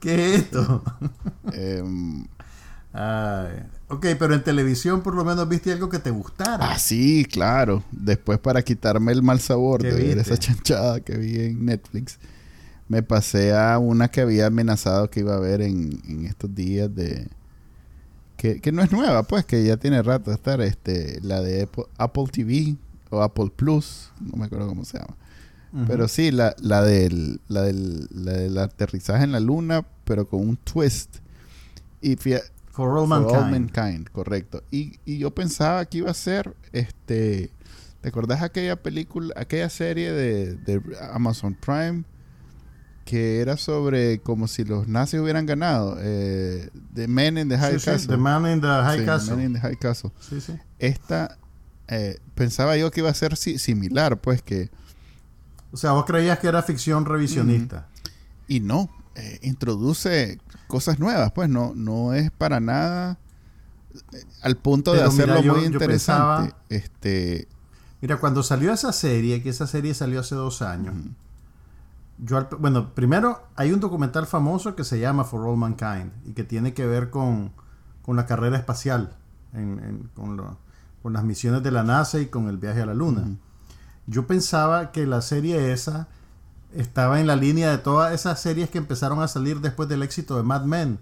¿Qué 0.00 0.34
es 0.36 0.40
esto? 0.42 0.82
Em, 1.52 2.24
Ay, 2.92 3.62
ok, 3.88 4.06
pero 4.18 4.34
en 4.34 4.42
televisión 4.42 5.02
por 5.02 5.14
lo 5.14 5.24
menos 5.24 5.48
viste 5.48 5.72
algo 5.72 5.88
que 5.88 5.98
te 5.98 6.10
gustara. 6.10 6.70
ah, 6.72 6.78
sí, 6.78 7.26
claro. 7.30 7.84
Después 7.92 8.38
para 8.38 8.62
quitarme 8.62 9.12
el 9.12 9.22
mal 9.22 9.40
sabor 9.40 9.82
¿Qué 9.82 9.88
de 9.88 9.94
ver 9.94 10.16
viste? 10.16 10.20
esa 10.34 10.36
chanchada 10.38 11.00
que 11.00 11.16
vi 11.16 11.38
en 11.40 11.64
Netflix, 11.66 12.18
me 12.88 13.02
pasé 13.02 13.54
a 13.54 13.78
una 13.78 14.08
que 14.10 14.22
había 14.22 14.46
amenazado 14.46 15.10
que 15.10 15.20
iba 15.20 15.34
a 15.34 15.38
ver 15.40 15.60
en, 15.60 16.00
en 16.08 16.24
estos 16.26 16.54
días 16.54 16.92
de... 16.94 17.28
Que, 18.38 18.60
que 18.60 18.70
no 18.72 18.82
es 18.82 18.92
nueva, 18.92 19.24
pues, 19.24 19.44
que 19.44 19.64
ya 19.64 19.76
tiene 19.78 20.00
rato 20.02 20.30
de 20.30 20.36
estar, 20.36 20.60
este, 20.60 21.18
la 21.22 21.40
de 21.42 21.62
Apple, 21.64 21.84
Apple 21.98 22.24
TV 22.30 22.76
o 23.10 23.20
Apple 23.22 23.50
Plus, 23.54 24.12
no 24.20 24.36
me 24.36 24.44
acuerdo 24.46 24.68
cómo 24.68 24.84
se 24.84 24.98
llama. 24.98 25.16
Pero 25.86 26.08
sí, 26.08 26.30
la, 26.30 26.54
la, 26.60 26.82
del, 26.82 27.40
la, 27.48 27.62
del, 27.62 28.08
la 28.10 28.32
del 28.32 28.56
aterrizaje 28.58 29.24
en 29.24 29.32
la 29.32 29.40
luna, 29.40 29.84
pero 30.04 30.26
con 30.26 30.40
un 30.48 30.56
twist. 30.56 31.16
Y 32.00 32.16
fía- 32.16 32.40
For 32.78 32.96
All 32.96 33.08
For 33.08 33.16
All 33.16 33.50
Mankind. 33.50 33.74
Mankind, 33.74 34.08
correcto. 34.12 34.62
Y, 34.70 35.00
y 35.04 35.18
yo 35.18 35.34
pensaba 35.34 35.84
que 35.86 35.98
iba 35.98 36.10
a 36.12 36.14
ser, 36.14 36.54
este, 36.72 37.50
¿te 38.00 38.08
acordás 38.08 38.40
aquella 38.42 38.76
película, 38.76 39.34
aquella 39.36 39.68
serie 39.68 40.12
de, 40.12 40.54
de 40.54 40.80
Amazon 41.12 41.54
Prime 41.54 42.04
que 43.04 43.40
era 43.40 43.56
sobre 43.56 44.20
como 44.20 44.46
si 44.48 44.62
los 44.64 44.86
nazis 44.86 45.18
hubieran 45.18 45.44
ganado? 45.46 45.96
Eh, 46.00 46.70
The 46.94 47.08
Men 47.08 47.38
in 47.38 47.48
the 47.48 47.58
High 47.58 47.72
Sí, 47.74 47.78
sí, 47.80 47.84
Castle. 47.86 48.08
The 48.10 48.16
Man 48.16 48.46
in 48.46 48.60
the 48.60 48.66
High 48.68 49.00
Sí, 49.00 49.04
Castle. 49.04 49.36
Men 49.36 49.46
in 49.46 49.52
the 49.54 49.60
High 49.60 49.76
Castle. 49.76 50.12
Esta, 50.78 51.36
eh, 51.88 52.18
pensaba 52.36 52.76
yo 52.76 52.90
que 52.92 53.00
iba 53.00 53.10
a 53.10 53.14
ser 53.14 53.36
si- 53.36 53.58
similar, 53.58 54.20
pues 54.20 54.40
que 54.42 54.70
O 55.72 55.76
sea, 55.76 55.92
vos 55.92 56.04
creías 56.04 56.38
que 56.38 56.46
era 56.46 56.62
ficción 56.62 57.04
revisionista. 57.06 57.88
Y 58.46 58.60
no, 58.60 58.88
eh, 59.16 59.40
introduce 59.42 60.38
cosas 60.68 61.00
nuevas, 61.00 61.32
pues 61.32 61.48
no, 61.48 61.72
no 61.74 62.12
es 62.14 62.30
para 62.30 62.60
nada 62.60 63.18
eh, 64.12 64.22
al 64.42 64.56
punto 64.56 64.92
de 64.92 64.98
Pero 64.98 65.08
hacerlo 65.10 65.34
muy 65.36 65.44
yo 65.44 65.66
interesante. 65.66 65.86
pensaba- 66.52 66.56
este, 66.68 67.48
Mira, 68.00 68.18
cuando 68.18 68.44
salió 68.44 68.72
esa 68.72 68.92
serie, 68.92 69.42
que 69.42 69.48
esa 69.48 69.66
serie 69.66 69.92
salió 69.94 70.20
hace 70.20 70.36
dos 70.36 70.62
años, 70.62 70.94
yo 72.18 72.36
al- 72.36 72.48
bueno, 72.58 72.94
primero 72.94 73.42
hay 73.56 73.72
un 73.72 73.80
documental 73.80 74.26
famoso 74.26 74.76
que 74.76 74.84
se 74.84 75.00
llama 75.00 75.24
For 75.24 75.44
All 75.46 75.56
Mankind 75.56 76.10
y 76.26 76.32
que 76.32 76.44
tiene 76.44 76.74
que 76.74 76.86
ver 76.86 77.10
con, 77.10 77.50
con 78.02 78.16
la 78.16 78.26
carrera 78.26 78.56
espacial, 78.56 79.16
en- 79.52 79.78
en- 79.82 80.10
con, 80.14 80.36
lo- 80.36 80.58
con 81.02 81.12
las 81.12 81.24
misiones 81.24 81.62
de 81.62 81.70
la 81.70 81.82
NASA 81.82 82.20
y 82.20 82.26
con 82.26 82.48
el 82.48 82.56
viaje 82.58 82.82
a 82.82 82.86
la 82.86 82.94
Luna. 82.94 83.24
Yo 84.06 84.26
pensaba 84.26 84.90
que 84.92 85.06
la 85.06 85.20
serie 85.22 85.72
esa 85.72 86.08
estaba 86.74 87.20
en 87.20 87.26
la 87.26 87.36
línea 87.36 87.70
de 87.70 87.78
todas 87.78 88.12
esas 88.12 88.40
series 88.40 88.70
que 88.70 88.78
empezaron 88.78 89.22
a 89.22 89.28
salir 89.28 89.60
después 89.60 89.88
del 89.88 90.02
éxito 90.02 90.36
de 90.36 90.42
Mad 90.42 90.64
Men, 90.64 90.98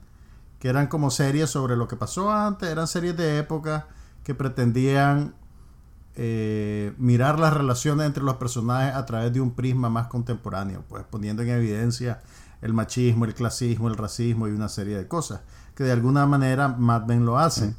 que 0.58 0.68
eran 0.68 0.86
como 0.86 1.10
series 1.10 1.50
sobre 1.50 1.76
lo 1.76 1.88
que 1.88 1.96
pasó 1.96 2.32
antes, 2.32 2.68
eran 2.68 2.86
series 2.86 3.16
de 3.16 3.38
época 3.38 3.86
que 4.22 4.34
pretendían 4.34 5.34
eh, 6.14 6.94
mirar 6.98 7.38
las 7.38 7.52
relaciones 7.52 8.06
entre 8.06 8.22
los 8.22 8.36
personajes 8.36 8.94
a 8.94 9.04
través 9.04 9.32
de 9.32 9.40
un 9.40 9.52
prisma 9.52 9.90
más 9.90 10.06
contemporáneo, 10.06 10.82
pues 10.88 11.04
poniendo 11.04 11.42
en 11.42 11.50
evidencia 11.50 12.20
el 12.62 12.72
machismo, 12.72 13.26
el 13.26 13.34
clasismo, 13.34 13.88
el 13.88 13.96
racismo 13.96 14.48
y 14.48 14.52
una 14.52 14.68
serie 14.68 14.96
de 14.96 15.06
cosas, 15.06 15.40
que 15.74 15.84
de 15.84 15.92
alguna 15.92 16.26
manera 16.26 16.68
Mad 16.68 17.04
Men 17.06 17.26
lo 17.26 17.38
hace. 17.38 17.74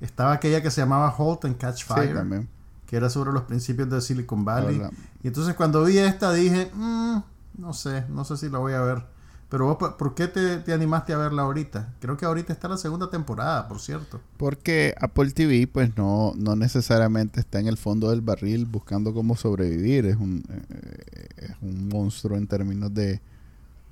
Estaba 0.00 0.32
aquella 0.32 0.62
que 0.62 0.70
se 0.70 0.80
llamaba 0.80 1.14
Halt 1.18 1.44
and 1.44 1.58
Catch 1.58 1.78
sí, 1.78 1.84
Fire, 1.84 2.14
también. 2.14 2.48
Que 2.90 2.96
era 2.96 3.08
sobre 3.08 3.30
los 3.32 3.44
principios 3.44 3.88
de 3.88 4.00
Silicon 4.00 4.44
Valley. 4.44 4.78
Hola. 4.80 4.90
Y 5.22 5.28
entonces 5.28 5.54
cuando 5.54 5.84
vi 5.84 5.98
esta 5.98 6.32
dije, 6.32 6.72
"Mm, 6.74 7.18
no 7.58 7.72
sé, 7.72 8.04
no 8.08 8.24
sé 8.24 8.36
si 8.36 8.48
la 8.50 8.58
voy 8.58 8.72
a 8.72 8.80
ver. 8.80 9.04
Pero 9.48 9.66
vos, 9.66 9.76
¿por- 9.76 9.96
¿por 9.96 10.14
qué 10.16 10.26
te, 10.26 10.56
te 10.58 10.72
animaste 10.72 11.12
a 11.12 11.16
verla 11.18 11.42
ahorita? 11.42 11.94
Creo 12.00 12.16
que 12.16 12.24
ahorita 12.26 12.52
está 12.52 12.66
la 12.68 12.76
segunda 12.76 13.08
temporada, 13.10 13.68
por 13.68 13.80
cierto. 13.80 14.20
Porque 14.38 14.92
Apple 15.00 15.30
TV, 15.30 15.68
pues 15.68 15.96
no, 15.96 16.32
no 16.36 16.56
necesariamente 16.56 17.38
está 17.38 17.60
en 17.60 17.68
el 17.68 17.76
fondo 17.76 18.10
del 18.10 18.22
barril 18.22 18.66
buscando 18.66 19.14
cómo 19.14 19.36
sobrevivir. 19.36 20.06
Es 20.06 20.16
un, 20.16 20.42
eh, 20.48 21.28
es 21.36 21.50
un 21.62 21.88
monstruo 21.88 22.36
en 22.38 22.46
términos 22.48 22.92
de, 22.92 23.20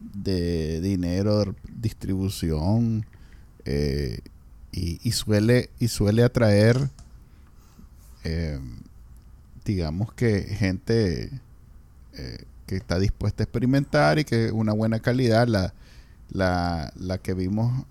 de 0.00 0.80
dinero, 0.80 1.44
de 1.44 1.54
distribución. 1.80 3.06
eh, 3.64 4.20
y, 4.72 4.98
y 5.02 5.12
suele, 5.12 5.70
y 5.80 5.88
suele 5.88 6.22
atraer, 6.22 6.88
eh, 8.24 8.60
digamos 9.68 10.12
que 10.14 10.42
gente 10.42 11.30
eh, 12.14 12.44
que 12.66 12.76
está 12.76 12.98
dispuesta 12.98 13.42
a 13.42 13.44
experimentar 13.44 14.18
y 14.18 14.24
que 14.24 14.50
una 14.50 14.72
buena 14.72 14.98
calidad. 15.00 15.46
La, 15.46 15.74
la, 16.30 16.90
la 16.96 17.18
que 17.18 17.34
vimos 17.34 17.84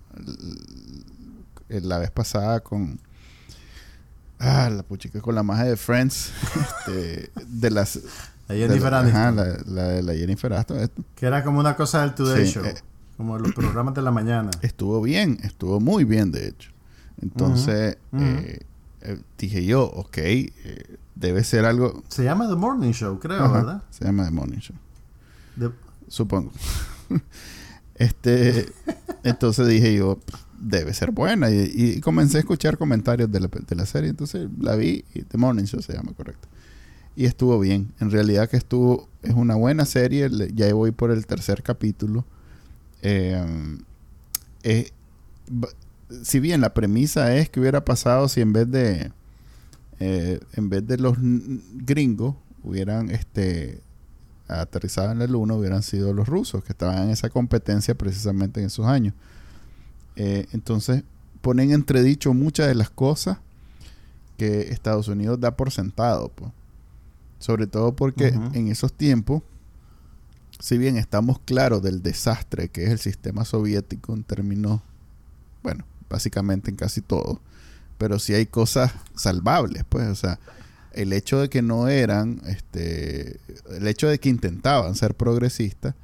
la 1.68 1.98
vez 1.98 2.10
pasada 2.10 2.60
con 2.60 2.98
ah 4.38 4.70
la 4.70 4.82
puchica 4.82 5.20
con 5.20 5.34
la 5.34 5.42
magia 5.42 5.64
de 5.66 5.76
Friends 5.76 6.30
este, 6.86 7.30
de 7.46 7.70
las 7.70 8.00
La 8.48 8.54
de 8.54 8.60
Jennifer 8.60 8.90
la, 8.92 8.98
ajá, 9.00 9.30
la, 9.32 9.82
de 9.88 10.02
la 10.02 10.14
Jennifer 10.14 10.52
esto. 10.52 10.76
Que 11.16 11.26
era 11.26 11.42
como 11.44 11.60
una 11.60 11.76
cosa 11.76 12.02
del 12.02 12.14
Today 12.14 12.46
Sí, 12.46 12.52
Show. 12.52 12.64
eh. 12.64 12.74
como 13.16 13.38
los 13.38 13.52
programas 13.52 13.94
de 13.94 14.02
la 14.02 14.10
mañana. 14.10 14.50
estuvo 14.62 15.00
bien 15.02 15.38
estuvo 15.42 15.80
muy 15.80 16.04
bien 16.04 16.30
de 16.32 16.48
hecho 16.48 16.70
entonces 17.20 17.96
eh, 18.16 18.60
eh, 19.02 19.18
dije 19.36 19.64
yo 19.64 19.82
ok 19.84 20.18
eh, 20.18 20.52
debe 21.18 21.42
ser 21.44 21.64
algo 21.64 22.02
Se 22.08 22.24
llama 22.24 22.48
The 22.48 22.54
Morning 22.56 22.92
Show, 22.92 23.18
creo, 23.18 23.42
Ajá, 23.44 23.52
¿verdad? 23.52 23.82
se 23.90 24.04
llama 24.04 24.24
The 24.24 24.30
Morning 24.30 24.58
Show 24.58 24.76
supongo. 26.08 26.50
este, 27.96 28.66
entonces 29.24 29.66
dije 29.66 29.94
yo, 29.96 30.18
debe 30.58 30.94
ser 30.94 31.10
buena. 31.10 31.50
Y, 31.50 31.70
y 31.74 32.00
comencé 32.00 32.38
a 32.38 32.40
escuchar 32.40 32.78
comentarios 32.78 33.30
de 33.30 33.40
la, 33.40 33.48
de 33.48 33.76
la 33.76 33.84
serie. 33.86 34.10
Entonces 34.10 34.48
la 34.58 34.76
vi 34.76 35.04
y 35.14 35.22
The 35.22 35.36
Morning 35.38 35.64
Show 35.64 35.82
se 35.82 35.92
llama, 35.92 36.12
correcto. 36.12 36.48
Y 37.16 37.24
estuvo 37.26 37.58
bien. 37.58 37.92
En 38.00 38.10
realidad 38.10 38.48
que 38.48 38.56
estuvo, 38.56 39.08
es 39.22 39.34
una 39.34 39.56
buena 39.56 39.84
serie. 39.84 40.28
Le- 40.30 40.52
Ya 40.54 40.72
voy 40.72 40.92
por 40.92 41.10
el 41.10 41.26
tercer 41.26 41.62
capítulo. 41.62 42.24
Eh, 43.02 43.76
eh, 44.62 44.90
si 46.22 46.40
bien 46.40 46.60
la 46.60 46.72
premisa 46.74 47.34
es 47.36 47.50
que 47.50 47.60
hubiera 47.60 47.84
pasado 47.84 48.28
si 48.28 48.40
en 48.40 48.52
vez 48.52 48.70
de 48.70 49.12
eh, 50.00 50.40
en 50.54 50.68
vez 50.68 50.86
de 50.86 50.98
los 50.98 51.16
gringos 51.18 52.36
hubieran 52.62 53.10
este 53.10 53.80
aterrizado 54.46 55.12
en 55.12 55.18
la 55.18 55.26
luna 55.26 55.54
hubieran 55.54 55.82
sido 55.82 56.12
los 56.14 56.28
rusos 56.28 56.64
que 56.64 56.72
estaban 56.72 57.04
en 57.04 57.10
esa 57.10 57.28
competencia 57.28 57.94
precisamente 57.96 58.60
en 58.60 58.66
esos 58.66 58.86
años 58.86 59.14
Eh, 60.20 60.46
entonces 60.52 61.04
ponen 61.42 61.70
entredicho 61.70 62.34
muchas 62.34 62.66
de 62.66 62.74
las 62.74 62.90
cosas 62.90 63.38
que 64.36 64.72
Estados 64.72 65.06
Unidos 65.06 65.38
da 65.38 65.56
por 65.56 65.70
sentado 65.70 66.28
pues. 66.34 66.50
sobre 67.38 67.68
todo 67.68 67.94
porque 67.94 68.34
en 68.52 68.66
esos 68.66 68.92
tiempos 68.92 69.42
si 70.58 70.76
bien 70.76 70.96
estamos 70.96 71.38
claros 71.38 71.82
del 71.82 72.02
desastre 72.02 72.68
que 72.68 72.82
es 72.82 72.90
el 72.90 72.98
sistema 72.98 73.44
soviético 73.44 74.12
en 74.12 74.24
términos 74.24 74.80
bueno 75.62 75.84
básicamente 76.10 76.70
en 76.70 76.76
casi 76.76 77.00
todo 77.00 77.40
pero 77.98 78.18
sí 78.18 78.32
hay 78.34 78.46
cosas 78.46 78.92
salvables 79.14 79.84
pues 79.88 80.06
o 80.08 80.14
sea 80.14 80.38
el 80.92 81.12
hecho 81.12 81.40
de 81.40 81.48
que 81.50 81.60
no 81.62 81.88
eran 81.88 82.40
este 82.46 83.38
el 83.70 83.86
hecho 83.86 84.08
de 84.08 84.18
que 84.18 84.28
intentaban 84.28 84.94
ser 84.94 85.14
progresistas 85.14 85.94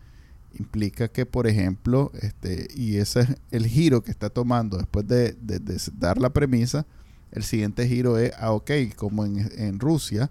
implica 0.58 1.08
que 1.08 1.26
por 1.26 1.46
ejemplo 1.46 2.12
este 2.20 2.68
y 2.74 2.96
ese 2.98 3.20
es 3.20 3.28
el 3.50 3.66
giro 3.66 4.02
que 4.02 4.10
está 4.10 4.30
tomando 4.30 4.76
después 4.76 5.06
de, 5.08 5.32
de- 5.40 5.58
de 5.58 5.80
dar 5.98 6.18
la 6.18 6.30
premisa 6.30 6.86
el 7.32 7.42
siguiente 7.42 7.88
giro 7.88 8.18
es 8.18 8.32
ah 8.38 8.52
ok 8.52 8.70
como 8.96 9.24
en, 9.24 9.50
en 9.56 9.80
Rusia 9.80 10.30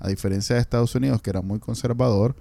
a 0.00 0.08
diferencia 0.08 0.54
de 0.56 0.60
Estados 0.60 0.94
Unidos 0.94 1.22
que 1.22 1.30
era 1.30 1.40
muy 1.42 1.58
conservador 1.58 2.36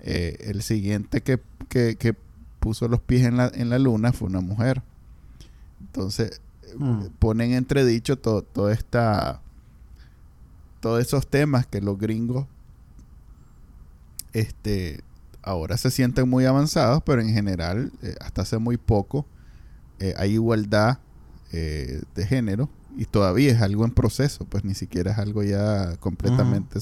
eh, 0.00 0.36
el 0.42 0.62
siguiente 0.62 1.22
que, 1.22 1.40
que, 1.68 1.96
que 1.96 2.14
puso 2.60 2.86
los 2.86 3.00
pies 3.00 3.24
en 3.26 3.36
la, 3.36 3.50
en 3.52 3.68
la 3.70 3.78
luna 3.80 4.12
fue 4.12 4.28
una 4.28 4.40
mujer. 4.40 4.82
Entonces 5.80 6.40
Mm. 6.78 7.06
ponen 7.18 7.52
entredicho 7.52 8.16
to- 8.18 8.42
toda 8.42 8.72
esta 8.72 9.40
todos 10.80 11.00
esos 11.04 11.26
temas 11.26 11.66
que 11.66 11.80
los 11.80 11.98
gringos 11.98 12.46
este 14.32 15.02
ahora 15.42 15.76
se 15.76 15.90
sienten 15.90 16.28
muy 16.28 16.44
avanzados 16.44 17.02
pero 17.04 17.20
en 17.20 17.30
general 17.32 17.90
eh, 18.02 18.14
hasta 18.20 18.42
hace 18.42 18.58
muy 18.58 18.76
poco 18.76 19.26
eh, 19.98 20.14
hay 20.18 20.34
igualdad 20.34 20.98
eh, 21.52 22.02
de 22.14 22.26
género 22.26 22.68
y 22.96 23.06
todavía 23.06 23.50
es 23.52 23.60
algo 23.62 23.84
en 23.84 23.90
proceso 23.92 24.44
pues 24.44 24.64
ni 24.64 24.74
siquiera 24.74 25.12
es 25.12 25.18
algo 25.18 25.42
ya 25.42 25.96
completamente 25.96 26.78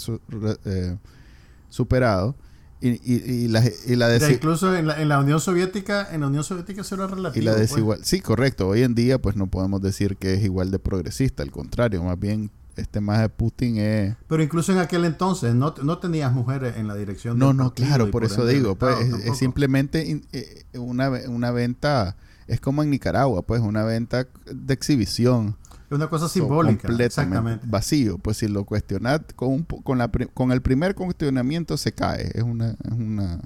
superado 1.71 2.35
y, 2.81 2.89
y, 2.91 3.23
y 3.45 3.49
la, 3.49 3.63
y 3.87 3.97
la 3.97 4.09
Mira, 4.09 4.19
desi- 4.29 4.35
incluso 4.35 4.77
en 4.77 4.87
la, 4.87 5.01
en 5.01 5.09
la 5.09 5.19
Unión 5.19 5.41
Soviética, 5.41 6.09
en 6.13 6.21
la 6.21 6.27
Unión 6.27 6.45
Soviética 6.45 6.83
eso 6.83 6.95
era 6.95 7.07
relativo. 7.07 7.43
y 7.43 7.45
la 7.47 7.55
pues. 7.55 8.01
sí 8.03 8.21
correcto 8.21 8.69
hoy 8.69 8.83
en 8.83 8.95
día 8.95 9.19
pues 9.21 9.37
no 9.37 9.47
podemos 9.47 9.81
decir 9.81 10.17
que 10.17 10.35
es 10.35 10.43
igual 10.45 10.71
de 10.71 10.79
progresista 10.79 11.43
al 11.43 11.51
contrario 11.51 12.03
más 12.03 12.19
bien 12.21 12.51
este 12.77 13.01
más 13.01 13.21
de 13.21 13.31
Putin 13.31 13.79
es 13.79 14.17
Pero 14.29 14.43
incluso 14.43 14.71
en 14.73 14.79
aquel 14.79 15.07
entonces 15.07 15.55
no, 15.55 15.75
no 15.83 15.99
tenías 15.99 16.31
mujeres 16.35 16.77
en 16.77 16.87
la 16.89 16.95
dirección 16.95 17.39
no 17.39 17.49
del 17.49 17.57
no 17.57 17.73
claro 17.73 18.11
por 18.11 18.25
eso 18.25 18.45
digo 18.45 18.75
pues 18.77 18.99
Estado 19.01 19.23
es- 19.33 19.39
simplemente 19.39 20.05
in- 20.07 20.27
eh, 20.33 20.65
una, 20.75 21.09
una 21.29 21.51
venta 21.53 22.17
es 22.47 22.61
como 22.61 22.83
en 22.83 22.91
Nicaragua 22.91 23.41
pues 23.43 23.63
una 23.63 23.85
venta 23.85 24.27
de 24.53 24.75
exhibición 24.75 25.57
Es 25.89 25.93
una 25.93 26.09
cosa 26.09 26.29
simbólica. 26.29 26.89
completamente 26.89 27.05
Exactamente. 27.07 27.67
vacío 27.69 28.19
pues 28.19 28.39
si 28.39 28.49
lo 28.49 28.65
cuestionas 28.65 29.21
con 29.37 29.49
un 29.51 29.63
con 29.65 29.99
la 29.99 30.11
con 30.35 30.51
el 30.53 30.61
primer 30.63 30.95
cuestionamiento 30.95 31.77
se 31.77 31.93
cae 31.93 32.31
es 32.35 32.43
una 32.43 32.71
es 32.71 32.93
una 32.93 33.41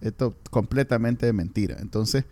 esto 0.00 0.34
completamente 0.50 1.26
de 1.26 1.32
mentira 1.32 1.76
entonces 1.80 2.24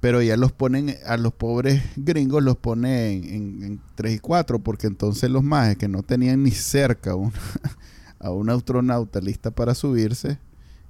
pero 0.00 0.20
ya 0.20 0.36
los 0.36 0.52
ponen 0.52 0.94
a 1.06 1.16
los 1.16 1.32
pobres 1.32 1.82
gringos 1.96 2.42
los 2.42 2.56
ponen 2.56 3.24
en, 3.24 3.62
en 3.62 3.80
3 3.94 4.14
y 4.16 4.18
4 4.18 4.58
porque 4.60 4.86
entonces 4.86 5.30
los 5.30 5.42
majes 5.42 5.76
que 5.76 5.88
no 5.88 6.02
tenían 6.02 6.42
ni 6.42 6.50
cerca 6.50 7.14
un- 7.14 7.32
a 8.20 8.30
un 8.30 8.48
astronauta 8.50 9.20
lista 9.20 9.50
para 9.50 9.74
subirse 9.74 10.38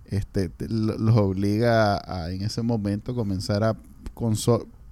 este 0.06 0.48
te- 0.50 0.68
lo- 0.68 0.98
los 0.98 1.16
obliga 1.16 1.96
a, 2.04 2.30
en 2.32 2.42
ese 2.42 2.62
momento 2.62 3.14
comenzar 3.14 3.62
a 3.64 3.76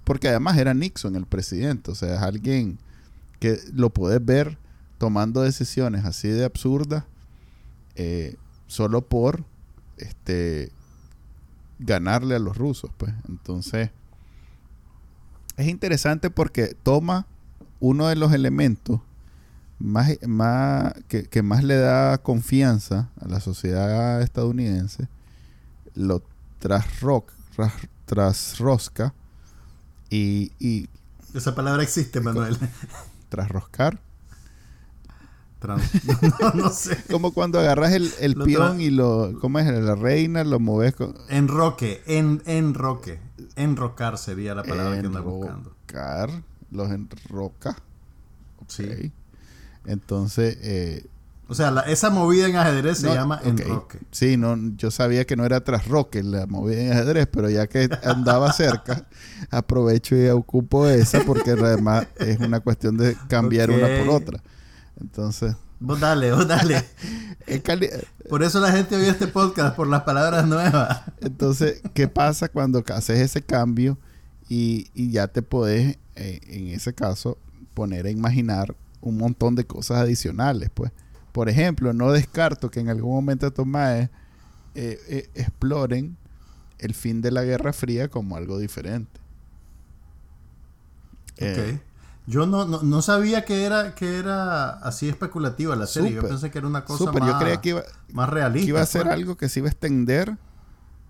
porque 0.03 0.27
además 0.29 0.57
era 0.57 0.73
Nixon 0.73 1.15
el 1.15 1.25
presidente 1.25 1.91
o 1.91 1.95
sea 1.95 2.15
es 2.15 2.21
alguien 2.21 2.77
que 3.39 3.59
lo 3.73 3.89
puedes 3.89 4.23
ver 4.23 4.57
tomando 4.97 5.41
decisiones 5.41 6.05
así 6.05 6.27
de 6.29 6.45
absurdas 6.45 7.03
eh, 7.95 8.35
solo 8.67 9.01
por 9.01 9.43
este 9.97 10.71
ganarle 11.79 12.35
a 12.35 12.39
los 12.39 12.57
rusos 12.57 12.91
pues. 12.97 13.13
Entonces 13.27 13.89
es 15.57 15.67
interesante 15.67 16.29
porque 16.29 16.75
toma 16.83 17.27
uno 17.79 18.07
de 18.07 18.15
los 18.15 18.31
elementos 18.33 19.01
más, 19.79 20.07
que, 21.07 21.41
más 21.43 21.63
le 21.63 21.75
da 21.75 22.17
confianza 22.19 23.09
a 23.19 23.27
la 23.27 23.39
sociedad 23.41 24.21
estadounidense 24.21 25.07
lo 25.93 26.23
trasroca, 26.59 27.33
ras- 27.57 27.87
tras 28.05 28.57
rosca 28.59 29.13
y, 30.13 30.51
y 30.59 30.89
Esa 31.33 31.55
palabra 31.55 31.81
existe, 31.83 32.19
Manuel. 32.21 32.57
tras 33.29 33.49
roscar. 33.49 33.99
Trans- 35.59 35.91
no, 36.41 36.51
no 36.53 36.69
sé. 36.69 36.97
Como 37.09 37.31
cuando 37.33 37.59
agarras 37.59 37.93
el, 37.93 38.11
el 38.19 38.35
peón 38.35 38.81
y 38.81 38.89
lo, 38.89 39.33
¿cómo 39.39 39.59
es? 39.59 39.65
La 39.65 39.95
reina, 39.95 40.43
lo 40.43 40.59
moves 40.59 40.93
con... 40.93 41.15
Enroque, 41.29 42.03
en, 42.05 42.41
enroque. 42.45 43.19
Enrocar 43.55 44.17
sería 44.17 44.53
la 44.55 44.63
palabra 44.63 44.99
que 44.99 45.07
anda 45.07 45.21
buscando. 45.21 45.75
Enrocar, 45.87 46.43
los 46.69 46.91
enroca. 46.91 47.77
Sí. 48.67 49.11
Entonces, 49.85 50.57
eh, 50.61 51.05
O 51.47 51.55
sea, 51.55 51.71
la- 51.71 51.81
esa 51.81 52.09
movida 52.09 52.47
en 52.47 52.55
ajedrez 52.55 52.99
se 52.99 53.07
no, 53.07 53.13
llama 53.13 53.41
ok. 53.43 53.59
enroque. 53.59 53.99
Sí, 54.11 54.37
no, 54.37 54.57
yo 54.77 54.89
sabía 54.91 55.25
que 55.25 55.35
no 55.35 55.45
era 55.45 55.61
tras 55.63 55.87
roque 55.87 56.23
la 56.23 56.47
movida 56.47 56.81
en 56.81 56.91
ajedrez, 56.93 57.27
pero 57.31 57.49
ya 57.49 57.67
que 57.67 57.89
andaba 58.03 58.51
cerca, 58.53 59.05
aprovecho 59.51 60.15
y 60.15 60.27
ocupo 60.29 60.87
esa 60.87 61.19
porque 61.25 61.51
además 61.51 62.07
es 62.17 62.39
una 62.39 62.59
cuestión 62.61 62.97
de 62.97 63.15
cambiar 63.27 63.69
una 63.71 63.87
por 63.99 64.09
otra. 64.15 64.41
Entonces, 64.99 65.55
Vos 65.79 65.99
dale, 65.99 66.31
vos 66.31 66.47
dale. 66.47 66.81
Por 68.29 68.41
eso 68.41 68.59
la 68.61 68.71
gente 68.71 68.95
oye 68.95 69.09
este 69.09 69.27
podcast, 69.27 69.75
por 69.75 69.87
las 69.87 70.03
palabras 70.03 70.47
nuevas. 70.47 71.01
entonces, 71.19 71.81
¿qué 71.93 72.07
pasa 72.07 72.47
cuando 72.47 72.81
haces 72.95 73.19
ese 73.19 73.41
cambio 73.41 73.97
y, 74.47 74.87
y 74.93 75.11
ya 75.11 75.27
te 75.27 75.41
podés, 75.41 75.97
eh, 76.15 76.39
en 76.47 76.67
ese 76.69 76.93
caso, 76.93 77.37
poner 77.73 78.05
a 78.05 78.09
imaginar 78.11 78.75
un 79.01 79.17
montón 79.17 79.55
de 79.55 79.65
cosas 79.65 79.97
adicionales? 79.97 80.69
Pues, 80.73 80.91
por 81.33 81.49
ejemplo, 81.49 81.91
no 81.93 82.11
descarto 82.11 82.71
que 82.71 82.79
en 82.79 82.87
algún 82.89 83.13
momento 83.13 83.51
Tomás 83.51 84.03
eh, 84.03 84.09
eh, 84.75 85.29
exploren 85.33 86.15
el 86.79 86.93
fin 86.93 87.21
de 87.21 87.31
la 87.31 87.43
Guerra 87.43 87.73
Fría 87.73 88.07
como 88.07 88.37
algo 88.37 88.57
diferente. 88.57 89.19
Eh, 91.37 91.79
Ok. 91.81 91.81
Yo 92.25 92.45
no, 92.45 92.63
no, 92.63 92.81
no 92.83 93.01
sabía 93.01 93.43
que 93.43 93.65
era, 93.65 93.95
que 93.95 94.17
era 94.17 94.69
así 94.69 95.09
especulativa 95.09 95.75
la 95.75 95.87
serie. 95.87 96.13
Yo 96.13 96.21
pensé 96.21 96.51
que 96.51 96.57
era 96.57 96.67
una 96.67 96.85
cosa 96.85 97.03
Súper, 97.03 97.21
más, 97.21 97.33
yo 97.33 97.37
creía 97.39 97.59
que 97.59 97.69
iba, 97.69 97.83
más 98.13 98.29
que 98.29 98.35
realista. 98.35 98.69
iba 98.69 98.79
a 98.81 98.85
ser 98.85 99.03
pues. 99.03 99.13
algo 99.13 99.35
que 99.35 99.49
se 99.49 99.59
iba 99.59 99.67
a 99.67 99.71
extender 99.71 100.37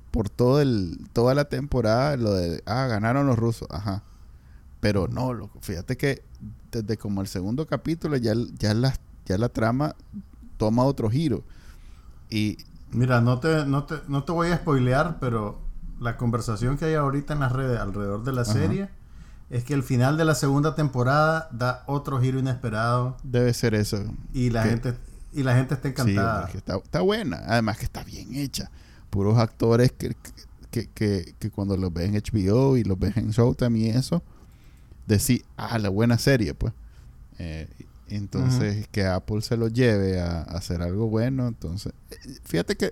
por 0.09 0.29
todo 0.29 0.59
el, 0.59 1.07
toda 1.13 1.35
la 1.35 1.45
temporada, 1.45 2.17
lo 2.17 2.33
de, 2.33 2.63
ah, 2.65 2.87
ganaron 2.87 3.27
los 3.27 3.37
rusos, 3.37 3.67
ajá. 3.69 4.01
Pero 4.79 5.07
no, 5.07 5.33
loco, 5.33 5.59
fíjate 5.61 5.97
que 5.97 6.23
desde 6.71 6.97
como 6.97 7.21
el 7.21 7.27
segundo 7.27 7.67
capítulo 7.67 8.17
ya, 8.17 8.33
ya, 8.57 8.73
la, 8.73 8.95
ya 9.25 9.37
la 9.37 9.49
trama 9.49 9.95
toma 10.57 10.83
otro 10.83 11.09
giro. 11.09 11.43
Y 12.29 12.57
Mira, 12.91 13.21
no 13.21 13.39
te, 13.39 13.65
no, 13.65 13.83
te, 13.85 13.95
no 14.07 14.23
te 14.23 14.31
voy 14.31 14.49
a 14.49 14.57
spoilear, 14.57 15.17
pero 15.19 15.59
la 15.99 16.15
conversación 16.17 16.77
que 16.77 16.85
hay 16.85 16.93
ahorita 16.95 17.33
en 17.33 17.39
las 17.39 17.51
redes 17.51 17.79
alrededor 17.79 18.23
de 18.23 18.33
la 18.33 18.41
Ajá. 18.41 18.53
serie 18.53 18.89
es 19.49 19.63
que 19.63 19.73
el 19.73 19.83
final 19.83 20.17
de 20.17 20.25
la 20.25 20.35
segunda 20.35 20.75
temporada 20.75 21.47
da 21.51 21.83
otro 21.87 22.19
giro 22.21 22.39
inesperado 22.39 23.17
debe 23.23 23.53
ser 23.53 23.73
eso. 23.75 24.03
y 24.33 24.49
la 24.49 24.63
Que- 24.63 24.69
gente 24.69 24.93
y 25.33 25.41
la 25.43 25.55
gente 25.55 25.73
está 25.73 25.87
encantada. 25.87 26.47
que 26.47 26.57
está, 26.59 26.75
está 26.77 27.01
buena. 27.01 27.37
Además 27.47 27.77
que 27.79 27.85
está 27.85 28.03
bien 28.03 28.35
hecha. 28.35 28.69
Puros 29.09 29.37
actores 29.39 29.91
que, 29.91 30.15
que, 30.69 30.87
que, 30.91 31.33
que 31.39 31.49
cuando 31.51 31.75
los 31.77 31.91
ves 31.91 32.09
en 32.09 32.15
HBO 32.15 32.77
y 32.77 32.83
los 32.83 32.99
ves 32.99 33.17
en 33.17 33.31
Showtime 33.31 33.79
y 33.79 33.89
eso, 33.89 34.21
decís, 35.07 35.43
ah, 35.57 35.79
la 35.79 35.89
buena 35.89 36.17
serie, 36.19 36.53
pues. 36.53 36.73
Eh, 37.39 37.67
entonces, 38.15 38.87
que 38.91 39.05
Apple 39.05 39.41
se 39.41 39.57
lo 39.57 39.67
lleve 39.67 40.19
a, 40.21 40.39
a 40.39 40.57
hacer 40.57 40.81
algo 40.81 41.07
bueno. 41.07 41.47
Entonces, 41.47 41.93
eh, 42.11 42.17
fíjate 42.43 42.75
que, 42.75 42.91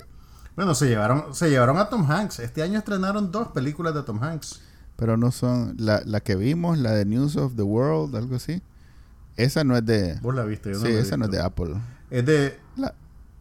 Bueno, 0.56 0.76
se 0.76 0.88
llevaron, 0.88 1.34
se 1.34 1.50
llevaron 1.50 1.78
a 1.78 1.90
Tom 1.90 2.10
Hanks. 2.10 2.40
Este 2.40 2.62
año 2.64 2.78
estrenaron 2.80 3.32
dos 3.32 3.50
películas 3.50 3.94
de 3.94 4.04
Tom 4.04 4.22
Hanks. 4.24 4.62
pero 4.96 5.18
no 5.18 5.32
son, 5.32 5.76
la, 5.78 6.02
la 6.06 6.20
que 6.22 6.36
vimos, 6.36 6.78
la 6.78 6.92
de 6.92 7.06
News 7.06 7.36
of 7.38 7.56
the 7.56 7.64
World, 7.64 8.16
algo 8.16 8.36
así. 8.36 8.62
Esa 9.38 9.64
no 9.64 9.76
es 9.78 9.86
de, 9.86 10.20
Vos 10.22 10.36
la 10.36 10.44
viste, 10.46 10.72
yo 10.72 10.80
no 10.80 10.86
sí, 10.86 10.92
la 10.94 11.00
esa 11.00 11.18
no 11.18 11.26
es 11.26 11.32
de. 11.32 11.40
Apple. 11.42 11.74
Es 12.10 12.26
de 12.26 12.60
La, 12.76 12.94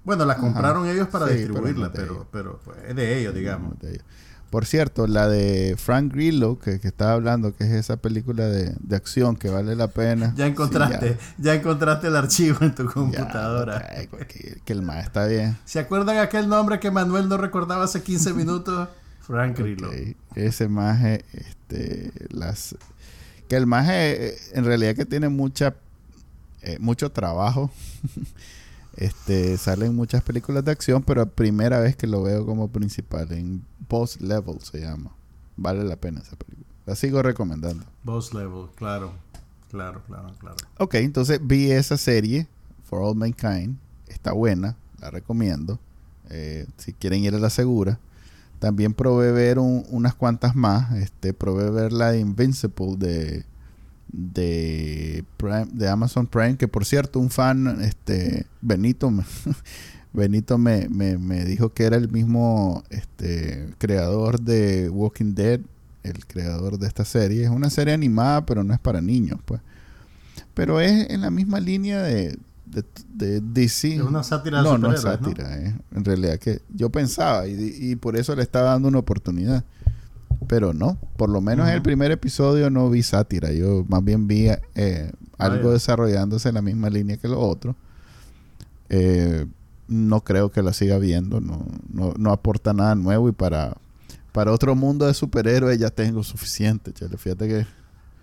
bueno, 0.04 0.24
la 0.24 0.36
compraron 0.36 0.86
ellos 0.86 1.08
para 1.08 1.26
Sí, 1.28 1.34
distribuirla, 1.34 1.92
pero 1.92 2.14
no 2.14 2.26
pero, 2.30 2.50
es 2.50 2.58
de 2.58 2.60
pero, 2.60 2.60
pues, 2.64 2.78
es 2.88 2.96
de 2.96 3.18
ellos, 3.20 3.34
digamos. 3.34 3.78
de 3.80 3.90
ellos. 3.90 4.04
Por 4.50 4.66
cierto, 4.66 5.06
la 5.06 5.28
de 5.28 5.76
Frank 5.78 6.12
Grillo, 6.12 6.58
que, 6.58 6.80
que 6.80 6.88
estaba 6.88 7.12
hablando, 7.12 7.54
que 7.54 7.62
es 7.64 7.70
esa 7.70 7.98
película 7.98 8.46
de, 8.48 8.74
de 8.80 8.96
acción 8.96 9.36
que 9.36 9.48
vale 9.48 9.76
la 9.76 9.86
pena. 9.86 10.34
Ya 10.36 10.46
encontraste, 10.46 11.12
Sí, 11.12 11.18
ya, 11.38 11.54
encontraste 11.54 12.08
el 12.08 12.16
archivo 12.16 12.58
en 12.62 12.74
tu 12.74 12.84
ya, 12.86 12.90
computadora. 12.92 13.88
aquí, 14.20 14.40
que 14.64 14.72
el 14.72 14.82
más 14.82 15.04
está 15.04 15.26
bien. 15.26 15.56
¿Se 15.64 15.78
acuerdan 15.78 16.18
aquel 16.18 16.48
nombre 16.48 16.80
que 16.80 16.90
Manuel 16.90 17.28
no 17.28 17.36
recordaba 17.36 17.84
hace 17.84 18.02
15 18.02 18.34
minutos? 18.34 18.88
Frank 19.20 19.56
Grillo. 19.56 19.88
Ok, 19.88 20.16
Ese 20.36 20.68
maje, 20.68 21.24
este, 21.32 22.10
las... 22.30 22.74
Que 23.48 23.56
el 23.56 23.66
maje, 23.66 24.28
eh, 24.30 24.34
en 24.54 24.64
realidad 24.64 24.96
que 24.96 25.06
tiene 25.06 25.28
mucha, 25.28 25.76
eh, 26.62 26.76
mucho 26.80 27.10
trabajo. 27.12 27.70
este, 28.96 29.56
sale 29.56 29.86
en 29.86 29.94
muchas 29.94 30.22
películas 30.22 30.64
de 30.64 30.72
acción, 30.72 31.02
pero 31.04 31.26
primera 31.26 31.78
vez 31.78 31.94
que 31.94 32.06
lo 32.08 32.22
veo 32.24 32.44
como 32.44 32.68
principal, 32.68 33.30
en 33.32 33.64
Boss 33.90 34.20
Level 34.22 34.58
se 34.62 34.80
llama. 34.80 35.10
Vale 35.56 35.84
la 35.84 35.96
pena 35.96 36.20
esa 36.20 36.36
película. 36.36 36.66
La 36.86 36.94
sigo 36.96 37.22
recomendando. 37.22 37.84
Boss 38.04 38.32
Level, 38.32 38.68
claro. 38.76 39.12
Claro, 39.70 40.02
claro, 40.06 40.32
claro. 40.38 40.56
Ok, 40.78 40.94
entonces 40.94 41.40
vi 41.42 41.70
esa 41.70 41.96
serie, 41.98 42.46
For 42.84 43.00
All 43.02 43.14
Mankind. 43.16 43.76
Está 44.08 44.32
buena, 44.32 44.76
la 45.00 45.10
recomiendo. 45.10 45.78
Eh, 46.30 46.66
si 46.78 46.92
quieren 46.92 47.22
ir 47.22 47.34
a 47.34 47.38
la 47.38 47.50
segura. 47.50 47.98
También 48.58 48.94
probé 48.94 49.32
ver 49.32 49.58
un- 49.58 49.84
unas 49.90 50.14
cuantas 50.14 50.54
más. 50.56 50.92
Este, 50.96 51.32
probé 51.34 51.70
ver 51.70 51.92
la 51.92 52.16
Invincible 52.16 52.96
de, 52.96 53.44
de, 54.12 55.24
Prime- 55.36 55.68
de 55.72 55.88
Amazon 55.88 56.26
Prime. 56.26 56.56
Que 56.56 56.68
por 56.68 56.84
cierto, 56.84 57.18
un 57.20 57.30
fan, 57.30 57.80
este, 57.82 58.46
Benito, 58.60 59.10
me, 59.10 59.24
Benito 60.12 60.58
me, 60.58 60.88
me, 60.88 61.18
me 61.18 61.44
dijo 61.44 61.72
que 61.72 61.84
era 61.84 61.96
el 61.96 62.10
mismo 62.10 62.82
este, 62.90 63.68
creador 63.78 64.40
de 64.40 64.88
Walking 64.90 65.34
Dead. 65.34 65.60
El 66.02 66.24
creador 66.26 66.78
de 66.78 66.86
esta 66.86 67.04
serie. 67.04 67.44
Es 67.44 67.50
una 67.50 67.68
serie 67.70 67.92
animada, 67.92 68.46
pero 68.46 68.64
no 68.64 68.72
es 68.72 68.80
para 68.80 69.00
niños, 69.02 69.38
pues. 69.44 69.60
Pero 70.54 70.80
es 70.80 71.10
en 71.10 71.20
la 71.20 71.30
misma 71.30 71.60
línea 71.60 72.02
de, 72.02 72.38
de, 72.66 72.84
de 73.14 73.40
DC. 73.42 73.96
Es 73.96 74.00
una 74.00 74.22
sátira 74.22 74.58
de 74.58 74.64
No, 74.64 74.78
no 74.78 74.92
es 74.94 75.04
¿no? 75.04 75.10
sátira. 75.10 75.58
eh. 75.62 75.74
En 75.94 76.04
realidad 76.04 76.38
que 76.38 76.62
yo 76.74 76.88
pensaba 76.90 77.46
y, 77.46 77.76
y 77.78 77.96
por 77.96 78.16
eso 78.16 78.34
le 78.34 78.42
estaba 78.42 78.70
dando 78.70 78.88
una 78.88 78.98
oportunidad. 78.98 79.64
Pero 80.48 80.72
no, 80.72 80.98
por 81.18 81.28
lo 81.28 81.40
menos 81.42 81.68
en 81.68 81.74
el 81.74 81.82
primer 81.82 82.10
episodio 82.10 82.70
no 82.70 82.88
vi 82.88 83.02
sátira. 83.02 83.52
Yo 83.52 83.84
más 83.88 84.02
bien 84.02 84.26
vi 84.26 84.48
eh, 84.74 85.12
algo 85.36 85.64
Vaya. 85.64 85.72
desarrollándose 85.74 86.48
en 86.48 86.54
la 86.54 86.62
misma 86.62 86.88
línea 86.88 87.18
que 87.18 87.28
lo 87.28 87.38
otro. 87.40 87.76
Eh, 88.88 89.46
no 89.90 90.22
creo 90.22 90.50
que 90.50 90.62
la 90.62 90.72
siga 90.72 90.96
viendo. 90.98 91.40
No, 91.42 91.66
no, 91.92 92.14
no 92.16 92.32
aporta 92.32 92.72
nada 92.72 92.94
nuevo 92.94 93.28
y 93.28 93.32
para, 93.32 93.76
para 94.32 94.52
otro 94.52 94.74
mundo 94.74 95.06
de 95.06 95.12
superhéroes 95.14 95.78
ya 95.78 95.90
tengo 95.90 96.22
suficiente. 96.24 96.92
chale. 96.94 97.18
Fíjate 97.18 97.46
que 97.48 97.66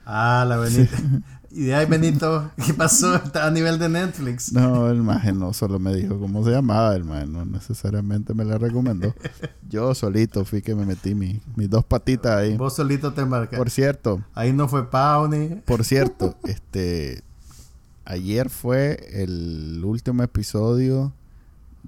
Ah, 0.09 0.45
la 0.47 0.55
Benito. 0.55 0.95
y 1.51 1.65
de 1.65 1.75
ahí 1.75 1.85
Benito, 1.85 2.49
¿qué 2.65 2.73
pasó? 2.73 3.13
Está 3.15 3.45
a 3.45 3.51
nivel 3.51 3.77
de 3.77 3.89
Netflix. 3.89 4.53
No, 4.53 4.89
el 4.89 5.03
maje 5.03 5.33
no 5.33 5.51
solo 5.51 5.79
me 5.79 5.93
dijo 5.93 6.17
cómo 6.17 6.45
se 6.45 6.51
llamaba, 6.51 6.95
el 6.95 7.03
maje 7.03 7.27
no 7.27 7.43
necesariamente 7.43 8.33
me 8.33 8.45
la 8.45 8.57
recomendó. 8.57 9.13
Yo 9.69 9.93
solito 9.93 10.45
fui 10.45 10.61
que 10.61 10.73
me 10.75 10.85
metí 10.85 11.13
mi- 11.13 11.41
mis 11.57 11.69
dos 11.69 11.83
patitas 11.83 12.37
ahí. 12.37 12.55
Vos 12.55 12.73
solito 12.77 13.11
te 13.11 13.19
embarcaste. 13.19 13.57
Por 13.57 13.69
cierto, 13.69 14.23
Ahí 14.33 14.53
no 14.53 14.69
fue 14.69 14.89
Pawnee. 14.89 15.61
por 15.65 15.83
cierto, 15.83 16.37
este 16.45 17.21
ayer 18.05 18.49
fue 18.49 19.09
el 19.11 19.81
último 19.83 20.23
episodio 20.23 21.11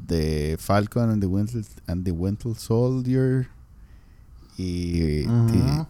de 0.08 0.58
Falcon 0.60 1.10
and 1.12 1.22
the 1.22 1.28
Winter, 1.28 1.64
and 1.88 2.04
the 2.06 2.12
Winter 2.12 2.56
Soldier 2.56 3.48
y, 4.58 5.26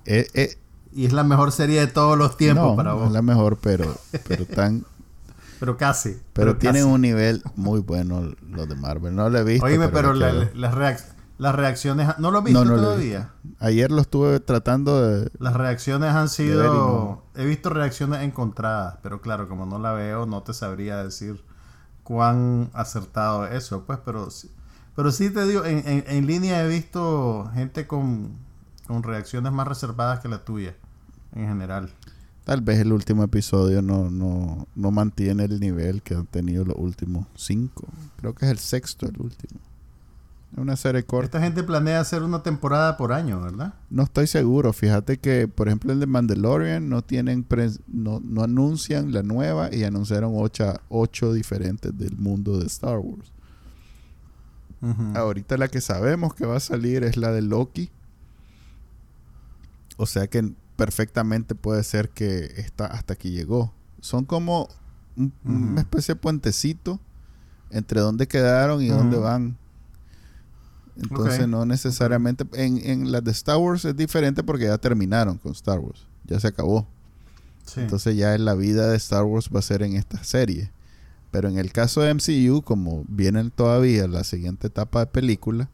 eh, 0.06 0.28
eh, 0.34 0.58
Y 0.94 1.06
es 1.06 1.14
la 1.14 1.24
mejor 1.24 1.52
serie 1.52 1.80
de 1.80 1.88
todos 1.88 2.18
los 2.18 2.38
tiempos 2.38 2.72
no, 2.72 2.76
para 2.76 2.92
no 2.92 2.98
vos. 2.98 3.08
es 3.08 3.14
la 3.14 3.22
mejor, 3.22 3.58
pero 3.62 3.96
pero 4.28 4.46
tan 4.46 4.86
Pero 5.60 5.78
casi. 5.78 6.18
pero 6.34 6.58
tienen 6.58 6.84
casi. 6.84 6.94
un 6.94 7.02
nivel 7.02 7.42
muy 7.56 7.80
bueno 7.80 8.32
los 8.50 8.68
de 8.70 8.76
Marvel. 8.76 9.16
No 9.16 9.30
lo 9.30 9.40
he 9.40 9.44
visto. 9.44 9.66
Oíme, 9.66 9.90
pero, 9.90 10.14
la- 10.14 10.32
quedo. 10.32 10.50
las, 10.56 10.74
reac- 10.74 11.06
las 11.38 11.56
reacciones... 11.56 12.08
¿No 12.20 12.32
lo 12.32 12.42
viste 12.42 12.60
No, 12.60 12.66
no 12.66 12.76
lo 12.76 12.82
he 12.82 12.84
todavía? 12.84 13.30
Ayer 13.60 13.92
lo 13.92 14.02
estuve 14.02 14.40
tratando 14.40 15.02
de... 15.02 15.30
Las 15.40 15.54
reacciones 15.56 16.14
han 16.14 16.30
sido... 16.30 17.24
He 17.36 17.46
visto 17.46 17.70
reacciones 17.70 18.22
encontradas, 18.24 18.98
pero 19.02 19.22
claro, 19.22 19.48
como 19.48 19.66
no 19.66 19.80
la 19.80 19.94
veo, 19.94 20.26
no 20.26 20.44
te 20.44 20.54
sabría 20.54 21.04
decir 21.04 21.44
cuán 22.10 22.72
acertado 22.74 23.46
es 23.46 23.54
eso, 23.66 23.86
pues, 23.86 24.00
pero 24.04 24.28
pero 24.96 25.12
sí 25.12 25.30
te 25.30 25.46
digo, 25.48 25.64
en, 25.64 25.88
en- 25.88 26.04
en 26.08 26.26
línea 26.26 26.66
he 26.66 26.68
visto 26.68 27.50
gente 27.54 27.86
con, 27.86 28.32
con 28.88 29.04
reacciones 29.04 29.52
más 29.54 29.68
reservadas 29.68 30.20
que 30.20 30.28
la 30.28 30.44
tuya, 30.44 30.76
en 31.36 31.48
general. 31.48 31.92
Tal 32.46 32.62
vez 32.62 32.80
el 32.80 32.92
último 32.94 33.24
episodio 33.24 33.84
no, 33.84 34.10
no, 34.10 34.68
no 34.76 34.90
mantiene 34.90 35.44
el 35.46 35.60
nivel 35.60 36.02
que 36.02 36.16
han 36.16 36.26
tenido 36.26 36.66
los 36.66 36.78
últimos 36.80 37.28
cinco. 37.36 37.86
Creo 38.18 38.34
que 38.34 38.46
es 38.48 38.52
el 38.52 38.58
sexto 38.58 39.06
el 39.06 39.22
último. 39.22 39.60
Una 40.56 40.76
serie 40.76 41.04
corta. 41.04 41.38
Esta 41.38 41.42
gente 41.42 41.64
planea 41.64 42.00
hacer 42.00 42.24
una 42.24 42.42
temporada 42.42 42.98
por 42.98 43.14
año, 43.14 43.40
¿verdad? 43.40 43.76
No 43.90 44.04
estoy 44.04 44.28
seguro. 44.28 44.74
Fíjate 44.74 45.18
que, 45.18 45.48
por 45.48 45.68
ejemplo, 45.68 45.94
el 45.94 46.00
de 46.00 46.08
Mandalorian 46.08 46.90
no 46.90 47.04
tienen 47.04 47.46
no, 47.88 48.20
no, 48.20 48.44
anuncian 48.44 49.14
la 49.14 49.22
nueva 49.22 49.74
y 49.74 49.84
anunciaron 49.84 50.34
ocho, 50.36 50.74
ocho 50.90 51.34
diferentes 51.34 51.96
del 51.98 52.18
mundo 52.18 52.58
de 52.60 52.66
Star 52.66 52.98
Wars. 52.98 53.32
Ahorita 55.14 55.58
la 55.58 55.68
que 55.68 55.82
sabemos 55.82 56.34
que 56.34 56.46
va 56.46 56.56
a 56.56 56.62
salir 56.62 57.04
es 57.04 57.18
la 57.18 57.32
de 57.32 57.42
Loki. 57.42 57.92
O 59.98 60.06
sea 60.06 60.28
que 60.28 60.54
perfectamente 60.78 61.56
puede 61.56 61.84
ser 61.84 62.10
que 62.10 62.46
está 62.56 62.86
hasta 62.86 63.14
aquí 63.14 63.32
llegó. 63.32 63.74
Son 64.00 64.24
como 64.24 64.70
una 65.44 65.82
especie 65.82 66.16
de 66.16 66.22
puentecito 66.22 67.00
entre 67.70 68.00
dónde 68.00 68.28
quedaron 68.28 68.82
y 68.82 68.88
dónde 68.88 69.18
van. 69.18 69.58
Entonces 71.02 71.48
no 71.48 71.66
necesariamente... 71.66 72.46
En, 72.54 72.78
en 72.84 73.12
las 73.12 73.24
de 73.24 73.32
Star 73.32 73.58
Wars 73.58 73.86
es 73.86 73.96
diferente 73.96 74.44
porque 74.44 74.66
ya 74.66 74.78
terminaron 74.78 75.38
con 75.38 75.54
Star 75.54 75.80
Wars. 75.80 76.06
Ya 76.26 76.40
se 76.40 76.48
acabó. 76.48 76.88
Entonces 77.76 78.18
ya 78.18 78.38
la 78.38 78.56
vida 78.56 78.88
de 78.88 78.98
Star 78.98 79.24
Wars 79.24 79.50
va 79.54 79.60
a 79.60 79.64
ser 79.64 79.84
en 79.84 79.96
esta 79.96 80.24
serie. 80.24 80.72
Pero 81.32 81.50
en 81.50 81.58
el 81.58 81.72
caso 81.72 82.02
de 82.02 82.14
MCU, 82.14 82.64
como 82.64 83.04
vienen 83.08 83.52
todavía 83.52 84.08
la 84.08 84.24
siguiente 84.24 84.68
etapa 84.68 85.02
de 85.02 85.06
película, 85.08 85.70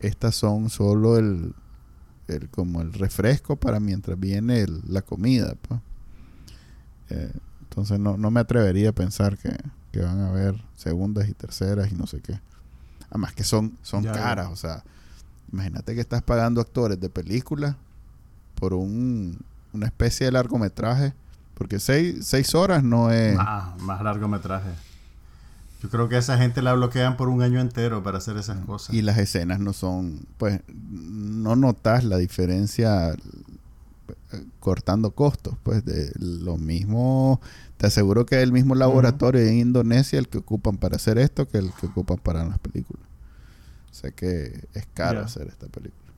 estas 0.00 0.34
son 0.34 0.70
solo 0.70 1.18
el, 1.18 1.54
el 2.26 2.48
como 2.48 2.82
el 2.82 2.92
refresco 2.92 3.56
para 3.56 3.78
mientras 3.78 4.18
viene 4.18 4.66
la 4.88 5.02
comida. 5.02 5.54
Pues. 5.68 5.80
Eh, 7.10 7.32
entonces 7.62 8.00
no, 8.00 8.16
no 8.16 8.30
me 8.30 8.40
atrevería 8.40 8.90
a 8.90 8.92
pensar 8.92 9.38
que, 9.38 9.56
que 9.92 10.00
van 10.00 10.18
a 10.20 10.28
haber 10.28 10.60
segundas 10.74 11.28
y 11.28 11.34
terceras 11.34 11.92
y 11.92 11.94
no 11.94 12.06
sé 12.06 12.20
qué. 12.20 12.40
Además 13.10 13.32
que 13.32 13.44
son, 13.44 13.76
son 13.82 14.04
caras, 14.04 14.48
o 14.50 14.56
sea, 14.56 14.82
imagínate 15.52 15.94
que 15.94 16.00
estás 16.00 16.22
pagando 16.22 16.60
actores 16.60 17.00
de 17.00 17.08
película 17.08 17.76
por 18.56 18.74
un, 18.74 19.38
una 19.72 19.86
especie 19.86 20.26
de 20.26 20.32
largometraje, 20.32 21.14
porque 21.54 21.78
seis, 21.78 22.26
seis 22.26 22.54
horas 22.54 22.82
no 22.82 23.10
es... 23.10 23.36
Más, 23.36 23.80
más 23.80 24.02
largometraje. 24.02 24.70
Yo 25.82 25.90
creo 25.90 26.08
que 26.08 26.16
a 26.16 26.18
esa 26.18 26.38
gente 26.38 26.62
la 26.62 26.72
bloquean 26.72 27.16
por 27.16 27.28
un 27.28 27.42
año 27.42 27.60
entero 27.60 28.02
para 28.02 28.18
hacer 28.18 28.36
esas 28.36 28.58
cosas. 28.64 28.94
Y 28.94 29.02
las 29.02 29.18
escenas 29.18 29.60
no 29.60 29.72
son, 29.72 30.20
pues, 30.38 30.60
no 30.68 31.54
notas 31.54 32.02
la 32.04 32.16
diferencia 32.16 33.14
cortando 34.60 35.12
costos, 35.12 35.54
pues 35.62 35.84
de 35.84 36.12
lo 36.18 36.56
mismo, 36.56 37.40
te 37.76 37.86
aseguro 37.86 38.26
que 38.26 38.36
es 38.36 38.42
el 38.42 38.52
mismo 38.52 38.74
laboratorio 38.74 39.40
en 39.40 39.58
Indonesia 39.58 40.18
el 40.18 40.28
que 40.28 40.38
ocupan 40.38 40.76
para 40.78 40.96
hacer 40.96 41.18
esto 41.18 41.46
que 41.46 41.58
el 41.58 41.72
que 41.72 41.86
ocupan 41.86 42.18
para 42.18 42.44
las 42.44 42.58
películas. 42.58 43.04
Sé 43.90 44.12
que 44.12 44.66
es 44.74 44.86
caro 44.94 45.20
hacer 45.20 45.46
esta 45.48 45.66
película. 45.68 46.12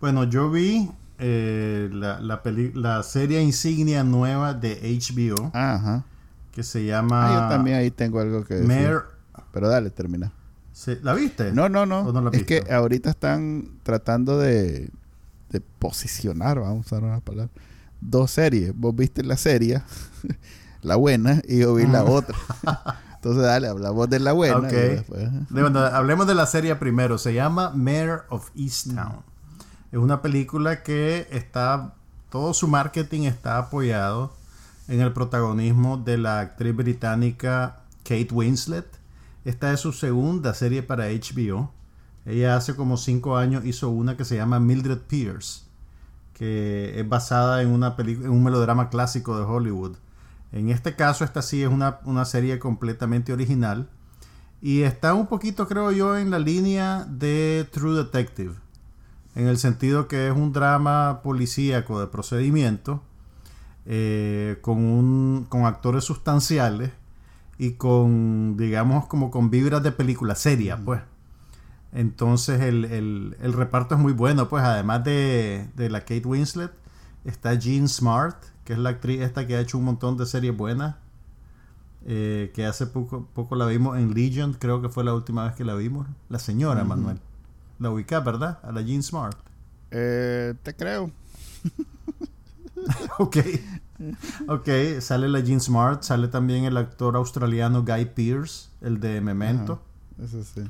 Bueno, 0.00 0.24
yo 0.24 0.50
vi 0.50 0.90
eh, 1.18 1.88
la, 1.92 2.20
la, 2.20 2.42
la, 2.74 3.02
serie 3.02 3.42
insignia 3.42 4.02
nueva 4.02 4.54
de 4.54 4.80
HBO. 4.82 5.50
Ajá. 5.52 6.04
Que 6.52 6.62
se 6.62 6.84
llama... 6.84 7.26
Ah, 7.26 7.42
yo 7.42 7.48
también 7.54 7.76
ahí 7.76 7.90
tengo 7.90 8.18
algo 8.20 8.44
que 8.44 8.54
decir. 8.54 8.98
Pero 9.52 9.68
dale, 9.68 9.90
termina. 9.90 10.32
¿La 11.02 11.12
viste? 11.14 11.52
No, 11.52 11.68
no, 11.68 11.84
no. 11.84 12.30
es 12.32 12.44
que 12.44 12.64
ahorita 12.70 13.10
están 13.10 13.68
tratando 13.82 14.38
de 14.38 14.90
de 15.50 15.60
posicionar, 15.60 16.60
vamos 16.60 16.86
a 16.86 16.96
usar 16.96 17.04
una 17.04 17.20
palabra, 17.20 17.50
dos 18.00 18.30
series. 18.30 18.72
Vos 18.76 18.94
viste 18.94 19.22
la 19.22 19.36
serie, 19.36 19.82
la 20.82 20.96
buena, 20.96 21.42
y 21.46 21.60
yo 21.60 21.74
vi 21.74 21.86
la 21.86 22.04
otra. 22.04 22.36
Entonces, 23.14 23.42
dale, 23.42 23.68
hablamos 23.68 24.08
de 24.08 24.18
la 24.18 24.32
buena. 24.32 24.68
hablemos 25.92 26.26
de 26.26 26.34
la 26.34 26.46
serie 26.46 26.74
primero. 26.76 27.18
Se 27.18 27.34
llama 27.34 27.70
Mayor 27.70 28.24
of 28.30 28.50
Easttown. 28.56 29.22
Es 29.92 29.98
una 29.98 30.22
película 30.22 30.82
que 30.82 31.26
está, 31.30 31.94
todo 32.30 32.54
su 32.54 32.66
marketing 32.66 33.22
está 33.22 33.58
apoyado 33.58 34.32
en 34.88 35.00
el 35.00 35.12
protagonismo 35.12 35.98
de 35.98 36.16
la 36.16 36.40
actriz 36.40 36.74
británica 36.74 37.80
Kate 38.04 38.28
Winslet. 38.32 38.86
Esta 39.44 39.72
es 39.72 39.80
su 39.80 39.92
segunda 39.92 40.54
serie 40.54 40.82
para 40.82 41.08
HBO. 41.08 41.72
Ella 42.24 42.56
hace 42.56 42.74
como 42.74 42.96
cinco 42.96 43.36
años 43.36 43.64
hizo 43.64 43.90
una 43.90 44.16
que 44.16 44.24
se 44.24 44.36
llama 44.36 44.60
Mildred 44.60 44.98
Pierce, 44.98 45.62
que 46.40 46.98
es 46.98 47.06
basada 47.06 47.60
en, 47.60 47.68
una 47.68 47.94
en 47.98 48.30
un 48.30 48.42
melodrama 48.42 48.88
clásico 48.88 49.36
de 49.36 49.44
Hollywood. 49.44 49.96
En 50.52 50.70
este 50.70 50.96
caso, 50.96 51.22
esta 51.22 51.42
sí 51.42 51.62
es 51.62 51.68
una, 51.68 51.98
una, 52.06 52.24
serie 52.24 52.58
completamente 52.58 53.34
original. 53.34 53.90
Y 54.62 54.80
está 54.80 55.12
un 55.12 55.26
poquito, 55.26 55.68
creo 55.68 55.92
yo, 55.92 56.16
en 56.16 56.30
la 56.30 56.38
línea 56.38 57.04
de 57.10 57.68
True 57.70 57.94
Detective. 57.94 58.54
En 59.34 59.48
el 59.48 59.58
sentido 59.58 60.08
que 60.08 60.28
es 60.28 60.34
un 60.34 60.54
drama 60.54 61.20
policíaco 61.22 62.00
de 62.00 62.06
procedimiento. 62.06 63.02
Eh, 63.84 64.56
con, 64.62 64.78
un, 64.78 65.44
con 65.46 65.66
actores 65.66 66.04
sustanciales. 66.04 66.90
Y 67.58 67.72
con, 67.72 68.56
digamos, 68.56 69.04
como 69.08 69.30
con 69.30 69.50
vibras 69.50 69.82
de 69.82 69.92
película 69.92 70.34
seria, 70.34 70.78
pues. 70.82 71.02
Entonces 71.92 72.60
el, 72.60 73.36
reparto 73.40 73.96
es 73.96 74.00
muy 74.00 74.12
bueno, 74.12 74.48
pues 74.48 74.62
además 74.62 75.02
de, 75.04 75.68
la 75.76 76.00
Kate 76.00 76.22
Winslet, 76.24 76.70
está 77.24 77.54
Jean 77.54 77.88
Smart, 77.88 78.36
que 78.64 78.74
es 78.74 78.78
la 78.78 78.90
actriz 78.90 79.20
esta 79.22 79.46
que 79.46 79.56
ha 79.56 79.60
hecho 79.60 79.78
un 79.78 79.84
montón 79.84 80.16
de 80.16 80.26
series 80.26 80.56
buenas, 80.56 80.96
eh, 82.06 82.52
que 82.54 82.64
hace 82.64 82.86
poco, 82.86 83.28
poco 83.34 83.56
la 83.56 83.66
vimos 83.66 83.98
en 83.98 84.14
Legion, 84.14 84.54
creo 84.54 84.80
que 84.80 84.88
fue 84.88 85.04
la 85.04 85.14
última 85.14 85.44
vez 85.44 85.54
que 85.54 85.64
la 85.64 85.74
vimos, 85.74 86.06
la 86.28 86.38
señora 86.38 86.84
Manuel. 86.84 87.18
La 87.78 87.90
ubicás, 87.90 88.24
¿verdad? 88.24 88.60
A 88.62 88.72
la 88.72 88.82
Jean 88.82 89.02
Smart. 89.02 89.36
Eh, 89.90 90.54
te 90.62 90.76
creo. 90.76 91.10
ok. 93.18 93.36
Ok, 94.48 94.68
sale 95.00 95.28
la 95.28 95.40
Jean 95.40 95.60
Smart, 95.60 96.02
sale 96.02 96.28
también 96.28 96.64
el 96.64 96.76
actor 96.76 97.16
australiano 97.16 97.84
Guy 97.84 98.06
Pearce, 98.06 98.68
el 98.80 99.00
de 99.00 99.20
Memento. 99.20 99.82
eso 100.18 100.42
sí 100.44 100.62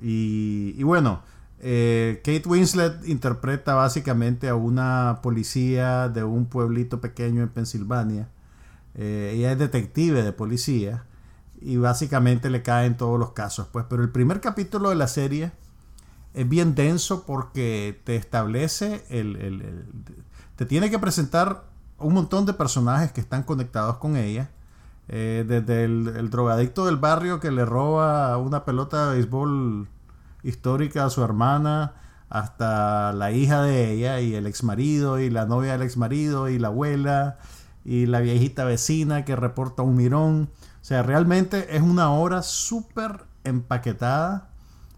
y, 0.00 0.82
bueno, 0.82 1.22
eh, 1.60 2.20
Kate 2.24 2.48
Winslet 2.48 3.08
interpreta 3.08 3.74
básicamente 3.74 4.48
a 4.48 4.54
una 4.54 5.20
policía 5.22 6.08
de 6.08 6.22
un 6.22 6.46
pueblito 6.46 7.00
pequeño 7.00 7.42
en 7.42 7.48
Pensilvania. 7.48 8.28
Eh, 8.94 9.32
ella 9.34 9.52
es 9.52 9.58
detective 9.58 10.22
de 10.22 10.32
policía 10.32 11.04
y 11.60 11.76
básicamente 11.76 12.50
le 12.50 12.62
cae 12.62 12.86
en 12.86 12.96
todos 12.96 13.18
los 13.18 13.32
casos. 13.32 13.68
Pues, 13.72 13.86
pero 13.88 14.02
el 14.02 14.10
primer 14.10 14.40
capítulo 14.40 14.90
de 14.90 14.94
la 14.94 15.08
serie 15.08 15.52
es 16.34 16.48
bien 16.48 16.74
denso 16.74 17.24
porque 17.26 18.00
te 18.04 18.16
establece 18.16 19.04
el, 19.08 19.86
te 20.54 20.66
tiene 20.66 20.90
que 20.90 20.98
presentar 20.98 21.64
un 21.98 22.12
montón 22.12 22.46
de 22.46 22.52
personajes 22.52 23.10
que 23.10 23.22
están 23.22 23.42
conectados 23.42 23.96
con 23.96 24.16
ella 24.16 24.50
eh, 25.08 25.44
desde 25.46 25.84
el, 25.84 26.30
drogadicto 26.30 26.86
del 26.86 26.96
barrio 26.96 27.38
que 27.38 27.52
le 27.52 27.64
roba 27.64 28.36
una 28.38 28.64
pelota 28.64 29.10
de 29.10 29.16
béisbol 29.16 29.88
histórica 30.42 31.04
a 31.04 31.10
su 31.10 31.22
hermana, 31.22 31.94
hasta 32.28 33.12
la 33.12 33.30
hija 33.30 33.62
de 33.62 33.92
ella 33.92 34.20
y 34.20 34.34
el 34.34 34.46
ex 34.46 34.64
marido 34.64 35.20
y 35.20 35.30
la 35.30 35.46
novia 35.46 35.72
del 35.72 35.82
ex 35.82 35.96
marido 35.96 36.48
y 36.48 36.58
la 36.58 36.68
abuela 36.68 37.38
y 37.84 38.06
la 38.06 38.18
viejita 38.20 38.64
vecina 38.64 39.24
que 39.24 39.36
reporta 39.36 39.82
un 39.82 39.94
mirón. 39.94 40.50
O 40.82 40.84
sea, 40.84 41.02
realmente 41.04 41.76
es 41.76 41.82
una 41.82 42.10
obra 42.10 42.42
súper 42.42 43.24
empaquetada 43.44 44.48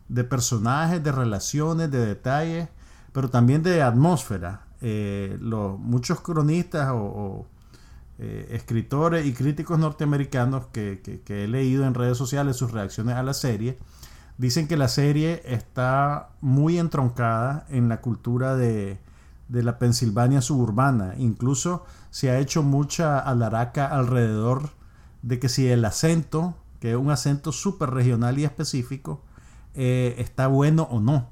de 0.09 0.25
personajes, 0.25 1.05
de 1.05 1.13
relaciones, 1.13 1.91
de 1.91 2.07
detalles, 2.07 2.69
pero 3.13 3.29
también 3.29 3.63
de 3.63 3.83
atmósfera. 3.83 4.63
Eh, 4.81 5.37
los, 5.41 5.79
muchos 5.79 6.21
cronistas 6.21 6.91
o 6.93 7.47
eh, 8.21 8.49
escritores 8.51 9.25
y 9.27 9.33
críticos 9.33 9.79
norteamericanos 9.79 10.67
que, 10.73 11.23
he 11.29 11.47
leído 11.47 11.87
en 11.87 11.95
redes 11.95 12.19
sociales 12.19 12.57
sus 12.57 12.73
reacciones 12.73 13.15
a 13.15 13.23
la 13.23 13.33
serie, 13.33 13.79
dicen 14.39 14.67
que 14.67 14.77
la 14.77 14.89
serie 14.89 15.41
está 15.45 16.31
muy 16.41 16.81
entroncada 16.81 17.65
en 17.69 17.89
la 17.89 18.01
cultura 18.01 18.57
de, 18.57 18.99
la 19.49 19.79
Pensilvania 19.79 20.41
suburbana. 20.41 21.15
Incluso 21.17 21.87
se 22.11 22.31
ha 22.31 22.41
hecho 22.41 22.65
mucha 22.65 23.21
alaraca 23.21 23.87
alrededor 23.87 24.71
de 25.23 25.39
que 25.39 25.49
si 25.49 25.69
el 25.69 25.85
acento, 25.85 26.57
que 26.81 26.91
es 26.91 26.97
un 26.97 27.13
acento 27.13 27.53
súper 27.53 27.91
regional 27.91 28.37
y 28.41 28.45
específico, 28.45 29.23
eh, 29.75 30.17
está 30.19 30.49
bueno 30.49 30.89
o 30.91 30.99
no. 30.99 31.31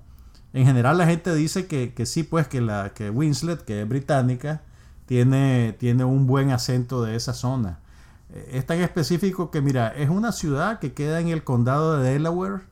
En 0.53 0.66
general 0.66 0.99
la 0.99 1.07
gente 1.07 1.34
dice 1.34 1.66
que, 1.66 1.95
que 1.95 2.07
sí, 2.07 2.22
pues 2.22 2.47
que, 2.47 2.61
la, 2.61 2.93
que 2.95 3.11
Winslet, 3.11 3.64
que 3.64 3.82
es 3.82 3.89
británica, 3.89 4.62
tiene, 5.07 5.74
tiene 5.78 6.04
un 6.04 6.26
buen 6.26 6.50
acento 6.50 7.02
de 7.02 7.16
esa 7.16 7.32
zona. 7.32 7.78
Eh, 8.32 8.50
es 8.54 8.66
tan 8.66 8.80
específico 8.80 9.50
que, 9.50 9.61
mira, 9.61 9.88
es 9.88 10.11
una 10.11 10.32
ciudad 10.32 10.78
que 10.78 10.92
queda 10.92 11.20
en 11.20 11.28
el 11.28 11.44
condado 11.44 11.98
de 11.98 12.12
Delaware. 12.12 12.62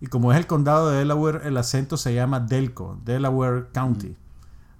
Y 0.00 0.06
como 0.06 0.32
es 0.32 0.38
el 0.38 0.46
condado 0.46 0.90
de 0.90 0.98
Delaware, 0.98 1.42
el 1.44 1.56
acento 1.56 1.96
se 1.96 2.14
llama 2.14 2.40
Delco, 2.40 2.98
Delaware 3.04 3.66
County. 3.72 4.08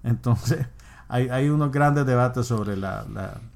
Mm. 0.02 0.06
Entonces, 0.08 0.66
hay, 1.08 1.28
hay, 1.28 1.48
unos 1.48 1.72
grandes 1.72 2.06
debates 2.06 2.46
sobre 2.46 2.76
la... 2.76 3.06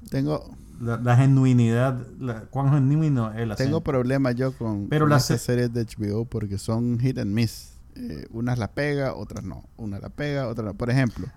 Tengo, 0.09 0.49
la, 0.81 0.97
la 0.97 1.17
genuinidad, 1.17 1.99
la, 2.19 2.41
cuán 2.45 2.71
genuino 2.71 3.33
es 3.33 3.47
la 3.47 3.55
Tengo 3.55 3.81
problemas 3.81 4.35
yo 4.35 4.53
con, 4.53 4.87
Pero 4.87 5.05
con 5.05 5.11
la 5.11 5.19
se- 5.19 5.37
series 5.37 5.73
de 5.73 5.85
HBO 5.85 6.25
porque 6.25 6.57
son 6.57 6.99
hit 6.99 7.17
and 7.17 7.31
miss. 7.31 7.73
Eh, 7.95 8.27
unas 8.31 8.57
la 8.57 8.71
pega, 8.71 9.13
otras 9.13 9.43
no. 9.43 9.65
Una 9.77 9.99
la 9.99 10.09
pega, 10.09 10.47
otra 10.47 10.63
no. 10.63 10.73
Por 10.73 10.89
ejemplo, 10.89 11.27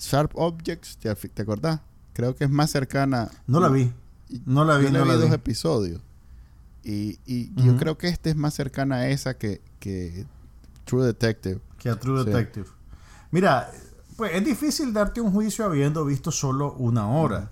Sharp 0.00 0.32
Objects, 0.34 0.96
¿te, 0.96 1.14
te 1.14 1.42
acordás? 1.42 1.80
Creo 2.12 2.34
que 2.34 2.44
es 2.44 2.50
más 2.50 2.70
cercana. 2.70 3.30
No 3.46 3.60
la 3.60 3.68
vi. 3.68 3.92
No 4.46 4.64
la 4.64 4.76
vi, 4.78 4.86
Yo 4.86 4.90
no 4.92 5.02
vi 5.04 5.08
la 5.10 5.16
dos 5.16 5.28
vi. 5.28 5.34
episodios. 5.34 6.00
Y, 6.82 7.18
y 7.26 7.52
yo 7.62 7.76
creo 7.76 7.98
que 7.98 8.08
este 8.08 8.30
es 8.30 8.36
más 8.36 8.54
cercana 8.54 8.96
a 8.96 9.08
esa 9.08 9.36
que, 9.36 9.60
que 9.78 10.24
True 10.86 11.04
Detective. 11.06 11.60
Que 11.78 11.90
a 11.90 11.96
True 12.00 12.20
Sí. 12.24 12.30
Detective. 12.30 12.66
Mira, 13.30 13.70
pues 14.16 14.32
es 14.34 14.44
difícil 14.44 14.92
darte 14.92 15.20
un 15.20 15.30
juicio 15.32 15.64
habiendo 15.64 16.04
visto 16.04 16.30
solo 16.30 16.72
una 16.74 17.08
hora. 17.08 17.50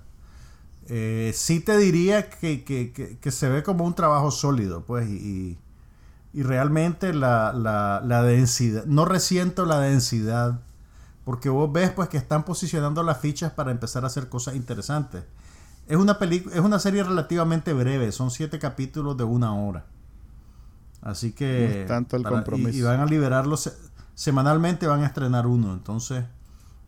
Eh, 0.88 1.32
sí 1.34 1.60
te 1.60 1.76
diría 1.76 2.30
que, 2.30 2.64
que- 2.64 2.92
que- 2.92 3.18
que 3.18 3.30
se 3.30 3.48
ve 3.50 3.62
como 3.62 3.84
un 3.84 3.94
trabajo 3.94 4.30
sólido, 4.30 4.84
pues, 4.86 5.06
y, 5.08 5.58
y 6.32 6.42
realmente 6.42 7.12
la, 7.12 7.52
la- 7.52 8.02
la 8.04 8.22
densidad, 8.22 8.86
no 8.86 9.04
resiento 9.04 9.66
la 9.66 9.80
densidad, 9.80 10.60
porque 11.28 11.50
vos 11.50 11.70
ves 11.70 11.90
pues 11.90 12.08
que 12.08 12.16
están 12.16 12.42
posicionando 12.42 13.02
las 13.02 13.18
fichas 13.18 13.52
para 13.52 13.70
empezar 13.70 14.02
a 14.02 14.06
hacer 14.06 14.30
cosas 14.30 14.56
interesantes. 14.56 15.24
Es 15.86 15.98
una 15.98 16.18
película, 16.18 16.54
es 16.54 16.62
una 16.62 16.78
serie 16.78 17.02
relativamente 17.04 17.74
breve, 17.74 18.12
son 18.12 18.30
siete 18.30 18.58
capítulos 18.58 19.14
de 19.18 19.24
una 19.24 19.54
hora. 19.54 19.84
Así 21.02 21.32
que 21.32 21.68
No 21.74 21.80
es 21.82 21.86
tanto 21.86 22.16
el 22.16 22.22
para- 22.22 22.36
compromiso. 22.36 22.78
Y, 22.78 22.80
van 22.80 23.00
a 23.00 23.04
liberarlos 23.04 23.60
se- 23.60 23.74
semanalmente 24.14 24.86
van 24.86 25.02
a 25.02 25.06
estrenar 25.06 25.46
uno, 25.46 25.74
entonces 25.74 26.24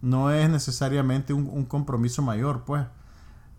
no 0.00 0.30
es 0.30 0.48
necesariamente 0.48 1.34
un, 1.34 1.46
un 1.46 1.66
compromiso 1.66 2.22
mayor, 2.22 2.64
pues. 2.64 2.86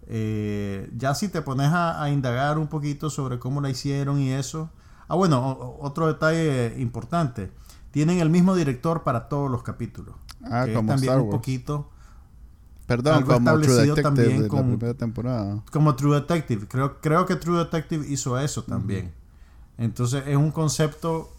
Eh, 0.07 0.89
ya 0.97 1.13
si 1.13 1.27
te 1.29 1.43
pones 1.43 1.67
a, 1.67 2.01
a 2.01 2.09
indagar 2.09 2.57
un 2.57 2.65
poquito 2.69 3.11
sobre 3.11 3.37
cómo 3.37 3.61
la 3.61 3.69
hicieron 3.69 4.19
y 4.19 4.31
eso. 4.31 4.71
Ah, 5.07 5.13
bueno, 5.15 5.75
otro 5.79 6.07
detalle 6.07 6.73
importante. 6.79 7.51
Tienen 7.91 8.19
el 8.19 8.29
mismo 8.29 8.55
director 8.55 9.03
para 9.03 9.27
todos 9.29 9.49
los 9.51 9.63
capítulos. 9.63 10.15
Ah, 10.43 10.63
que 10.65 10.71
es 10.71 10.77
como 10.77 10.89
también 10.89 11.13
Star 11.13 11.21
un 11.23 11.29
poquito 11.29 11.89
Perdón, 12.87 13.13
Algo 13.17 13.33
como 13.33 13.51
True 13.59 13.75
Detective 13.75 14.01
también 14.03 14.41
de 14.41 14.49
la 14.49 14.63
primera 14.77 14.93
temporada. 14.95 15.63
como 15.71 15.95
True 15.95 16.15
Detective. 16.15 16.67
Creo, 16.67 16.99
creo 16.99 17.25
que 17.25 17.35
True 17.37 17.59
Detective 17.59 18.05
hizo 18.07 18.37
eso 18.39 18.63
también. 18.63 19.13
Entonces 19.77 20.23
es 20.27 20.35
un 20.35 20.51
concepto 20.51 21.31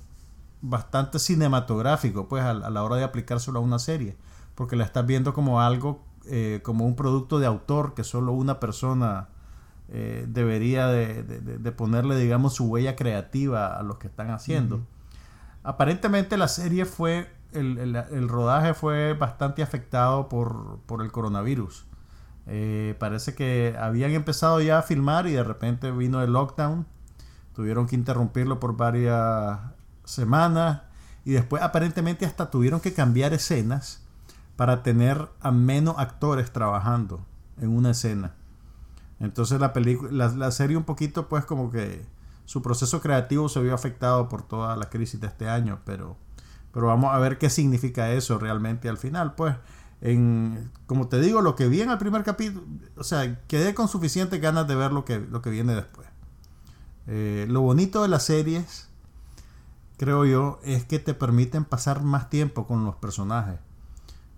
bastante 0.62 1.18
cinematográfico, 1.18 2.28
pues, 2.28 2.42
a, 2.42 2.50
a 2.50 2.70
la 2.70 2.82
hora 2.82 2.96
de 2.96 3.04
aplicárselo 3.04 3.58
a 3.58 3.62
una 3.62 3.78
serie. 3.78 4.16
Porque 4.54 4.76
la 4.76 4.84
estás 4.84 5.04
viendo 5.06 5.34
como 5.34 5.60
algo, 5.60 6.02
eh, 6.26 6.60
como 6.62 6.86
un 6.86 6.94
producto 6.96 7.38
de 7.38 7.46
autor 7.46 7.94
que 7.94 8.04
solo 8.04 8.32
una 8.32 8.60
persona 8.60 9.28
eh, 9.88 10.24
debería 10.28 10.86
de, 10.86 11.22
de- 11.22 11.40
de- 11.40 11.58
de 11.58 11.72
ponerle, 11.72 12.16
digamos, 12.16 12.54
su 12.54 12.64
huella 12.66 12.96
creativa 12.96 13.76
a 13.78 13.82
lo 13.82 13.98
que 13.98 14.06
están 14.06 14.30
haciendo. 14.30 14.80
Aparentemente 15.64 16.36
la 16.36 16.48
serie 16.48 16.84
fue, 16.84 17.30
el, 17.52 17.78
el- 17.78 18.28
rodaje 18.28 18.74
fue 18.74 19.14
bastante 19.14 19.62
afectado 19.62 20.28
por, 20.28 20.80
por 20.86 21.02
el 21.02 21.12
coronavirus. 21.12 21.86
Eh, 22.46 22.96
parece 22.98 23.34
que 23.34 23.76
habían 23.78 24.10
empezado 24.12 24.60
ya 24.60 24.78
a 24.78 24.82
filmar 24.82 25.26
y 25.28 25.32
de 25.32 25.44
repente 25.44 25.90
vino 25.92 26.22
el 26.22 26.32
lockdown. 26.32 26.86
Tuvieron 27.54 27.86
que 27.86 27.94
interrumpirlo 27.96 28.58
por 28.58 28.76
varias 28.76 29.58
semanas 30.04 30.82
y 31.24 31.32
después 31.32 31.62
aparentemente 31.62 32.26
hasta 32.26 32.50
tuvieron 32.50 32.80
que 32.80 32.94
cambiar 32.94 33.32
escenas 33.32 34.02
para 34.56 34.82
tener 34.82 35.28
a 35.40 35.52
menos 35.52 35.96
actores 35.98 36.52
trabajando 36.52 37.24
en 37.60 37.70
una 37.76 37.90
escena. 37.90 38.34
Entonces 39.20 39.60
la 39.60 39.72
película, 39.72 40.10
la, 40.10 40.28
la 40.34 40.50
serie 40.50 40.76
un 40.76 40.84
poquito 40.84 41.28
pues 41.28 41.44
como 41.44 41.70
que 41.70 42.04
su 42.44 42.62
proceso 42.62 43.00
creativo 43.00 43.48
se 43.48 43.60
vio 43.62 43.74
afectado 43.74 44.28
por 44.28 44.42
toda 44.42 44.76
la 44.76 44.90
crisis 44.90 45.20
de 45.20 45.26
este 45.28 45.48
año, 45.48 45.80
pero, 45.84 46.16
pero 46.72 46.86
vamos 46.88 47.14
a 47.14 47.18
ver 47.18 47.38
qué 47.38 47.48
significa 47.50 48.10
eso 48.12 48.38
realmente 48.38 48.88
al 48.88 48.98
final, 48.98 49.34
pues. 49.34 49.54
En, 50.04 50.70
como 50.86 51.06
te 51.06 51.20
digo, 51.20 51.42
lo 51.42 51.54
que 51.54 51.68
vi 51.68 51.80
en 51.80 51.90
el 51.90 51.98
primer 51.98 52.24
capítulo, 52.24 52.66
o 52.96 53.04
sea, 53.04 53.40
quedé 53.46 53.72
con 53.72 53.86
suficientes 53.86 54.40
ganas 54.40 54.66
de 54.66 54.74
ver 54.74 54.92
lo 54.92 55.04
que, 55.04 55.20
lo 55.20 55.42
que 55.42 55.50
viene 55.50 55.76
después. 55.76 56.08
Eh, 57.06 57.46
lo 57.48 57.60
bonito 57.60 58.02
de 58.02 58.08
las 58.08 58.24
series, 58.24 58.88
creo 59.98 60.24
yo, 60.24 60.58
es 60.64 60.84
que 60.84 60.98
te 60.98 61.14
permiten 61.14 61.64
pasar 61.64 62.02
más 62.02 62.30
tiempo 62.30 62.66
con 62.66 62.84
los 62.84 62.96
personajes. 62.96 63.60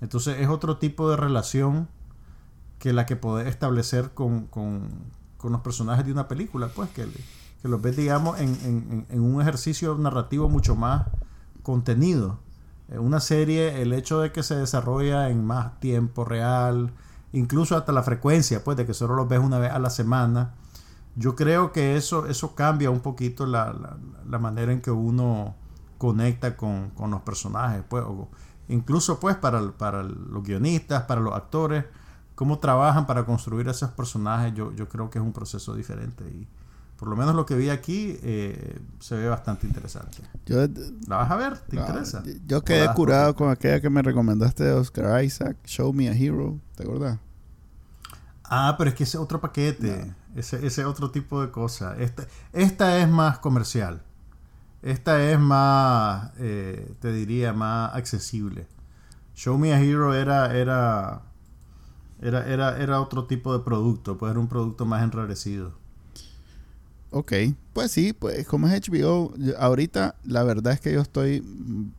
Entonces 0.02 0.38
es 0.38 0.48
otro 0.48 0.76
tipo 0.76 1.08
de 1.10 1.16
relación 1.16 1.88
que 2.78 2.92
la 2.92 3.06
que 3.06 3.16
podés 3.16 3.46
establecer 3.48 4.10
con, 4.12 4.46
con- 4.48 4.90
con 5.38 5.52
los 5.52 5.62
personajes 5.62 6.04
de 6.04 6.12
una 6.12 6.28
película, 6.28 6.68
pues 6.68 6.90
que, 6.90 7.06
que 7.64 7.68
los 7.70 7.80
ves, 7.80 7.96
digamos, 7.96 8.38
en, 8.40 9.06
en- 9.08 9.20
un 9.22 9.40
ejercicio 9.40 9.94
narrativo 9.96 10.50
mucho 10.50 10.76
más 10.76 11.06
contenido. 11.62 12.38
En 12.90 12.98
una 13.00 13.20
serie, 13.20 13.80
el 13.80 13.94
hecho 13.94 14.20
de 14.20 14.32
que 14.32 14.42
se 14.42 14.54
desarrolla 14.54 15.30
en 15.30 15.46
más 15.46 15.80
tiempo 15.80 16.26
real, 16.26 16.92
incluso 17.32 17.74
hasta 17.74 17.90
la 17.92 18.02
frecuencia, 18.02 18.62
pues 18.62 18.76
de 18.76 18.84
que 18.84 18.92
solo 18.92 19.14
los 19.14 19.28
ves 19.28 19.38
una 19.40 19.58
vez 19.58 19.70
a 19.72 19.78
la 19.78 19.88
semana, 19.88 20.52
yo 21.16 21.34
creo 21.36 21.72
que 21.72 21.96
eso, 21.96 22.26
eso 22.26 22.54
cambia 22.54 22.90
un 22.90 23.00
poquito 23.00 23.46
la, 23.46 23.72
la- 24.28 24.38
manera 24.38 24.70
en 24.70 24.82
que 24.82 24.90
uno 24.90 25.54
conecta 25.96 26.58
con, 26.58 26.90
con 26.90 27.10
los 27.12 27.22
personajes, 27.22 27.82
pues, 27.88 28.04
incluso 28.68 29.18
pues 29.20 29.36
para, 29.36 29.72
para 29.72 30.02
los 30.02 30.42
guionistas, 30.44 31.04
para 31.04 31.22
los 31.22 31.32
actores, 31.34 31.86
cómo 32.34 32.58
trabajan 32.58 33.06
para 33.06 33.24
construir 33.24 33.68
esos 33.68 33.90
personajes, 33.92 34.52
yo, 34.54 34.70
yo 34.72 34.86
creo 34.86 35.08
que 35.08 35.18
es 35.18 35.24
un 35.24 35.32
proceso 35.32 35.74
diferente 35.74 36.24
y 36.28 36.46
por 37.04 37.10
lo 37.10 37.16
menos 37.16 37.34
lo 37.34 37.44
que 37.44 37.54
vi 37.54 37.68
aquí 37.68 38.18
eh, 38.22 38.80
se 38.98 39.14
ve 39.14 39.28
bastante 39.28 39.66
interesante. 39.66 40.22
Yo, 40.46 40.66
¿La 41.06 41.18
vas 41.18 41.30
a 41.30 41.36
ver? 41.36 41.58
¿Te 41.58 41.76
interesa? 41.76 42.22
yo 42.46 42.60
¿O 42.60 42.62
quedé 42.62 42.88
curado 42.94 43.36
con 43.36 43.50
aquella 43.50 43.78
que 43.78 43.90
me 43.90 44.00
recomendaste 44.00 44.64
de 44.64 44.72
Oscar 44.72 45.22
Isaac, 45.22 45.58
Show 45.66 45.92
Me 45.92 46.08
a 46.08 46.14
Hero. 46.14 46.58
¿Te 46.74 46.84
acuerdas? 46.84 47.18
Ah, 48.44 48.76
pero 48.78 48.88
es 48.88 48.96
que 48.96 49.04
ese 49.04 49.18
es 49.18 49.22
otro 49.22 49.38
paquete. 49.38 50.14
Ese, 50.34 50.66
ese 50.66 50.80
es 50.80 50.86
otro 50.86 51.10
tipo 51.10 51.42
de 51.42 51.50
cosa. 51.50 51.94
Esta, 51.98 52.26
esta 52.54 52.96
es 52.96 53.06
más 53.06 53.38
comercial. 53.38 54.00
Esta 54.80 55.30
es 55.30 55.38
más, 55.38 56.30
eh, 56.38 56.90
te 57.00 57.12
diría, 57.12 57.52
más 57.52 57.94
accesible. 57.94 58.66
Show 59.34 59.58
Me 59.58 59.74
a 59.74 59.80
Hero 59.82 60.14
era, 60.14 60.56
era, 60.56 61.20
era, 62.22 62.46
era, 62.46 62.78
era 62.78 63.02
otro 63.02 63.26
tipo 63.26 63.52
de 63.52 63.62
producto, 63.62 64.16
pues 64.16 64.30
era 64.30 64.40
un 64.40 64.48
producto 64.48 64.86
más 64.86 65.02
enrarecido. 65.02 65.83
Ok, 67.16 67.32
pues 67.72 67.92
sí, 67.92 68.12
pues 68.12 68.44
como 68.44 68.66
es 68.66 68.88
HBO, 68.88 69.32
ahorita 69.56 70.16
la 70.24 70.42
verdad 70.42 70.72
es 70.72 70.80
que 70.80 70.92
yo 70.92 71.00
estoy 71.00 71.44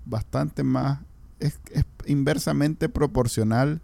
bastante 0.05 0.61
más, 0.61 0.99
es, 1.39 1.57
es 1.71 1.85
inversamente 2.05 2.89
proporcional 2.89 3.79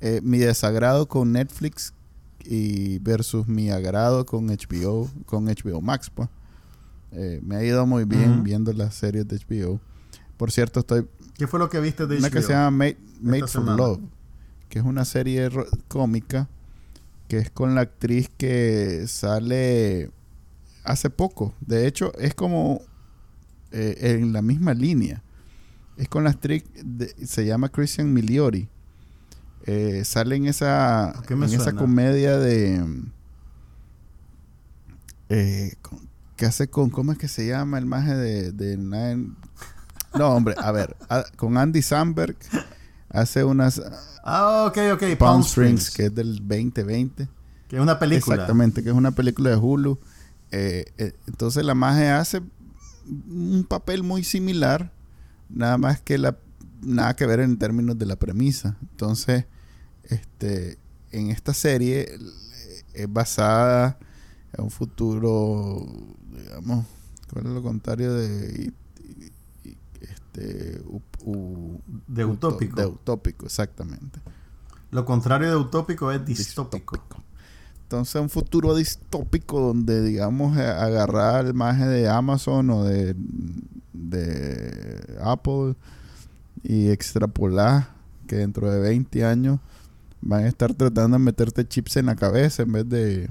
eh, 0.00 0.20
mi 0.22 0.38
desagrado 0.38 1.08
con 1.08 1.32
Netflix 1.32 1.94
y 2.44 3.00
versus 3.00 3.48
mi 3.48 3.70
agrado 3.70 4.24
con 4.24 4.46
HBO, 4.46 5.10
con 5.26 5.46
HBO 5.46 5.80
Max, 5.80 6.10
pues. 6.10 6.28
Eh, 7.10 7.40
me 7.42 7.56
ha 7.56 7.64
ido 7.64 7.84
muy 7.84 8.04
bien 8.04 8.44
viendo 8.44 8.72
las 8.72 8.94
series 8.94 9.26
de 9.26 9.38
HBO. 9.38 9.80
Por 10.36 10.52
cierto, 10.52 10.78
estoy 10.78 11.08
¿Qué 11.34 11.48
fue 11.48 11.58
lo 11.58 11.68
que 11.70 11.80
viste 11.80 12.06
de 12.06 12.18
una 12.18 12.30
que 12.30 12.38
HBO? 12.38 12.46
se 12.46 12.52
llama 12.52 12.70
Made, 12.70 12.98
Made 13.20 13.48
for. 13.48 13.64
Love, 13.64 14.00
que 14.68 14.78
es 14.78 14.84
una 14.84 15.04
serie 15.04 15.50
cómica 15.88 16.48
que 17.26 17.38
es 17.38 17.50
con 17.50 17.74
la 17.74 17.80
actriz 17.80 18.30
que 18.36 19.06
sale 19.08 20.12
hace 20.84 21.10
poco. 21.10 21.54
De 21.60 21.86
hecho, 21.86 22.12
es 22.18 22.34
como 22.34 22.80
eh, 23.70 23.96
en 24.20 24.32
la 24.32 24.42
misma 24.42 24.74
línea. 24.74 25.22
Es 25.96 26.08
con 26.08 26.24
la 26.24 26.30
actriz, 26.30 26.64
de- 26.82 27.14
se 27.26 27.44
llama 27.46 27.68
Christian 27.68 28.12
Miliori. 28.12 28.68
Eh, 29.64 30.02
sale 30.04 30.36
en 30.36 30.46
esa, 30.46 31.12
¿Qué 31.26 31.34
en 31.34 31.42
esa 31.44 31.72
comedia 31.72 32.36
de... 32.38 32.84
eh, 35.28 35.74
con- 35.82 36.08
que 36.36 36.46
hace 36.46 36.68
con, 36.68 36.90
¿cómo 36.90 37.12
es 37.12 37.18
que 37.18 37.28
se 37.28 37.46
llama 37.46 37.78
el 37.78 37.86
maje 37.86 38.14
de, 38.16 38.52
de 38.52 38.76
Nine? 38.76 39.32
No, 40.18 40.30
hombre, 40.34 40.54
a 40.58 40.72
ver, 40.72 40.96
a- 41.08 41.24
con 41.36 41.56
Andy 41.56 41.80
Samberg 41.82 42.36
hace 43.08 43.44
unas 43.44 43.80
Ah, 44.24 44.66
ok, 44.68 44.78
ok. 44.94 45.02
Springs, 45.02 45.46
Springs. 45.48 45.90
que 45.90 46.06
es 46.06 46.14
del 46.14 46.36
2020. 46.38 47.28
Que 47.68 47.76
es 47.76 47.82
una 47.82 47.98
película. 47.98 48.34
Exactamente, 48.36 48.82
que 48.82 48.90
es 48.90 48.94
una 48.94 49.10
película 49.12 49.50
de 49.50 49.56
Hulu. 49.56 49.98
Eh, 50.52 50.84
eh, 50.98 51.12
entonces 51.26 51.64
la 51.64 51.74
maje 51.74 52.08
hace 52.10 52.42
un 53.28 53.64
papel 53.68 54.02
muy 54.02 54.22
similar, 54.22 54.92
nada 55.48 55.78
más 55.78 56.00
que 56.00 56.18
la 56.18 56.38
nada 56.82 57.14
que 57.16 57.26
ver 57.26 57.40
en 57.40 57.58
términos 57.58 57.96
de 57.98 58.06
la 58.06 58.16
premisa. 58.16 58.76
Entonces, 58.82 59.46
este, 60.04 60.78
en 61.10 61.30
esta 61.30 61.54
serie 61.54 62.02
eh, 62.14 62.82
es 62.94 63.12
basada 63.12 63.98
en 64.52 64.64
un 64.64 64.70
futuro, 64.70 65.86
digamos, 66.30 66.86
¿cuál 67.32 67.46
es 67.46 67.52
lo 67.52 67.62
contrario 67.62 68.12
de 68.14 68.72
y- 69.04 69.68
y- 69.68 69.76
este 70.00 70.82
u- 70.86 71.00
u- 71.24 71.80
De 72.08 72.24
utópico. 72.24 72.80
De 72.80 72.86
utópico, 72.86 73.46
exactamente. 73.46 74.20
Lo 74.90 75.04
contrario 75.04 75.48
de 75.50 75.56
utópico 75.56 76.10
es 76.12 76.24
distópico. 76.24 76.98
Entonces 77.92 78.20
un 78.20 78.30
futuro 78.30 78.74
distópico 78.74 79.60
donde, 79.60 80.02
digamos, 80.02 80.56
eh, 80.56 80.66
agarrar 80.66 81.44
el 81.44 81.54
maje 81.54 81.86
de 81.86 82.08
Amazon 82.08 82.70
o 82.70 82.84
de, 82.84 83.14
de 83.92 85.18
Apple 85.22 85.74
y 86.62 86.88
extrapolar 86.88 87.88
que 88.26 88.36
dentro 88.36 88.70
de 88.70 88.80
20 88.80 89.24
años 89.24 89.60
van 90.22 90.44
a 90.44 90.48
estar 90.48 90.72
tratando 90.72 91.18
de 91.18 91.22
meterte 91.22 91.68
chips 91.68 91.96
en 91.96 92.06
la 92.06 92.16
cabeza 92.16 92.62
en 92.62 92.72
vez 92.72 92.88
de 92.88 93.30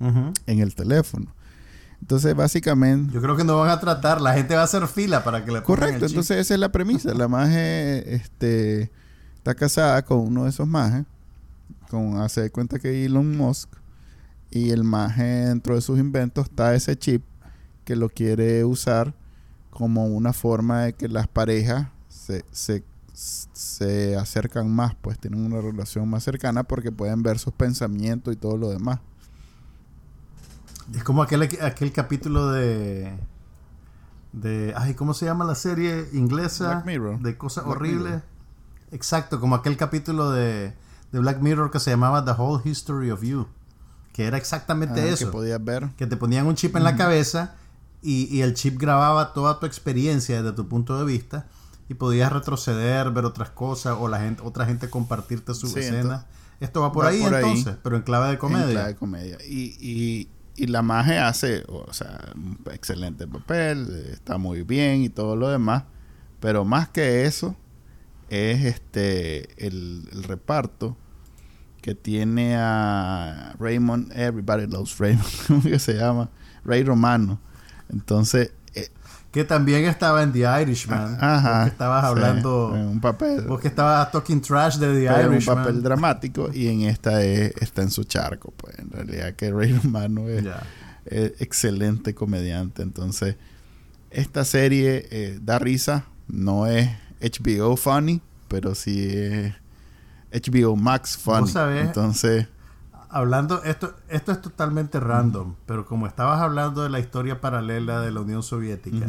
en 0.00 0.58
el 0.58 0.74
teléfono. 0.74 1.32
Entonces, 2.00 2.34
básicamente... 2.34 3.12
Yo 3.14 3.22
creo 3.22 3.36
que 3.36 3.44
no 3.44 3.58
van 3.58 3.70
a 3.70 3.80
tratar, 3.80 4.20
la 4.20 4.34
gente 4.34 4.54
va 4.54 4.62
a 4.62 4.64
hacer 4.64 4.86
fila 4.88 5.24
para 5.24 5.44
que 5.44 5.52
le 5.52 5.62
pongan 5.62 5.64
Correcto, 5.64 5.94
el 5.94 6.00
chip. 6.02 6.10
entonces 6.10 6.38
esa 6.38 6.54
es 6.54 6.60
la 6.60 6.70
premisa. 6.70 7.14
La 7.14 7.28
maje 7.28 8.14
este, 8.14 8.90
está 9.36 9.54
casada 9.54 10.04
con 10.04 10.18
uno 10.18 10.44
de 10.44 10.50
esos 10.50 10.66
majes, 10.66 11.06
con 11.90 12.18
hace 12.18 12.42
de 12.42 12.50
cuenta 12.50 12.78
que 12.78 13.04
Elon 13.04 13.36
Musk, 13.36 13.70
y 14.50 14.70
el 14.70 14.84
maje 14.84 15.24
dentro 15.24 15.74
de 15.74 15.80
sus 15.80 15.98
inventos 15.98 16.46
está 16.46 16.74
ese 16.74 16.96
chip 16.96 17.22
que 17.84 17.96
lo 17.96 18.08
quiere 18.08 18.64
usar 18.64 19.14
como 19.70 20.06
una 20.06 20.32
forma 20.32 20.82
de 20.82 20.92
que 20.94 21.08
las 21.08 21.28
parejas 21.28 21.88
se, 22.08 22.44
se, 22.50 22.82
se 23.12 24.16
acercan 24.16 24.70
más, 24.70 24.94
pues 24.94 25.18
tienen 25.18 25.44
una 25.44 25.60
relación 25.60 26.08
más 26.08 26.24
cercana 26.24 26.64
porque 26.64 26.90
pueden 26.90 27.22
ver 27.22 27.38
sus 27.38 27.52
pensamientos 27.52 28.32
y 28.32 28.36
todo 28.36 28.56
lo 28.56 28.70
demás. 28.70 29.00
Es 30.94 31.04
como 31.04 31.22
aquel, 31.22 31.42
aquel 31.42 31.92
capítulo 31.92 32.52
de. 32.52 33.12
de 34.32 34.72
ay, 34.76 34.94
¿cómo 34.94 35.14
se 35.14 35.26
llama 35.26 35.44
la 35.44 35.56
serie 35.56 36.08
inglesa? 36.12 36.68
Black 36.68 36.86
Mirror. 36.86 37.18
De 37.20 37.36
cosas 37.36 37.64
Black 37.64 37.76
horribles. 37.76 38.04
Mirror. 38.04 38.22
Exacto, 38.92 39.40
como 39.40 39.56
aquel 39.56 39.76
capítulo 39.76 40.30
de, 40.30 40.72
de 41.16 41.20
Black 41.22 41.40
Mirror 41.40 41.70
que 41.70 41.80
se 41.80 41.90
llamaba 41.90 42.24
The 42.26 42.32
Whole 42.32 42.62
History 42.68 43.10
of 43.10 43.22
You. 43.22 43.46
Que 44.12 44.24
era 44.26 44.36
exactamente 44.36 45.00
Ah, 45.00 45.06
eso. 45.06 45.26
Que 45.26 45.32
podías 45.32 45.64
ver. 45.64 45.88
que 45.96 46.06
te 46.06 46.16
ponían 46.16 46.46
un 46.46 46.54
chip 46.54 46.76
en 46.76 46.84
la 46.84 46.94
cabeza 46.96 47.54
y, 48.02 48.24
y 48.34 48.42
el 48.42 48.52
chip 48.54 48.78
grababa 48.78 49.32
toda 49.32 49.58
tu 49.58 49.64
experiencia 49.66 50.42
desde 50.42 50.54
tu 50.54 50.68
punto 50.68 50.98
de 50.98 51.04
vista 51.04 51.46
y 51.88 51.94
podías 51.94 52.30
retroceder, 52.32 53.10
ver 53.12 53.24
otras 53.24 53.50
cosas 53.50 53.96
o 53.98 54.08
la 54.08 54.18
gente, 54.20 54.42
otra 54.44 54.66
gente 54.66 54.90
compartirte 54.90 55.54
su 55.54 55.68
Sí, 55.68 55.78
escena. 55.80 56.00
entonces- 56.00 56.26
Esto 56.60 56.80
va 56.82 56.92
por 56.92 57.04
va 57.04 57.08
ahí 57.10 57.20
por 57.22 57.34
ahí. 57.34 57.44
entonces, 57.44 57.76
pero 57.82 57.96
en 57.96 58.02
clave 58.02 58.26
de 58.26 58.32
En 58.34 58.38
comedia. 58.38 58.70
clave 58.70 58.88
de 58.88 58.96
comedia. 58.96 59.38
Y, 59.46 59.76
y, 59.80 60.28
y 60.56 60.66
la 60.68 60.82
maje 60.82 61.18
hace, 61.18 61.64
o 61.68 61.92
sea, 61.92 62.32
un 62.34 62.58
excelente 62.72 63.26
papel, 63.26 64.06
está 64.12 64.36
muy 64.38 64.62
bien 64.62 65.02
y 65.02 65.08
todo 65.08 65.34
lo 65.36 65.48
demás. 65.48 65.84
Pero 66.40 66.64
más 66.64 66.88
que 66.88 67.24
eso, 67.26 67.54
es 68.30 68.64
este 68.64 69.66
el, 69.66 70.08
el 70.12 70.22
reparto 70.24 70.96
que 71.86 71.94
tiene 71.94 72.56
a 72.58 73.54
Raymond, 73.60 74.10
Everybody 74.12 74.66
Loves 74.66 74.98
Raymond, 74.98 75.24
¿cómo 75.46 75.62
que 75.62 75.78
se 75.78 75.94
llama? 75.94 76.28
Ray 76.64 76.82
Romano. 76.82 77.38
Entonces, 77.88 78.50
eh, 78.74 78.88
Que 79.30 79.44
también 79.44 79.84
estaba 79.84 80.24
en 80.24 80.32
The 80.32 80.40
Irishman. 80.62 81.16
ajá. 81.20 81.52
Vos 81.58 81.64
que 81.66 81.70
estabas 81.70 82.02
sí, 82.02 82.08
hablando. 82.08 82.72
en 82.74 82.86
un 82.88 83.00
papel. 83.00 83.42
Vos 83.42 83.60
que 83.60 83.68
estabas 83.68 84.10
talking 84.10 84.40
trash 84.40 84.78
de 84.78 84.88
The 85.00 85.14
pero 85.14 85.28
un 85.28 85.34
Irishman. 85.34 85.58
papel 85.58 85.80
dramático 85.84 86.50
y 86.52 86.66
en 86.66 86.80
esta 86.82 87.22
es- 87.22 87.54
está 87.60 87.82
en 87.82 87.92
su 87.92 88.02
charco, 88.02 88.52
pues 88.56 88.76
en 88.80 88.90
realidad 88.90 89.34
que 89.34 89.52
Ray 89.52 89.72
Romano 89.72 90.28
es 90.28 90.44
excelente 91.40 92.16
comediante. 92.16 92.82
Entonces, 92.82 93.36
esta 94.10 94.44
serie 94.44 95.06
eh, 95.12 95.38
da 95.40 95.60
risa. 95.60 96.06
No 96.26 96.66
es 96.66 96.90
HBO 97.20 97.76
funny, 97.76 98.20
pero 98.48 98.74
sí 98.74 99.08
es 99.08 99.54
HBO 100.40 100.76
Max 100.76 101.16
funny. 101.16 101.48
sabés- 101.48 101.86
Entonces, 101.86 102.48
Hablando, 103.08 103.62
esto, 103.62 103.94
esto 104.08 104.32
es 104.32 104.42
totalmente 104.42 104.98
random, 105.00 105.54
pero 105.64 105.86
como 105.86 106.06
estabas 106.06 106.40
hablando 106.40 106.82
de 106.82 106.90
la 106.90 106.98
historia 106.98 107.40
paralela 107.40 108.00
de 108.00 108.10
la 108.10 108.20
Unión 108.20 108.42
Soviética, 108.42 109.06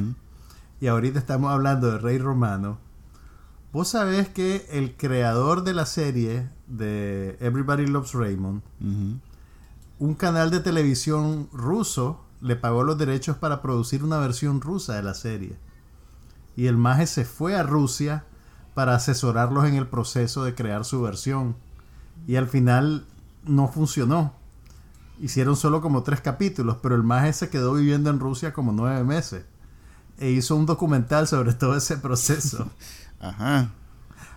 y 0.80 0.88
ahorita 0.88 1.18
estamos 1.20 1.52
hablando 1.52 1.92
de 1.92 1.98
Rey 1.98 2.18
Romano, 2.20 2.78
vos 3.74 3.90
sabés 3.90 4.30
que 4.30 4.66
el 4.72 4.96
creador 4.96 5.64
de 5.64 5.74
la 5.74 5.86
serie 5.88 6.48
de 6.68 7.38
Everybody 7.42 7.88
Loves 7.88 8.14
Raymond, 8.14 8.62
un 10.00 10.14
canal 10.14 10.52
de 10.52 10.60
televisión 10.60 11.50
ruso 11.52 12.24
le 12.40 12.56
pagó 12.56 12.84
los 12.84 12.98
derechos 13.00 13.36
para 13.36 13.62
producir 13.64 14.04
una 14.04 14.20
versión 14.20 14.62
rusa 14.62 14.94
de 14.94 15.04
la 15.04 15.16
serie. 15.16 15.58
Y 16.56 16.68
el 16.68 16.78
maje 16.78 17.08
se 17.08 17.26
fue 17.26 17.56
a 17.56 17.64
Rusia 17.64 18.26
para 18.78 18.94
asesorarlos 18.94 19.66
en 19.66 19.74
el 19.74 19.88
proceso 19.88 20.44
de 20.44 20.54
crear 20.54 20.86
su 20.86 21.02
versión. 21.02 21.56
Y 22.28 22.36
al 22.36 22.46
final 22.48 23.08
no 23.44 23.68
funcionó. 23.70 24.34
Hicieron 25.20 25.56
solo 25.56 25.82
como 25.82 26.04
tres 26.04 26.22
capítulos, 26.22 26.78
pero 26.80 26.94
el 26.94 27.02
maje 27.02 27.34
se 27.34 27.50
quedó 27.50 27.74
viviendo 27.74 28.12
en 28.12 28.20
Rusia 28.20 28.54
como 28.54 28.72
nueve 28.74 29.04
meses. 29.04 29.46
E 30.20 30.30
hizo 30.30 30.56
un 30.56 30.68
documental 30.68 31.28
sobre 31.28 31.56
todo 31.56 31.76
ese 31.76 31.98
proceso. 31.98 32.70
Ajá. 33.20 33.72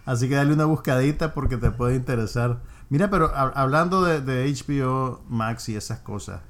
Así 0.07 0.26
que 0.26 0.36
dale 0.36 0.55
una 0.55 0.64
buscadita 0.64 1.34
porque 1.34 1.59
te 1.59 1.70
puede 1.70 1.97
interesar. 1.97 2.61
Mira, 2.88 3.11
pero 3.11 3.34
hab- 3.34 3.53
hablando 3.55 4.03
de, 4.05 4.22
de 4.22 4.51
HBO 4.51 5.20
Max 5.28 5.68
y 5.68 5.76
esas 5.76 5.99
cosas, 5.99 6.41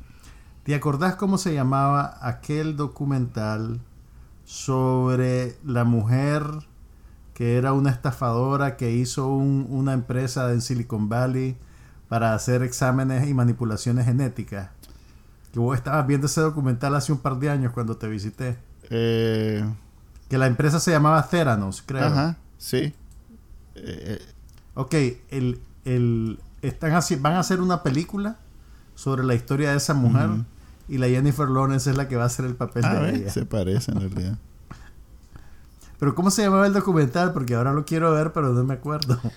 ¿te 0.62 0.76
acordás 0.76 1.16
cómo 1.16 1.38
se 1.38 1.54
llamaba 1.54 2.18
aquel 2.22 2.76
documental 2.76 3.80
sobre 4.44 5.56
la 5.64 5.82
mujer 5.82 6.44
que 7.40 7.56
era 7.56 7.72
una 7.72 7.88
estafadora 7.88 8.76
que 8.76 8.92
hizo 8.92 9.28
un- 9.28 9.66
una 9.70 9.94
empresa 9.94 10.52
en 10.52 10.60
Silicon 10.60 11.08
Valley 11.08 11.56
para 12.06 12.34
hacer 12.34 12.62
exámenes 12.62 13.26
y 13.26 13.32
manipulaciones 13.32 14.04
genéticas? 14.04 14.68
Que 15.50 15.58
vos 15.58 15.74
estabas 15.74 16.06
viendo 16.06 16.26
ese 16.26 16.42
documental 16.42 16.94
hace 16.94 17.12
un 17.12 17.18
par 17.18 17.38
de 17.38 17.48
años 17.48 17.72
cuando 17.72 17.96
te 17.96 18.08
visité. 18.08 18.58
Eh, 18.90 19.64
Que 20.28 20.36
la 20.36 20.48
empresa 20.48 20.78
se 20.80 20.90
llamaba 20.90 21.26
Theranos, 21.30 21.82
creo. 21.86 22.04
ajá, 22.04 22.36
sí. 22.58 22.92
Eh, 23.74 24.18
Ok, 24.74 24.94
el, 25.30 25.60
el, 25.86 26.38
están 26.60 26.92
haci- 26.92 27.18
van 27.22 27.32
a 27.36 27.40
hacer 27.40 27.62
una 27.62 27.82
película 27.82 28.36
sobre 28.94 29.24
la 29.24 29.32
historia 29.34 29.70
de 29.70 29.78
esa 29.78 29.94
mujer 29.94 30.28
y 30.90 30.98
la 30.98 31.08
Jennifer 31.08 31.48
Lawrence 31.48 31.88
es 31.90 31.96
la 31.96 32.06
que 32.06 32.16
va 32.16 32.24
a 32.24 32.26
hacer 32.26 32.44
el 32.44 32.54
papel 32.54 32.84
ah, 32.84 32.94
de 32.96 33.14
ella. 33.16 33.30
se 33.30 33.46
parece 33.46 33.92
en 33.92 34.00
realidad. 34.00 34.36
Pero 36.00 36.14
¿cómo 36.14 36.30
se 36.30 36.42
llamaba 36.42 36.66
el 36.66 36.72
documental? 36.72 37.32
Porque 37.32 37.54
ahora 37.54 37.72
lo 37.72 37.84
quiero 37.84 38.12
ver, 38.12 38.32
pero 38.32 38.52
no 38.52 38.64
me 38.64 38.74
acuerdo. 38.74 39.20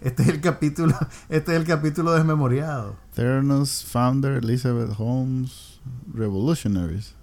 Este 0.00 0.22
es 0.24 0.28
el 0.30 0.40
capítulo, 0.40 0.94
este 1.28 1.52
es 1.52 1.58
el 1.60 1.64
capítulo 1.66 2.12
desmemoriado. 2.12 2.96
Theranos 3.14 3.84
founder 3.84 4.42
Elizabeth 4.42 4.90
Holmes 4.98 5.80
Revolutionaries. 6.12 7.14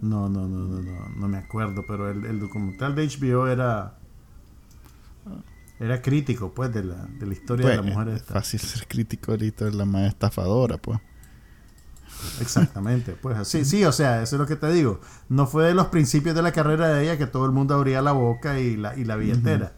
No, 0.00 0.28
no, 0.28 0.48
no, 0.48 0.58
no, 0.66 0.80
no, 0.80 1.08
no 1.10 1.28
me 1.28 1.36
acuerdo, 1.38 1.84
pero 1.86 2.10
el, 2.10 2.24
el 2.24 2.40
documental 2.40 2.94
de 2.94 3.06
HBO 3.06 3.46
era 3.48 3.98
era 5.78 6.00
crítico, 6.02 6.52
pues, 6.54 6.72
de 6.72 6.84
la, 6.84 7.06
de 7.18 7.26
la 7.26 7.32
historia 7.32 7.68
de 7.68 7.76
la 7.76 7.82
Pues, 7.82 7.94
mujer 7.94 8.08
es 8.08 8.22
fácil 8.22 8.60
ser 8.60 8.86
crítico 8.86 9.32
ahorita 9.32 9.64
de 9.66 9.72
la 9.72 9.84
más 9.84 10.08
estafadora, 10.08 10.78
pues. 10.78 10.98
Exactamente, 12.40 13.12
pues 13.20 13.36
así, 13.38 13.64
sí, 13.64 13.84
o 13.84 13.92
sea, 13.92 14.22
eso 14.22 14.36
es 14.36 14.40
lo 14.40 14.46
que 14.46 14.56
te 14.56 14.70
digo. 14.72 15.00
No 15.28 15.46
fue 15.46 15.64
de 15.66 15.74
los 15.74 15.86
principios 15.88 16.34
de 16.34 16.42
la 16.42 16.52
carrera 16.52 16.88
de 16.88 17.02
ella 17.04 17.18
que 17.18 17.26
todo 17.26 17.46
el 17.46 17.52
mundo 17.52 17.74
abría 17.74 18.02
la 18.02 18.12
boca 18.12 18.58
y 18.60 18.76
la, 18.76 18.96
y 18.96 19.04
la 19.04 19.16
billetera 19.16 19.72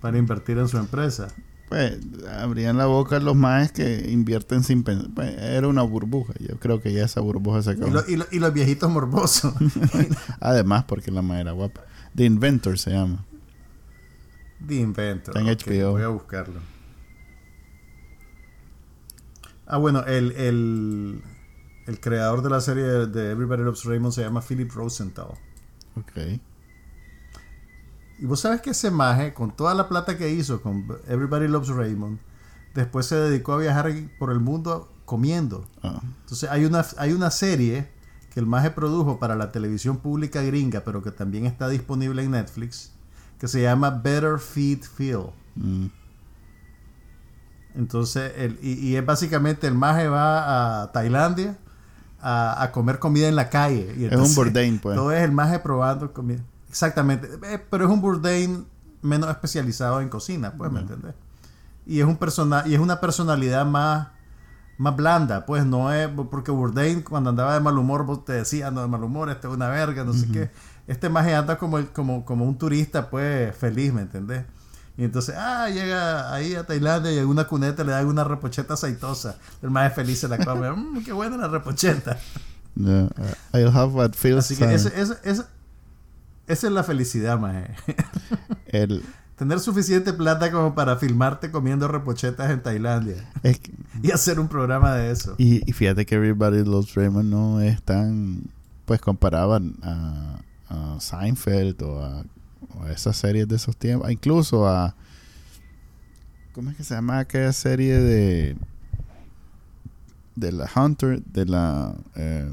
para 0.00 0.18
invertir 0.18 0.58
en 0.58 0.68
su 0.68 0.76
empresa. 0.78 1.28
Pues 1.68 1.98
abrían 2.38 2.76
la 2.76 2.86
boca 2.86 3.18
los 3.18 3.34
más 3.34 3.72
que 3.72 4.08
invierten 4.10 4.62
sin 4.62 4.84
pensar. 4.84 5.10
Pues, 5.14 5.36
era 5.36 5.66
una 5.66 5.82
burbuja. 5.82 6.32
Yo 6.38 6.60
creo 6.60 6.80
que 6.80 6.92
ya 6.92 7.04
esa 7.04 7.20
burbuja 7.20 7.60
se 7.62 7.70
Y, 7.70 7.74
acabó. 7.74 7.90
lo- 7.90 8.08
y 8.08 8.14
lo- 8.16 8.26
y 8.30 8.38
los 8.38 8.52
viejitos 8.52 8.88
morbosos. 8.88 9.52
Además, 10.40 10.84
porque 10.84 11.10
la 11.10 11.40
era 11.40 11.50
guapa. 11.50 11.80
The 12.14 12.24
Inventor 12.24 12.78
se 12.78 12.92
llama. 12.92 13.24
The 14.64 14.74
Inventor. 14.76 15.36
Está 15.36 15.40
en 15.40 15.54
ok, 15.54 15.62
HBO. 15.66 15.90
Voy 15.92 16.02
a 16.02 16.08
buscarlo. 16.08 16.60
Ah, 19.66 19.78
bueno, 19.78 20.04
el, 20.04 20.30
el, 20.32 21.22
el 21.86 22.00
creador 22.00 22.42
de 22.42 22.50
la 22.50 22.60
serie 22.60 22.82
de, 22.84 23.30
Everybody 23.30 23.62
Loves 23.62 23.84
Raymond 23.84 24.12
se 24.12 24.22
llama 24.22 24.42
Philip 24.42 24.70
Rosenthal. 24.72 25.28
Ok. 25.96 26.40
Y 28.18 28.24
vos 28.26 28.40
sabes 28.40 28.60
que 28.60 28.70
ese 28.70 28.90
maje, 28.90 29.34
con 29.34 29.54
toda 29.54 29.74
la 29.74 29.88
plata 29.88 30.16
que 30.16 30.30
hizo 30.30 30.62
con 30.62 30.86
Everybody 31.06 31.48
Loves 31.48 31.68
Raymond, 31.68 32.18
después 32.74 33.06
se 33.06 33.16
dedicó 33.16 33.52
a 33.52 33.58
viajar 33.58 33.92
por 34.18 34.30
el 34.32 34.40
mundo 34.40 34.92
comiendo. 35.04 35.68
Ah, 35.82 36.00
Entonces 36.22 36.50
hay 36.50 36.64
una, 36.64 36.84
hay 36.98 37.12
una 37.12 37.30
serie 37.30 37.88
que 38.32 38.40
el 38.40 38.46
maje 38.46 38.70
produjo 38.70 39.18
para 39.18 39.36
la 39.36 39.52
televisión 39.52 39.98
pública 39.98 40.42
gringa, 40.42 40.80
pero 40.80 41.02
que 41.02 41.10
también 41.10 41.46
está 41.46 41.68
disponible 41.68 42.22
en 42.22 42.32
Netflix, 42.32 42.92
que 43.38 43.48
se 43.48 43.62
llama 43.62 43.90
Better 43.90 44.38
Feed 44.38 44.80
Phil. 44.96 45.26
mm, 45.54 45.86
Entonces, 47.74 48.32
el, 48.36 48.58
y, 48.62 48.72
y 48.72 48.96
es 48.96 49.04
básicamente 49.04 49.66
el 49.66 49.74
maje 49.74 50.08
va 50.08 50.82
a 50.82 50.92
Tailandia 50.92 51.58
a, 52.28 52.62
a 52.62 52.72
comer 52.72 52.98
comida 52.98 53.28
en 53.28 53.36
la 53.36 53.48
calle. 53.50 53.94
Y 53.96 54.04
Es 54.06 54.12
entonces 54.12 54.36
un 54.36 54.44
Bourdain, 54.44 54.78
pues. 54.80 54.96
Todo 54.96 55.12
es 55.12 55.22
el 55.22 55.32
maje 55.32 55.58
probando 55.60 56.12
comida. 56.12 56.40
Exactamente. 56.68 57.28
Eh, 57.44 57.58
pero 57.70 57.84
es 57.84 57.90
un 57.90 58.00
Bourdain 58.00 58.66
menos 59.02 59.30
especializado 59.30 60.00
en 60.00 60.08
cocina, 60.08 60.52
pues, 60.58 60.70
¿me 60.72 60.80
entendés? 60.80 61.14
y 61.88 62.00
es 62.00 62.04
un 62.06 62.16
persona 62.16 62.64
y 62.66 62.74
es 62.74 62.80
una 62.80 62.98
personalidad 63.00 63.64
más 63.64 64.08
más 64.76 64.96
blanda, 64.96 65.46
pues 65.46 65.64
no 65.64 65.92
es 65.92 66.08
porque 66.30 66.50
Bourdain 66.50 67.00
cuando 67.02 67.30
andaba 67.30 67.54
de 67.54 67.60
mal 67.60 67.78
humor 67.78 68.04
vos 68.04 68.24
te 68.24 68.32
decía 68.32 68.70
no 68.72 68.82
de 68.82 68.88
mal 68.88 69.04
humor, 69.04 69.30
este 69.30 69.46
es 69.46 69.54
una 69.54 69.68
verga, 69.68 70.02
no 70.04 70.12
sé 70.12 70.26
qué. 70.32 70.50
Este 70.88 71.08
más 71.08 71.26
anda 71.28 71.56
como, 71.58 71.78
el- 71.78 71.86
como 71.92 72.24
como 72.24 72.44
un 72.44 72.58
turista 72.58 73.08
pues 73.08 73.54
feliz, 73.56 73.92
¿me 73.92 74.02
entendés? 74.02 74.44
Y 74.98 75.04
entonces, 75.04 75.34
ah, 75.36 75.68
llega 75.68 76.32
ahí 76.32 76.54
a 76.54 76.64
Tailandia 76.64 77.12
y 77.12 77.18
en 77.18 77.26
una 77.26 77.46
cuneta 77.46 77.84
le 77.84 77.92
dan 77.92 78.06
una 78.06 78.24
repocheta 78.24 78.74
aceitosa. 78.74 79.36
El 79.62 79.70
más 79.70 79.92
feliz 79.94 80.20
se 80.20 80.28
la 80.28 80.38
come. 80.38 80.70
"Mm, 80.76 81.04
qué 81.04 81.12
buena 81.12 81.36
la 81.36 81.48
repocheta. 81.48 82.18
Yeah, 82.74 83.08
I'll 83.52 83.68
have 83.76 83.92
what 83.92 84.12
feels 84.12 84.44
Así 84.46 84.56
que 84.56 84.64
ese- 84.74 84.88
ese- 85.00 85.16
ese- 85.24 85.44
esa 86.46 86.66
es 86.66 86.72
la 86.72 86.82
felicidad, 86.84 87.38
maje. 87.38 87.74
el, 88.68 89.02
Tener 89.36 89.60
suficiente 89.60 90.14
plata 90.14 90.50
como 90.50 90.74
para 90.74 90.96
filmarte 90.96 91.50
comiendo 91.50 91.88
repochetas 91.88 92.50
en 92.50 92.62
Tailandia. 92.62 93.28
es 93.42 93.58
que- 93.58 93.72
Y 94.02 94.10
hacer 94.10 94.40
un 94.40 94.48
programa 94.48 94.94
de 94.94 95.10
eso. 95.10 95.34
y, 95.36 95.68
y 95.68 95.72
fíjate 95.74 96.06
que 96.06 96.14
Everybody 96.14 96.64
Loves 96.64 96.94
Raymond 96.94 97.28
no 97.30 97.60
es 97.60 97.82
tan 97.82 98.44
pues 98.86 99.00
comparaban 99.00 99.74
a, 99.82 100.38
a 100.68 100.96
Seinfeld 101.00 101.82
o 101.82 102.02
a, 102.02 102.24
a 102.82 102.92
esas 102.92 103.16
series 103.16 103.46
de 103.48 103.56
esos 103.56 103.76
tiempos 103.76 104.10
incluso 104.10 104.66
a 104.68 104.94
¿cómo 106.52 106.70
es 106.70 106.76
que 106.76 106.84
se 106.84 106.94
llama 106.94 107.18
aquella 107.20 107.52
serie 107.52 107.98
de 107.98 108.56
de 110.34 110.52
la 110.52 110.68
Hunter 110.74 111.22
de 111.24 111.46
la 111.46 111.94
eh, 112.14 112.50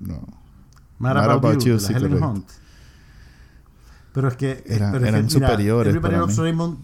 no 0.00 0.20
Mad 0.98 1.14
Mad 1.14 1.16
About, 1.30 1.44
About 1.44 1.64
You, 1.64 1.72
You, 1.72 1.76
de 1.76 1.80
la 1.82 1.88
sí, 1.88 1.94
Helen. 1.94 2.22
Hunt. 2.22 2.48
Pero 4.12 4.28
es 4.28 4.36
que... 4.36 4.62
Era- 4.66 4.92
pero 4.92 5.04
es 5.04 5.08
eran 5.08 5.26
que, 5.28 5.34
mira, 5.34 5.48
superiores 5.48 5.94
Everybody 5.94 6.14
para 6.14 6.26
mí. 6.26 6.34
Raymond 6.36 6.78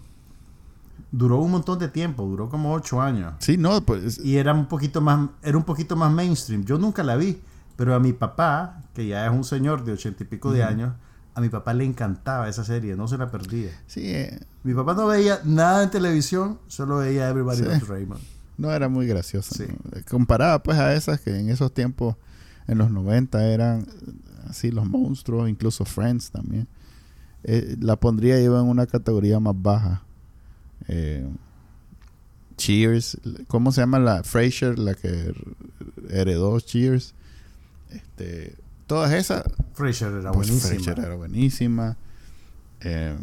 duró 1.11 1.37
un 1.37 1.51
montón 1.51 1.77
de 1.79 1.87
tiempo. 1.87 2.23
Duró 2.25 2.49
como 2.49 2.73
ocho 2.73 2.99
años. 3.01 3.33
sí 3.39 3.57
no 3.57 3.81
pues 3.81 4.19
y 4.23 4.37
era 4.37 4.53
un 4.53 4.65
poquito 4.67 5.01
más 5.01 5.29
era 5.43 5.57
un 5.57 5.63
poquito 5.63 5.95
más 5.95 6.11
mainstream 6.11 6.63
yo 6.65 6.77
nunca 6.77 7.03
la 7.03 7.15
vi 7.15 7.39
pero 7.77 7.95
a 7.95 7.99
mi 7.99 8.11
papá 8.11 8.83
que 8.93 9.07
ya 9.07 9.25
es 9.25 9.31
un 9.31 9.45
señor 9.45 9.85
de 9.85 9.93
ochenta 9.93 10.23
y 10.23 10.27
pico 10.27 10.51
de 10.51 10.63
años 10.63 10.93
a 11.33 11.39
mi 11.41 11.47
papá 11.49 11.73
le 11.73 11.85
encantaba 11.85 12.49
esa 12.49 12.65
serie 12.65 12.95
no 12.97 13.07
se 13.07 13.17
la 13.17 13.31
perdía 13.31 13.69
sí 13.85 14.01
eh, 14.03 14.39
mi 14.63 14.73
papá 14.73 14.93
no 14.95 15.07
veía 15.07 15.39
nada 15.45 15.83
en 15.83 15.89
televisión 15.91 16.59
solo 16.67 16.97
veía 16.97 17.29
Everybody 17.29 17.57
Sí. 17.57 17.63
Loves 17.63 17.87
Raymond 17.87 18.21
No 18.57 18.71
era 18.71 18.89
muy 18.89 19.05
graciosa. 19.05 19.55
Sí. 19.55 19.65
¿no? 19.67 20.01
Comparada 20.09 20.61
pues 20.63 20.77
a 20.79 20.93
esas 20.95 21.21
que 21.21 21.39
en 21.39 21.49
esos 21.49 21.71
tiempos, 21.71 22.15
en 22.65 22.79
los 22.79 22.89
90 22.89 23.45
eran 23.53 23.81
eh, 23.81 23.85
así 24.49 24.71
los 24.71 24.85
monstruos, 24.87 25.47
incluso 25.47 25.85
Friends 25.85 26.31
también. 26.31 26.67
Eh, 27.43 27.77
la 27.79 27.97
pondría 27.97 28.41
yo 28.41 28.59
en 28.59 28.65
una 28.65 28.87
categoría 28.87 29.39
más 29.39 29.53
baja. 29.55 30.01
Eh, 30.87 31.29
Cheers, 32.57 33.19
¿cómo 33.47 33.71
se 33.71 33.81
llama 33.81 33.99
la 33.99 34.23
Frasier, 34.23 34.79
la 34.79 34.95
que 34.95 35.33
heredó 36.09 36.59
Cheers? 36.59 37.13
Este, 37.91 38.55
todas 38.85 39.13
esas, 39.13 39.43
Frasier 39.73 40.11
era 40.11 40.31
pues 40.31 40.49
buenísima 40.49 40.93
era 40.93 41.15
buenísima. 41.15 41.97
Eh, 42.81 43.15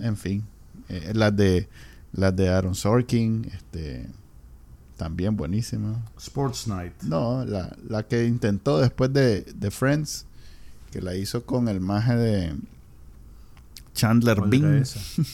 en 0.00 0.16
fin, 0.16 0.44
eh, 0.88 1.12
las 1.14 1.36
de 1.36 1.68
las 2.12 2.34
de 2.36 2.48
Aaron 2.48 2.74
Sorkin, 2.74 3.50
este, 3.54 4.08
también 4.96 5.36
buenísima. 5.36 6.02
Sports 6.18 6.68
Night 6.68 6.92
No, 7.02 7.44
la, 7.44 7.76
la 7.88 8.02
que 8.06 8.26
intentó 8.26 8.78
después 8.78 9.12
de, 9.12 9.42
de 9.42 9.70
Friends, 9.70 10.26
que 10.90 11.00
la 11.00 11.14
hizo 11.14 11.44
con 11.44 11.68
el 11.68 11.80
maje 11.80 12.16
de 12.16 12.54
Chandler 13.94 14.38
¿Cuál 14.38 14.54
era 14.54 14.68
Bing. 14.68 14.84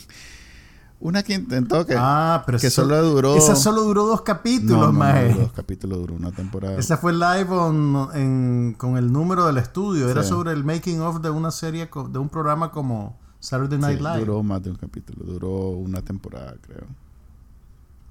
Una 1.01 1.23
que 1.23 1.35
intentó 1.35 1.87
que, 1.87 1.95
ah 1.97 2.43
pero 2.45 2.59
que 2.59 2.71
solo 2.71 3.01
duró. 3.03 3.37
esa 3.37 3.55
solo 3.55 3.83
duró 3.83 4.05
dos 4.05 4.19
no, 4.19 4.25
capítulos 4.25 4.81
no, 4.81 4.87
no, 4.89 4.93
maje. 4.99 5.33
dos 5.35 5.53
capítulos 5.53 5.99
duró 6.01 6.15
una 6.15 6.33
temporada. 6.33 6.77
esa 6.77 6.97
fue 6.97 7.13
live 7.13 7.49
on- 7.51 8.09
en- 8.15 8.75
con 8.77 8.97
el 8.97 9.13
número 9.13 9.47
del 9.47 9.59
estudio 9.59 10.09
era 10.09 10.25
sobre 10.25 10.53
el 10.53 10.65
making 10.65 11.01
of 11.01 11.21
de 11.21 11.31
una 11.31 11.53
serie 11.53 11.89
de 12.11 12.19
un 12.19 12.29
programa 12.29 12.73
como 12.73 13.17
Saturday 13.39 13.79
Sí, 13.79 13.83
Night 13.83 14.01
Live 14.01 14.19
duró 14.19 14.43
más 14.43 14.61
de 14.63 14.71
un 14.71 14.77
capítulo, 14.77 15.25
duró 15.25 15.51
una 15.71 16.03
temporada, 16.03 16.57
creo. 16.61 16.85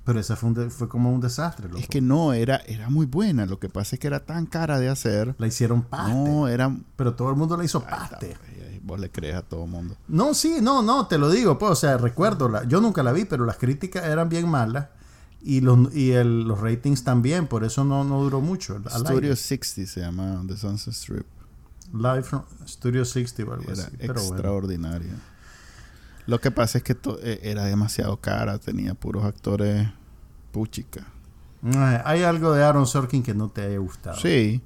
Pero 0.05 0.21
esa 0.21 0.38
fue, 0.38 0.47
un 0.47 0.55
de- 0.55 0.69
fue 0.69 0.88
como 0.88 1.11
un 1.13 1.19
desastre. 1.19 1.67
loco. 1.67 1.79
Es 1.79 1.89
que 1.89 1.99
no, 1.99 2.31
era, 2.31 2.61
era 2.65 2.89
muy 2.89 3.05
buena. 3.05 3.45
Lo 3.45 3.59
que 3.59 3.67
pasa 3.67 3.97
es 3.97 3.99
que 3.99 4.07
era 4.07 4.21
tan 4.21 4.45
cara 4.45 4.79
de 4.79 4.88
hacer. 4.88 5.35
La 5.38 5.47
hicieron 5.47 5.81
paste. 5.81 6.13
No, 6.13 6.47
era. 6.47 6.73
Pero 6.95 7.13
todo 7.15 7.29
el 7.29 7.35
mundo 7.35 7.57
la 7.57 7.65
hizo 7.65 7.83
paste. 7.83 8.38
ahí 8.47 8.57
Vos 8.88 8.99
le 8.99 9.11
crees 9.11 9.35
a 9.35 9.41
todo 9.41 9.67
mundo. 9.67 9.95
No, 10.07 10.33
sí, 10.33 10.57
no, 10.61 10.81
no, 10.81 11.07
te 11.07 11.17
lo 11.17 11.29
digo. 11.29 11.57
Pues, 11.59 11.71
o 11.71 11.75
sea, 11.75 11.97
recuerdo. 11.97 12.47
La, 12.47 12.63
yo 12.63 12.79
nunca 12.81 13.03
la 13.03 13.11
vi, 13.11 13.25
pero 13.25 13.45
las 13.45 13.57
críticas 13.57 14.05
eran 14.05 14.29
bien 14.29 14.49
malas. 14.49 14.88
Y 15.41 15.59
los, 15.61 15.93
y 15.93 16.11
el- 16.13 16.43
los 16.47 16.59
ratings 16.61 17.03
también. 17.03 17.47
Por 17.47 17.63
eso 17.65 17.83
no, 17.83 18.03
no 18.05 18.21
duró 18.23 18.39
mucho. 18.41 18.81
Studio 18.89 19.09
aire. 19.15 19.35
60 19.35 19.85
se 19.91 19.99
llama 19.99 20.41
The 20.47 20.55
Sunset 20.57 20.93
Strip. 20.93 21.25
Live 21.93 22.23
from 22.23 22.43
Studio 22.67 23.03
60 23.05 23.43
o 23.43 23.53
algo 23.53 23.63
Era 23.71 23.73
así. 23.83 23.91
Pero 23.97 24.13
bueno. 24.15 24.35
extraordinario. 24.35 25.11
Lo 26.25 26.39
que 26.41 26.51
pasa 26.51 26.77
es 26.79 26.83
que 26.83 26.97
eh, 27.23 27.39
era 27.43 27.65
demasiado 27.65 28.17
cara. 28.17 28.57
Tenía 28.57 28.93
puros 28.93 29.23
actores 29.25 29.88
puchica. 30.51 31.05
Ay, 31.75 31.99
Hay 32.05 32.23
algo 32.23 32.53
de 32.53 32.63
Aaron 32.63 32.85
Sorkin 32.88 33.21
que 33.23 33.33
no 33.33 33.49
te 33.49 33.61
haya 33.63 33.77
gustado. 33.79 34.17
Sí. 34.19 34.61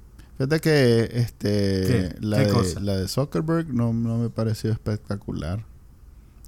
Fíjate 0.48 0.60
que 0.60 1.08
este, 1.20 1.48
¿Qué? 1.48 2.16
La, 2.20 2.38
¿Qué 2.38 2.46
de, 2.46 2.52
cosa? 2.52 2.80
la 2.80 2.96
de 2.96 3.06
Zuckerberg 3.08 3.72
no, 3.72 3.92
no 3.92 4.18
me 4.18 4.28
pareció 4.30 4.70
espectacular. 4.72 5.64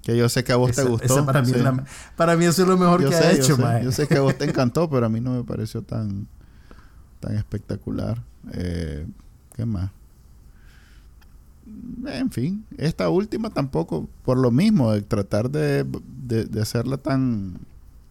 Que 0.03 0.17
yo 0.17 0.29
sé 0.29 0.43
que 0.45 0.53
a 0.53 0.57
vos 0.57 0.71
Esa- 0.71 0.83
te 0.85 0.89
gustó. 0.91 1.07
esa 1.15 1.25
para, 1.25 1.41
mí 1.43 1.49
sí. 1.49 1.55
es 1.57 1.63
la- 1.63 1.85
para 2.17 2.37
mí 2.37 2.45
eso 2.45 2.63
es 2.63 2.69
lo 2.69 2.77
mejor 2.77 3.03
yo 3.03 3.11
que 3.11 3.15
sé, 3.17 3.25
ha 3.25 3.33
yo 3.33 3.39
hecho, 3.43 3.57
sé. 3.57 3.63
mae. 3.63 3.85
Yo 3.85 3.93
sé 3.93 4.07
que 4.09 4.17
a 4.17 4.21
vos 4.21 4.37
te 4.37 4.45
encantó, 4.51 4.91
pero 4.91 5.07
a 5.07 5.09
mí 5.09 5.21
no 5.21 5.33
me 5.35 5.45
pareció 5.45 5.83
tan, 5.83 6.27
tan 7.21 7.37
espectacular. 7.37 8.23
Eh, 8.53 9.07
¿Qué 9.55 9.65
más? 9.65 9.91
En 12.07 12.31
fin, 12.31 12.67
esta 12.77 13.09
última 13.09 13.49
tampoco, 13.51 14.09
por 14.25 14.37
lo 14.39 14.51
mismo, 14.51 14.93
de 14.93 15.01
tratar 15.03 15.51
de, 15.51 15.85
de, 16.27 16.45
de 16.45 16.61
hacerla 16.63 16.99
tan... 16.99 17.59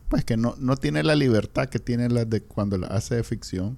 Pues 0.09 0.25
que 0.25 0.37
no, 0.37 0.55
no 0.59 0.75
tiene 0.77 1.03
la 1.03 1.15
libertad 1.15 1.67
que 1.69 1.79
tiene 1.79 2.09
la 2.09 2.25
de 2.25 2.41
cuando 2.41 2.77
la 2.77 2.87
hace 2.87 3.15
de 3.15 3.23
ficción. 3.23 3.77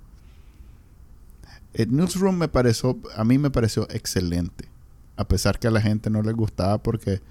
El 1.76 1.94
Newsroom 1.94 2.38
me 2.38 2.48
pareció, 2.48 2.98
a 3.16 3.24
mí 3.26 3.38
me 3.38 3.52
pareció 3.52 3.88
excelente. 3.90 4.70
A 5.18 5.28
pesar 5.28 5.60
que 5.60 5.68
a 5.68 5.72
la 5.72 5.82
gente 5.82 6.10
no 6.10 6.22
le 6.22 6.32
gustaba 6.32 6.82
porque 6.82 7.22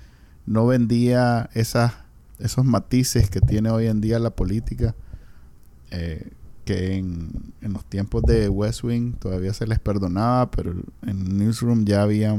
no 0.46 0.66
vendía 0.66 1.48
esas, 1.54 1.94
esos 2.38 2.64
matices 2.64 3.30
que 3.30 3.40
tiene 3.40 3.70
hoy 3.70 3.86
en 3.86 4.00
día 4.00 4.18
la 4.18 4.30
política. 4.30 4.94
eh, 5.90 6.30
que 6.64 6.96
en, 6.96 7.52
en 7.60 7.72
los 7.74 7.84
tiempos 7.84 8.22
de 8.22 8.48
West 8.48 8.84
Wing 8.84 9.12
todavía 9.18 9.52
se 9.52 9.66
les 9.66 9.78
perdonaba, 9.78 10.50
pero 10.50 10.74
en 11.02 11.38
Newsroom 11.38 11.84
ya 11.84 12.02
había 12.02 12.34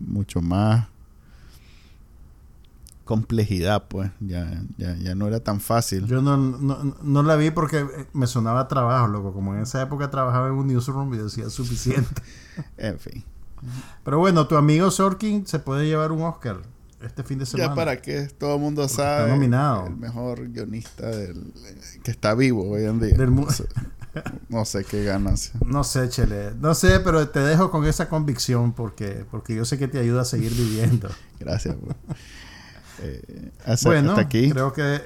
mucho 0.00 0.40
más 0.42 0.88
complejidad, 3.08 3.88
pues. 3.88 4.10
Ya, 4.20 4.62
ya, 4.76 4.94
ya 4.96 5.14
no 5.14 5.26
era 5.26 5.40
tan 5.40 5.60
fácil. 5.60 6.04
Yo 6.04 6.20
no, 6.20 6.36
no, 6.36 6.94
no 7.02 7.22
la 7.22 7.36
vi 7.36 7.50
porque 7.50 7.86
me 8.12 8.26
sonaba 8.26 8.60
a 8.60 8.68
trabajo, 8.68 9.08
loco. 9.08 9.32
Como 9.32 9.54
en 9.54 9.62
esa 9.62 9.80
época 9.80 10.10
trabajaba 10.10 10.48
en 10.48 10.52
un 10.52 10.66
newsroom 10.66 11.14
y 11.14 11.16
decía 11.16 11.48
suficiente. 11.48 12.22
En 12.76 12.98
fin. 12.98 13.24
Pero 14.04 14.18
bueno, 14.18 14.48
tu 14.48 14.56
amigo 14.56 14.90
Sorkin 14.90 15.46
se 15.46 15.60
puede 15.60 15.86
llevar 15.86 16.10
un 16.10 16.22
Oscar 16.22 16.60
este 17.00 17.22
fin 17.22 17.38
de 17.38 17.46
semana. 17.46 17.70
Ya 17.70 17.74
para 17.74 18.02
que 18.02 18.22
todo 18.22 18.56
el 18.56 18.60
mundo 18.60 18.82
Porque 18.82 18.96
sabe. 18.96 19.22
está 19.22 19.34
nominado. 19.34 19.86
El 19.86 19.96
mejor 19.96 20.50
guionista 20.50 21.06
del, 21.06 21.52
que 22.02 22.10
está 22.10 22.34
vivo 22.34 22.68
hoy 22.68 22.84
en 22.84 23.00
día. 23.00 23.16
Del 23.16 23.32
no, 23.34 23.48
sé, 23.48 23.64
no 24.48 24.64
sé 24.64 24.84
qué 24.84 25.04
ganas. 25.04 25.52
No 25.64 25.84
sé, 25.84 26.08
Chele. 26.08 26.52
No 26.60 26.74
sé, 26.74 27.00
pero 27.00 27.28
te 27.28 27.40
dejo 27.40 27.70
con 27.70 27.86
esa 27.86 28.08
convicción 28.08 28.72
porque, 28.72 29.24
porque 29.30 29.54
yo 29.54 29.64
sé 29.64 29.78
que 29.78 29.88
te 29.88 29.98
ayuda 29.98 30.22
a 30.22 30.24
seguir 30.24 30.52
viviendo. 30.52 31.08
Gracias. 31.40 31.76
pues. 31.80 31.96
Eh, 33.00 33.50
hasta, 33.64 33.88
bueno, 33.88 34.10
hasta 34.10 34.22
aquí. 34.22 34.50
creo 34.50 34.72
que 34.72 35.00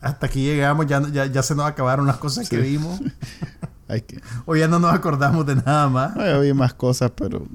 hasta 0.00 0.26
aquí 0.26 0.44
llegamos. 0.44 0.86
Ya, 0.86 1.00
ya, 1.08 1.26
ya 1.26 1.42
se 1.42 1.54
nos 1.54 1.66
acabaron 1.66 2.06
las 2.06 2.16
cosas 2.18 2.48
que 2.48 2.58
vimos. 2.58 3.00
Hay 3.88 4.00
que, 4.02 4.20
O 4.46 4.56
ya 4.56 4.66
no 4.66 4.78
nos 4.80 4.92
acordamos 4.92 5.46
de 5.46 5.56
nada 5.56 5.88
más. 5.88 6.16
no, 6.16 6.40
vi 6.40 6.52
más 6.52 6.74
cosas, 6.74 7.12
pero 7.14 7.46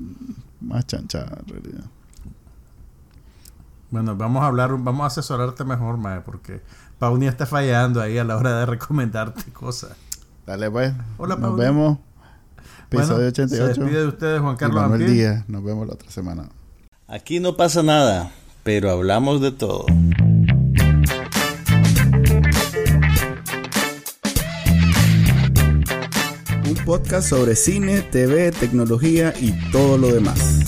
más 0.61 0.87
chanchada 0.87 1.39
en 1.45 1.47
realidad. 1.47 1.83
Bueno, 3.89 4.15
vamos 4.15 4.41
a 4.41 4.47
hablar, 4.47 4.71
vamos 4.77 5.03
a 5.03 5.07
asesorarte 5.07 5.65
mejor, 5.65 5.97
Mae, 5.97 6.21
porque 6.21 6.61
Pauni 6.97 7.27
está 7.27 7.45
fallando 7.45 8.01
ahí 8.01 8.17
a 8.17 8.23
la 8.23 8.37
hora 8.37 8.59
de 8.59 8.65
recomendarte 8.65 9.43
cosas. 9.53 9.91
Dale, 10.45 10.71
pues. 10.71 10.93
Hola, 11.17 11.35
Nos 11.35 11.57
vemos. 11.57 11.97
Episodio 12.89 13.15
Bueno, 13.15 13.27
88. 13.27 13.55
Se 13.73 13.79
despide 13.79 13.99
de 14.01 14.07
ustedes 14.07 14.41
Juan 14.41 14.55
Y 14.55 14.57
Carlos. 14.57 14.99
Díaz. 14.99 15.49
Nos 15.49 15.63
vemos 15.63 15.87
la 15.87 15.93
otra 15.93 16.09
semana. 16.11 16.49
Aquí 17.07 17.39
no 17.41 17.57
pasa 17.57 17.83
nada, 17.83 18.31
pero 18.63 18.91
hablamos 18.91 19.41
de 19.41 19.51
todo. 19.51 19.85
Un 26.65 26.75
podcast 26.85 27.29
sobre 27.29 27.55
cine, 27.55 28.01
TV, 28.01 28.51
tecnología 28.51 29.33
y 29.39 29.51
todo 29.71 29.97
lo 29.97 30.11
demás. 30.11 30.65